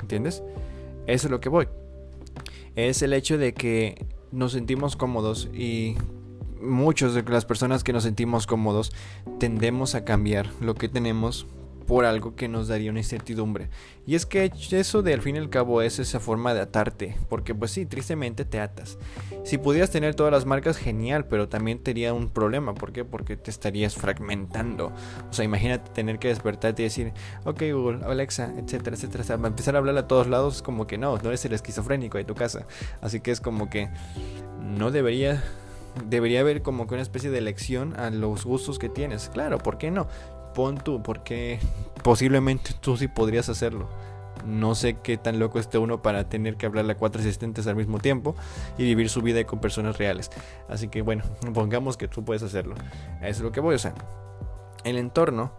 ¿Entiendes? 0.01 0.43
Eso 1.07 1.27
es 1.27 1.31
lo 1.31 1.39
que 1.39 1.49
voy. 1.49 1.67
Es 2.75 3.01
el 3.01 3.13
hecho 3.13 3.37
de 3.37 3.53
que 3.53 4.05
nos 4.31 4.51
sentimos 4.51 4.95
cómodos 4.95 5.49
y 5.53 5.95
muchos 6.61 7.13
de 7.13 7.23
las 7.23 7.45
personas 7.45 7.83
que 7.83 7.93
nos 7.93 8.03
sentimos 8.03 8.47
cómodos 8.47 8.91
tendemos 9.39 9.95
a 9.95 10.03
cambiar 10.03 10.49
lo 10.59 10.75
que 10.75 10.89
tenemos 10.89 11.47
por 11.85 12.05
algo 12.05 12.35
que 12.35 12.47
nos 12.47 12.67
daría 12.67 12.91
una 12.91 12.99
incertidumbre. 12.99 13.69
Y 14.07 14.15
es 14.15 14.25
que 14.25 14.51
eso 14.71 15.01
de 15.01 15.13
al 15.13 15.21
fin 15.21 15.35
y 15.35 15.39
al 15.39 15.49
cabo 15.49 15.81
es 15.81 15.99
esa 15.99 16.19
forma 16.19 16.53
de 16.53 16.61
atarte, 16.61 17.17
porque 17.29 17.55
pues 17.55 17.71
sí, 17.71 17.85
tristemente 17.85 18.45
te 18.45 18.59
atas. 18.59 18.97
Si 19.43 19.57
pudieras 19.57 19.89
tener 19.91 20.15
todas 20.15 20.31
las 20.31 20.45
marcas, 20.45 20.77
genial, 20.77 21.25
pero 21.27 21.49
también 21.49 21.79
tendría 21.79 22.13
un 22.13 22.29
problema. 22.29 22.73
¿Por 22.73 22.91
qué? 22.91 23.05
Porque 23.05 23.37
te 23.37 23.51
estarías 23.51 23.95
fragmentando. 23.95 24.91
O 25.29 25.33
sea, 25.33 25.45
imagínate 25.45 25.91
tener 25.91 26.19
que 26.19 26.29
despertarte 26.29 26.83
y 26.83 26.85
decir, 26.85 27.13
ok 27.45 27.63
Google, 27.71 28.05
Alexa, 28.05 28.53
etcétera, 28.57 28.95
etcétera. 28.95 29.23
O 29.23 29.27
sea, 29.27 29.35
empezar 29.35 29.75
a 29.75 29.79
hablar 29.79 29.97
a 29.97 30.07
todos 30.07 30.27
lados 30.27 30.61
como 30.61 30.87
que 30.87 30.97
no, 30.97 31.17
no 31.17 31.29
eres 31.29 31.45
el 31.45 31.53
esquizofrénico 31.53 32.17
de 32.17 32.25
tu 32.25 32.35
casa. 32.35 32.65
Así 33.01 33.19
que 33.19 33.31
es 33.31 33.41
como 33.41 33.69
que 33.69 33.89
no 34.61 34.91
debería 34.91 35.43
debería 36.03 36.41
haber 36.41 36.61
como 36.61 36.87
que 36.87 36.95
una 36.95 37.03
especie 37.03 37.29
de 37.29 37.37
elección 37.37 37.97
a 37.97 38.09
los 38.09 38.45
gustos 38.45 38.79
que 38.79 38.89
tienes. 38.89 39.29
Claro, 39.29 39.57
¿por 39.59 39.77
qué 39.77 39.91
no? 39.91 40.07
Pon 40.55 40.77
tú, 40.77 41.03
porque 41.03 41.59
posiblemente 42.03 42.71
tú 42.79 42.97
sí 42.97 43.07
podrías 43.07 43.49
hacerlo. 43.49 43.87
No 44.45 44.73
sé 44.75 44.97
qué 45.01 45.17
tan 45.17 45.39
loco 45.39 45.59
esté 45.59 45.77
uno 45.77 46.01
para 46.01 46.29
tener 46.29 46.55
que 46.55 46.65
hablarle 46.65 46.93
a 46.93 46.97
cuatro 46.97 47.21
asistentes 47.21 47.67
al 47.67 47.75
mismo 47.75 47.99
tiempo 47.99 48.35
y 48.77 48.83
vivir 48.83 49.09
su 49.09 49.21
vida 49.21 49.43
con 49.43 49.59
personas 49.59 49.97
reales. 49.97 50.31
Así 50.67 50.87
que 50.87 51.01
bueno, 51.01 51.23
pongamos 51.53 51.97
que 51.97 52.07
tú 52.07 52.23
puedes 52.23 52.41
hacerlo. 52.41 52.75
Eso 53.21 53.29
es 53.29 53.41
lo 53.41 53.51
que 53.51 53.59
voy 53.59 53.73
a 53.73 53.75
hacer. 53.75 53.93
El 54.83 54.97
entorno 54.97 55.51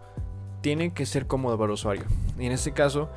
tiene 0.62 0.92
que 0.92 1.06
ser 1.06 1.26
cómodo 1.26 1.56
para 1.58 1.66
el 1.66 1.74
usuario. 1.74 2.04
Y 2.38 2.46
en 2.46 2.52
este 2.52 2.72
caso, 2.72 3.10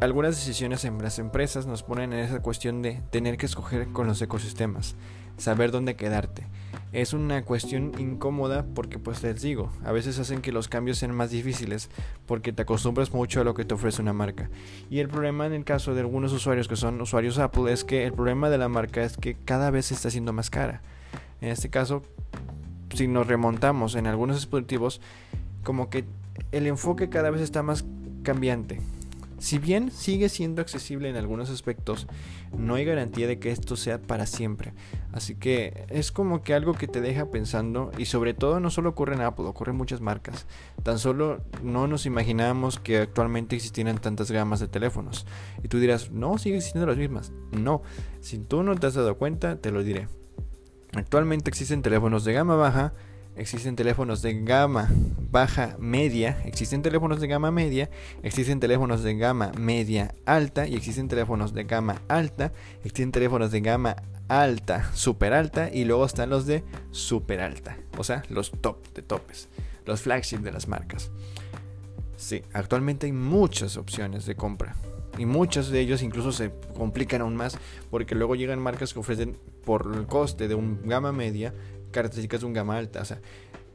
algunas 0.00 0.36
decisiones 0.36 0.84
en 0.84 0.98
las 0.98 1.18
empresas 1.18 1.66
nos 1.66 1.82
ponen 1.82 2.12
en 2.12 2.20
esa 2.20 2.42
cuestión 2.42 2.82
de 2.82 3.02
tener 3.10 3.36
que 3.36 3.46
escoger 3.46 3.88
con 3.88 4.06
los 4.06 4.20
ecosistemas, 4.20 4.96
saber 5.36 5.70
dónde 5.70 5.96
quedarte 5.96 6.46
es 6.92 7.14
una 7.14 7.42
cuestión 7.42 7.92
incómoda 7.98 8.66
porque 8.74 8.98
pues 8.98 9.22
les 9.22 9.40
digo, 9.40 9.70
a 9.84 9.92
veces 9.92 10.18
hacen 10.18 10.42
que 10.42 10.52
los 10.52 10.68
cambios 10.68 10.98
sean 10.98 11.14
más 11.14 11.30
difíciles 11.30 11.88
porque 12.26 12.52
te 12.52 12.62
acostumbras 12.62 13.12
mucho 13.12 13.40
a 13.40 13.44
lo 13.44 13.54
que 13.54 13.64
te 13.64 13.74
ofrece 13.74 14.02
una 14.02 14.12
marca. 14.12 14.50
Y 14.90 14.98
el 14.98 15.08
problema 15.08 15.46
en 15.46 15.54
el 15.54 15.64
caso 15.64 15.94
de 15.94 16.00
algunos 16.00 16.32
usuarios 16.32 16.68
que 16.68 16.76
son 16.76 17.00
usuarios 17.00 17.38
Apple 17.38 17.72
es 17.72 17.84
que 17.84 18.04
el 18.04 18.12
problema 18.12 18.50
de 18.50 18.58
la 18.58 18.68
marca 18.68 19.02
es 19.02 19.16
que 19.16 19.34
cada 19.34 19.70
vez 19.70 19.86
se 19.86 19.94
está 19.94 20.08
haciendo 20.08 20.34
más 20.34 20.50
cara. 20.50 20.82
En 21.40 21.48
este 21.48 21.70
caso, 21.70 22.02
si 22.94 23.08
nos 23.08 23.26
remontamos 23.26 23.94
en 23.94 24.06
algunos 24.06 24.36
dispositivos, 24.36 25.00
como 25.64 25.88
que 25.88 26.04
el 26.52 26.66
enfoque 26.66 27.08
cada 27.08 27.30
vez 27.30 27.40
está 27.40 27.62
más 27.62 27.84
cambiante. 28.22 28.80
Si 29.42 29.58
bien 29.58 29.90
sigue 29.90 30.28
siendo 30.28 30.62
accesible 30.62 31.10
en 31.10 31.16
algunos 31.16 31.50
aspectos, 31.50 32.06
no 32.56 32.76
hay 32.76 32.84
garantía 32.84 33.26
de 33.26 33.40
que 33.40 33.50
esto 33.50 33.74
sea 33.74 34.00
para 34.00 34.24
siempre. 34.26 34.72
Así 35.10 35.34
que 35.34 35.84
es 35.88 36.12
como 36.12 36.44
que 36.44 36.54
algo 36.54 36.74
que 36.74 36.86
te 36.86 37.00
deja 37.00 37.28
pensando 37.28 37.90
y 37.98 38.04
sobre 38.04 38.34
todo 38.34 38.60
no 38.60 38.70
solo 38.70 38.90
ocurre 38.90 39.16
en 39.16 39.20
Apple, 39.22 39.46
ocurre 39.46 39.72
en 39.72 39.78
muchas 39.78 40.00
marcas. 40.00 40.46
Tan 40.84 41.00
solo 41.00 41.42
no 41.60 41.88
nos 41.88 42.06
imaginábamos 42.06 42.78
que 42.78 42.98
actualmente 42.98 43.56
existieran 43.56 43.98
tantas 43.98 44.30
gamas 44.30 44.60
de 44.60 44.68
teléfonos. 44.68 45.26
Y 45.64 45.66
tú 45.66 45.80
dirás, 45.80 46.12
no, 46.12 46.38
sigue 46.38 46.58
existiendo 46.58 46.86
las 46.86 46.96
mismas. 46.96 47.32
No, 47.50 47.82
si 48.20 48.38
tú 48.38 48.62
no 48.62 48.76
te 48.76 48.86
has 48.86 48.94
dado 48.94 49.18
cuenta, 49.18 49.56
te 49.56 49.72
lo 49.72 49.82
diré. 49.82 50.06
Actualmente 50.92 51.50
existen 51.50 51.82
teléfonos 51.82 52.24
de 52.24 52.32
gama 52.32 52.54
baja, 52.54 52.94
existen 53.36 53.76
teléfonos 53.76 54.22
de 54.22 54.42
gama 54.42 54.88
baja 55.30 55.76
media, 55.78 56.42
existen 56.44 56.82
teléfonos 56.82 57.20
de 57.20 57.26
gama 57.26 57.50
media, 57.50 57.90
existen 58.22 58.60
teléfonos 58.60 59.02
de 59.02 59.16
gama 59.16 59.52
media 59.58 60.14
alta 60.26 60.66
y 60.66 60.74
existen 60.74 61.08
teléfonos 61.08 61.54
de 61.54 61.64
gama 61.64 62.02
alta, 62.08 62.52
existen 62.84 63.12
teléfonos 63.12 63.50
de 63.50 63.60
gama 63.60 63.96
alta, 64.28 64.90
super 64.94 65.32
alta 65.32 65.70
y 65.72 65.84
luego 65.84 66.04
están 66.04 66.30
los 66.30 66.46
de 66.46 66.64
super 66.90 67.40
alta, 67.40 67.76
o 67.96 68.04
sea, 68.04 68.22
los 68.28 68.50
top 68.50 68.92
de 68.94 69.02
topes, 69.02 69.48
los 69.86 70.02
flagship 70.02 70.38
de 70.38 70.52
las 70.52 70.68
marcas. 70.68 71.10
Sí, 72.16 72.42
actualmente 72.52 73.06
hay 73.06 73.12
muchas 73.12 73.76
opciones 73.76 74.26
de 74.26 74.36
compra. 74.36 74.76
Y 75.18 75.26
muchos 75.26 75.68
de 75.68 75.80
ellos 75.80 76.02
incluso 76.02 76.32
se 76.32 76.52
complican 76.74 77.20
aún 77.20 77.36
más 77.36 77.58
porque 77.90 78.14
luego 78.14 78.34
llegan 78.34 78.60
marcas 78.60 78.94
que 78.94 79.00
ofrecen 79.00 79.36
por 79.64 79.92
el 79.94 80.06
coste 80.06 80.48
de 80.48 80.54
un 80.54 80.88
gama 80.88 81.12
media 81.12 81.52
características 81.92 82.40
de 82.40 82.46
un 82.46 82.52
gama 82.52 82.76
alta. 82.76 83.00
O 83.00 83.04
sea, 83.04 83.20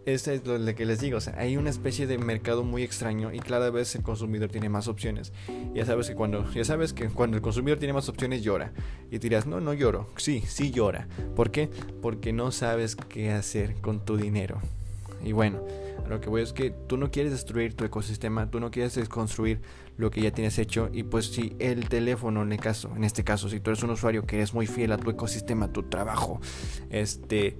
eso 0.05 0.31
es 0.31 0.45
lo 0.45 0.73
que 0.73 0.85
les 0.85 1.01
digo. 1.01 1.17
O 1.17 1.21
sea, 1.21 1.35
hay 1.37 1.57
una 1.57 1.69
especie 1.69 2.07
de 2.07 2.17
mercado 2.17 2.63
muy 2.63 2.83
extraño 2.83 3.33
y 3.33 3.39
cada 3.39 3.69
vez 3.69 3.93
el 3.95 4.03
consumidor 4.03 4.49
tiene 4.49 4.69
más 4.69 4.87
opciones. 4.87 5.33
Ya 5.73 5.85
sabes 5.85 6.07
que 6.07 6.15
cuando, 6.15 6.49
ya 6.51 6.63
sabes 6.63 6.93
que 6.93 7.09
cuando 7.09 7.35
el 7.35 7.43
consumidor 7.43 7.77
tiene 7.77 7.93
más 7.93 8.07
opciones 8.09 8.41
llora. 8.41 8.71
Y 9.11 9.17
dirás, 9.19 9.45
no, 9.45 9.59
no 9.59 9.73
lloro. 9.73 10.07
Sí, 10.17 10.43
sí 10.47 10.71
llora. 10.71 11.07
¿Por 11.35 11.51
qué? 11.51 11.69
Porque 12.01 12.33
no 12.33 12.51
sabes 12.51 12.95
qué 12.95 13.31
hacer 13.31 13.75
con 13.81 14.03
tu 14.03 14.17
dinero. 14.17 14.59
Y 15.23 15.33
bueno, 15.33 15.61
lo 16.07 16.21
que 16.21 16.29
voy 16.29 16.41
es 16.41 16.53
que 16.53 16.69
tú 16.69 16.95
no 16.95 17.11
quieres 17.11 17.33
destruir 17.33 17.73
tu 17.73 17.83
ecosistema, 17.83 18.49
tú 18.49 18.59
no 18.59 18.71
quieres 18.71 18.95
desconstruir 18.95 19.59
lo 19.97 20.09
que 20.11 20.21
ya 20.21 20.31
tienes 20.31 20.57
hecho 20.59 20.89
y 20.93 21.03
pues 21.03 21.25
si 21.25 21.55
el 21.59 21.89
teléfono 21.89 22.43
en 22.43 22.51
el 22.51 22.59
caso, 22.59 22.93
en 22.95 23.03
este 23.03 23.23
caso, 23.23 23.49
si 23.49 23.59
tú 23.59 23.71
eres 23.71 23.83
un 23.83 23.89
usuario 23.89 24.25
que 24.25 24.37
eres 24.37 24.53
muy 24.53 24.67
fiel 24.67 24.91
a 24.91 24.97
tu 24.97 25.09
ecosistema, 25.09 25.65
a 25.65 25.73
tu 25.73 25.83
trabajo, 25.83 26.39
este 26.91 27.57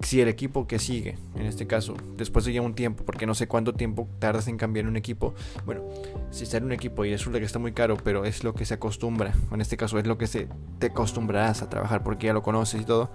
si 0.00 0.20
el 0.20 0.28
equipo 0.28 0.66
que 0.66 0.78
sigue, 0.78 1.16
en 1.34 1.46
este 1.46 1.66
caso, 1.66 1.94
después 2.16 2.44
de 2.44 2.52
ya 2.52 2.62
un 2.62 2.74
tiempo, 2.74 3.04
porque 3.04 3.26
no 3.26 3.34
sé 3.34 3.48
cuánto 3.48 3.72
tiempo 3.72 4.08
tardas 4.18 4.48
en 4.48 4.56
cambiar 4.56 4.86
un 4.86 4.96
equipo, 4.96 5.34
bueno, 5.64 5.82
si 6.30 6.46
sale 6.46 6.66
un 6.66 6.72
equipo 6.72 7.04
y 7.04 7.12
resulta 7.12 7.38
que 7.38 7.44
está 7.44 7.58
muy 7.58 7.72
caro, 7.72 7.96
pero 8.02 8.24
es 8.24 8.44
lo 8.44 8.54
que 8.54 8.64
se 8.64 8.74
acostumbra, 8.74 9.32
en 9.50 9.60
este 9.60 9.76
caso 9.76 9.98
es 9.98 10.06
lo 10.06 10.18
que 10.18 10.26
se, 10.26 10.48
te 10.78 10.86
acostumbrarás 10.88 11.62
a 11.62 11.70
trabajar 11.70 12.02
porque 12.02 12.26
ya 12.26 12.32
lo 12.32 12.42
conoces 12.42 12.82
y 12.82 12.84
todo, 12.84 13.10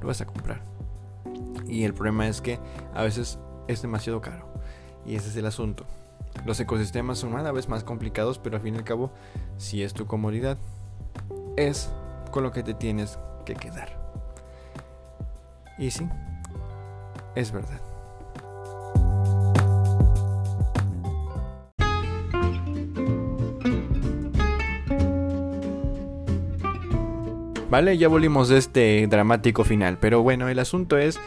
lo 0.00 0.08
vas 0.08 0.20
a 0.20 0.26
comprar. 0.26 0.62
Y 1.66 1.84
el 1.84 1.94
problema 1.94 2.28
es 2.28 2.40
que 2.40 2.58
a 2.94 3.02
veces 3.02 3.38
es 3.68 3.82
demasiado 3.82 4.20
caro. 4.20 4.52
Y 5.06 5.16
ese 5.16 5.28
es 5.28 5.36
el 5.36 5.46
asunto. 5.46 5.86
Los 6.44 6.60
ecosistemas 6.60 7.18
son 7.18 7.32
cada 7.32 7.52
vez 7.52 7.68
más 7.68 7.84
complicados, 7.84 8.38
pero 8.38 8.56
al 8.56 8.62
fin 8.62 8.74
y 8.74 8.78
al 8.78 8.84
cabo, 8.84 9.12
si 9.56 9.82
es 9.82 9.94
tu 9.94 10.06
comodidad, 10.06 10.58
es 11.56 11.90
con 12.30 12.42
lo 12.42 12.52
que 12.52 12.62
te 12.62 12.74
tienes 12.74 13.18
que 13.44 13.54
quedar. 13.54 14.03
Y 15.78 15.90
sí, 15.90 16.08
es 17.34 17.52
verdad. 17.52 17.80
Vale, 27.70 27.98
ya 27.98 28.06
volvimos 28.06 28.48
de 28.48 28.58
este 28.58 29.06
dramático 29.08 29.64
final, 29.64 29.98
pero 29.98 30.22
bueno, 30.22 30.48
el 30.48 30.60
asunto 30.60 30.96
es 30.96 31.18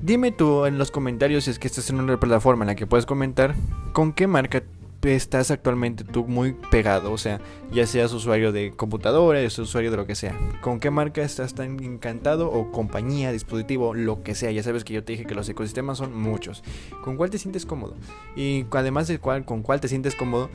Dime 0.00 0.30
tú 0.30 0.64
en 0.64 0.78
los 0.78 0.92
comentarios 0.92 1.44
si 1.44 1.50
es 1.50 1.58
que 1.58 1.66
estás 1.66 1.90
en 1.90 1.98
una 1.98 2.20
plataforma 2.20 2.62
en 2.64 2.68
la 2.68 2.76
que 2.76 2.86
puedes 2.86 3.04
comentar 3.04 3.54
con 3.92 4.12
qué 4.12 4.28
marca 4.28 4.62
estás 5.02 5.50
actualmente 5.50 6.04
tú 6.04 6.26
muy 6.26 6.54
pegado, 6.70 7.12
o 7.12 7.18
sea, 7.18 7.40
ya 7.72 7.86
seas 7.86 8.12
usuario 8.12 8.52
de 8.52 8.72
computadora, 8.72 9.38
seas 9.40 9.58
usuario 9.60 9.90
de 9.90 9.96
lo 9.96 10.06
que 10.06 10.14
sea. 10.14 10.36
¿Con 10.60 10.80
qué 10.80 10.90
marca 10.90 11.22
estás 11.22 11.54
tan 11.54 11.82
encantado 11.82 12.50
o 12.50 12.72
compañía, 12.72 13.32
dispositivo, 13.32 13.94
lo 13.94 14.22
que 14.22 14.34
sea? 14.34 14.50
Ya 14.50 14.62
sabes 14.62 14.84
que 14.84 14.94
yo 14.94 15.04
te 15.04 15.12
dije 15.12 15.24
que 15.24 15.34
los 15.34 15.48
ecosistemas 15.48 15.98
son 15.98 16.18
muchos. 16.20 16.64
¿Con 17.04 17.16
cuál 17.16 17.30
te 17.30 17.38
sientes 17.38 17.64
cómodo? 17.64 17.94
Y 18.34 18.66
además 18.72 19.08
de 19.08 19.18
cuál, 19.18 19.44
con 19.44 19.62
cuál 19.62 19.80
te 19.80 19.88
sientes 19.88 20.14
cómodo, 20.14 20.50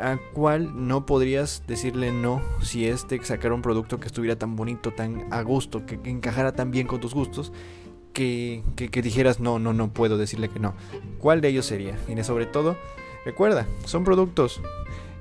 ¿a 0.00 0.18
cuál 0.32 0.86
no 0.88 1.06
podrías 1.06 1.62
decirle 1.68 2.10
no 2.10 2.42
si 2.62 2.86
este 2.86 3.22
sacara 3.24 3.54
un 3.54 3.62
producto 3.62 4.00
que 4.00 4.08
estuviera 4.08 4.36
tan 4.36 4.56
bonito, 4.56 4.92
tan 4.92 5.32
a 5.32 5.42
gusto, 5.42 5.86
que 5.86 5.98
encajara 6.04 6.52
tan 6.52 6.70
bien 6.70 6.86
con 6.86 7.00
tus 7.00 7.14
gustos? 7.14 7.52
que, 8.14 8.62
que, 8.76 9.02
dijeras, 9.02 9.40
no, 9.40 9.58
no, 9.58 9.72
no 9.74 9.92
puedo 9.92 10.16
decirle 10.16 10.48
que 10.48 10.60
no. 10.60 10.74
¿Cuál 11.18 11.40
de 11.40 11.48
ellos 11.48 11.66
sería? 11.66 11.98
Y 12.08 12.22
sobre 12.22 12.46
todo, 12.46 12.76
recuerda, 13.24 13.66
son 13.84 14.04
productos. 14.04 14.60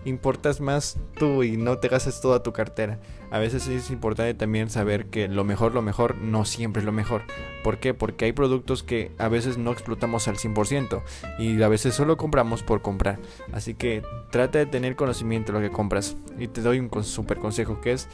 Importas 0.05 0.59
más 0.59 0.97
tú 1.17 1.43
y 1.43 1.55
no 1.55 1.77
te 1.77 1.87
gastes 1.87 2.19
toda 2.19 2.43
tu 2.43 2.51
cartera. 2.51 2.99
A 3.31 3.39
veces 3.39 3.67
es 3.67 3.89
importante 3.89 4.33
también 4.33 4.69
saber 4.69 5.05
que 5.05 5.29
lo 5.29 5.45
mejor, 5.45 5.73
lo 5.73 5.81
mejor 5.81 6.15
no 6.17 6.43
siempre 6.43 6.81
es 6.81 6.85
lo 6.85 6.91
mejor. 6.91 7.23
¿Por 7.63 7.77
qué? 7.77 7.93
Porque 7.93 8.25
hay 8.25 8.33
productos 8.33 8.83
que 8.83 9.11
a 9.17 9.29
veces 9.29 9.57
no 9.57 9.71
explotamos 9.71 10.27
al 10.27 10.35
100% 10.35 11.01
y 11.39 11.61
a 11.61 11.67
veces 11.69 11.95
solo 11.95 12.17
compramos 12.17 12.63
por 12.63 12.81
comprar. 12.81 13.19
Así 13.53 13.75
que 13.75 14.03
trata 14.29 14.59
de 14.59 14.65
tener 14.65 14.97
conocimiento 14.97 15.53
de 15.53 15.59
lo 15.59 15.65
que 15.65 15.73
compras. 15.73 16.17
Y 16.37 16.49
te 16.49 16.61
doy 16.61 16.79
un 16.79 17.03
super 17.03 17.37
consejo 17.37 17.79
que 17.79 17.93
es 17.93 18.09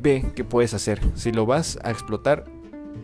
ve 0.00 0.24
qué 0.34 0.44
puedes 0.44 0.74
hacer. 0.74 1.00
Si 1.14 1.32
lo 1.32 1.46
vas 1.46 1.78
a 1.82 1.90
explotar, 1.90 2.44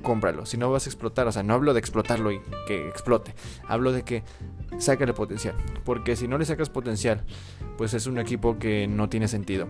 cómpralo. 0.03 0.47
Si 0.47 0.57
no 0.57 0.71
vas 0.71 0.87
a 0.87 0.91
explotar, 0.91 1.27
o 1.27 1.33
sea, 1.33 1.43
no 1.43 1.55
hablo 1.55 1.75
de 1.75 1.81
explotarlo 1.81 2.33
y 2.33 2.41
que 2.67 2.89
explote. 2.89 3.35
Hablo 3.67 3.93
de 3.93 4.03
que 4.03 4.23
sácale 4.79 5.13
potencial. 5.13 5.55
Porque 5.85 6.17
si 6.17 6.29
no 6.29 6.39
le 6.39 6.45
sacas 6.45 6.71
potencial, 6.71 7.23
pues 7.77 7.95
es 7.95 8.07
un 8.07 8.19
equipo 8.19 8.59
que 8.59 8.87
no 8.87 9.09
tiene 9.09 9.29
sentido. 9.29 9.69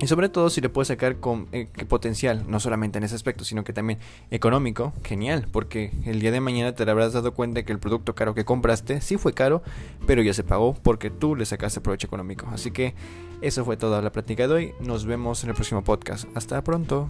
Y 0.00 0.06
sobre 0.06 0.28
todo 0.28 0.50
si 0.50 0.60
le 0.60 0.68
puedes 0.68 0.88
sacar 0.88 1.16
con, 1.16 1.48
eh, 1.52 1.68
potencial, 1.88 2.44
no 2.48 2.60
solamente 2.60 2.98
en 2.98 3.04
ese 3.04 3.14
aspecto, 3.14 3.44
sino 3.44 3.64
que 3.64 3.72
también 3.72 3.98
económico, 4.30 4.92
genial, 5.04 5.46
porque 5.50 5.92
el 6.04 6.20
día 6.20 6.30
de 6.30 6.40
mañana 6.40 6.74
te 6.74 6.88
habrás 6.88 7.12
dado 7.12 7.34
cuenta 7.34 7.62
que 7.64 7.72
el 7.72 7.78
producto 7.78 8.14
caro 8.14 8.34
que 8.34 8.44
compraste 8.44 9.00
sí 9.00 9.16
fue 9.16 9.32
caro, 9.32 9.62
pero 10.06 10.22
ya 10.22 10.34
se 10.34 10.44
pagó 10.44 10.74
porque 10.74 11.10
tú 11.10 11.36
le 11.36 11.46
sacaste 11.46 11.80
provecho 11.80 12.06
económico. 12.06 12.48
Así 12.52 12.70
que 12.70 12.94
eso 13.40 13.64
fue 13.64 13.76
toda 13.76 14.02
la 14.02 14.12
práctica 14.12 14.46
de 14.46 14.54
hoy. 14.54 14.74
Nos 14.80 15.04
vemos 15.04 15.42
en 15.44 15.50
el 15.50 15.54
próximo 15.54 15.82
podcast. 15.82 16.26
Hasta 16.36 16.62
pronto. 16.62 17.08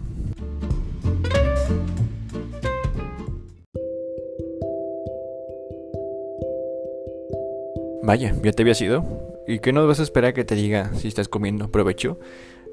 Vaya, 8.03 8.35
ya 8.43 8.51
te 8.51 8.63
había 8.63 8.75
ido. 8.81 9.05
¿Y 9.47 9.59
qué 9.59 9.71
no 9.71 9.87
vas 9.87 10.01
a 10.01 10.03
esperar 10.03 10.33
que 10.33 10.43
te 10.43 10.55
diga 10.55 10.91
si 10.95 11.07
estás 11.07 11.29
comiendo? 11.29 11.71
Provecho. 11.71 12.19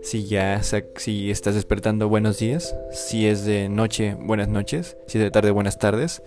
Si 0.02 0.26
ya 0.26 0.60
si 0.96 1.30
estás 1.30 1.54
despertando, 1.54 2.08
buenos 2.08 2.38
días. 2.38 2.74
Si 2.90 3.28
es 3.28 3.44
de 3.44 3.68
noche, 3.68 4.16
buenas 4.18 4.48
noches. 4.48 4.96
Si 5.06 5.18
es 5.18 5.24
de 5.24 5.30
tarde, 5.30 5.52
buenas 5.52 5.78
tardes. 5.78 6.22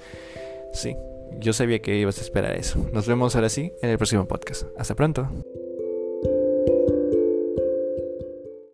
Sí, 0.72 0.96
yo 1.38 1.52
sabía 1.52 1.80
que 1.80 1.98
ibas 1.98 2.20
a 2.20 2.22
esperar 2.22 2.56
eso. 2.56 2.80
Nos 2.94 3.06
vemos 3.06 3.36
ahora 3.36 3.50
sí 3.50 3.74
en 3.82 3.90
el 3.90 3.98
próximo 3.98 4.26
podcast. 4.26 4.64
Hasta 4.78 4.96
pronto. 4.96 5.28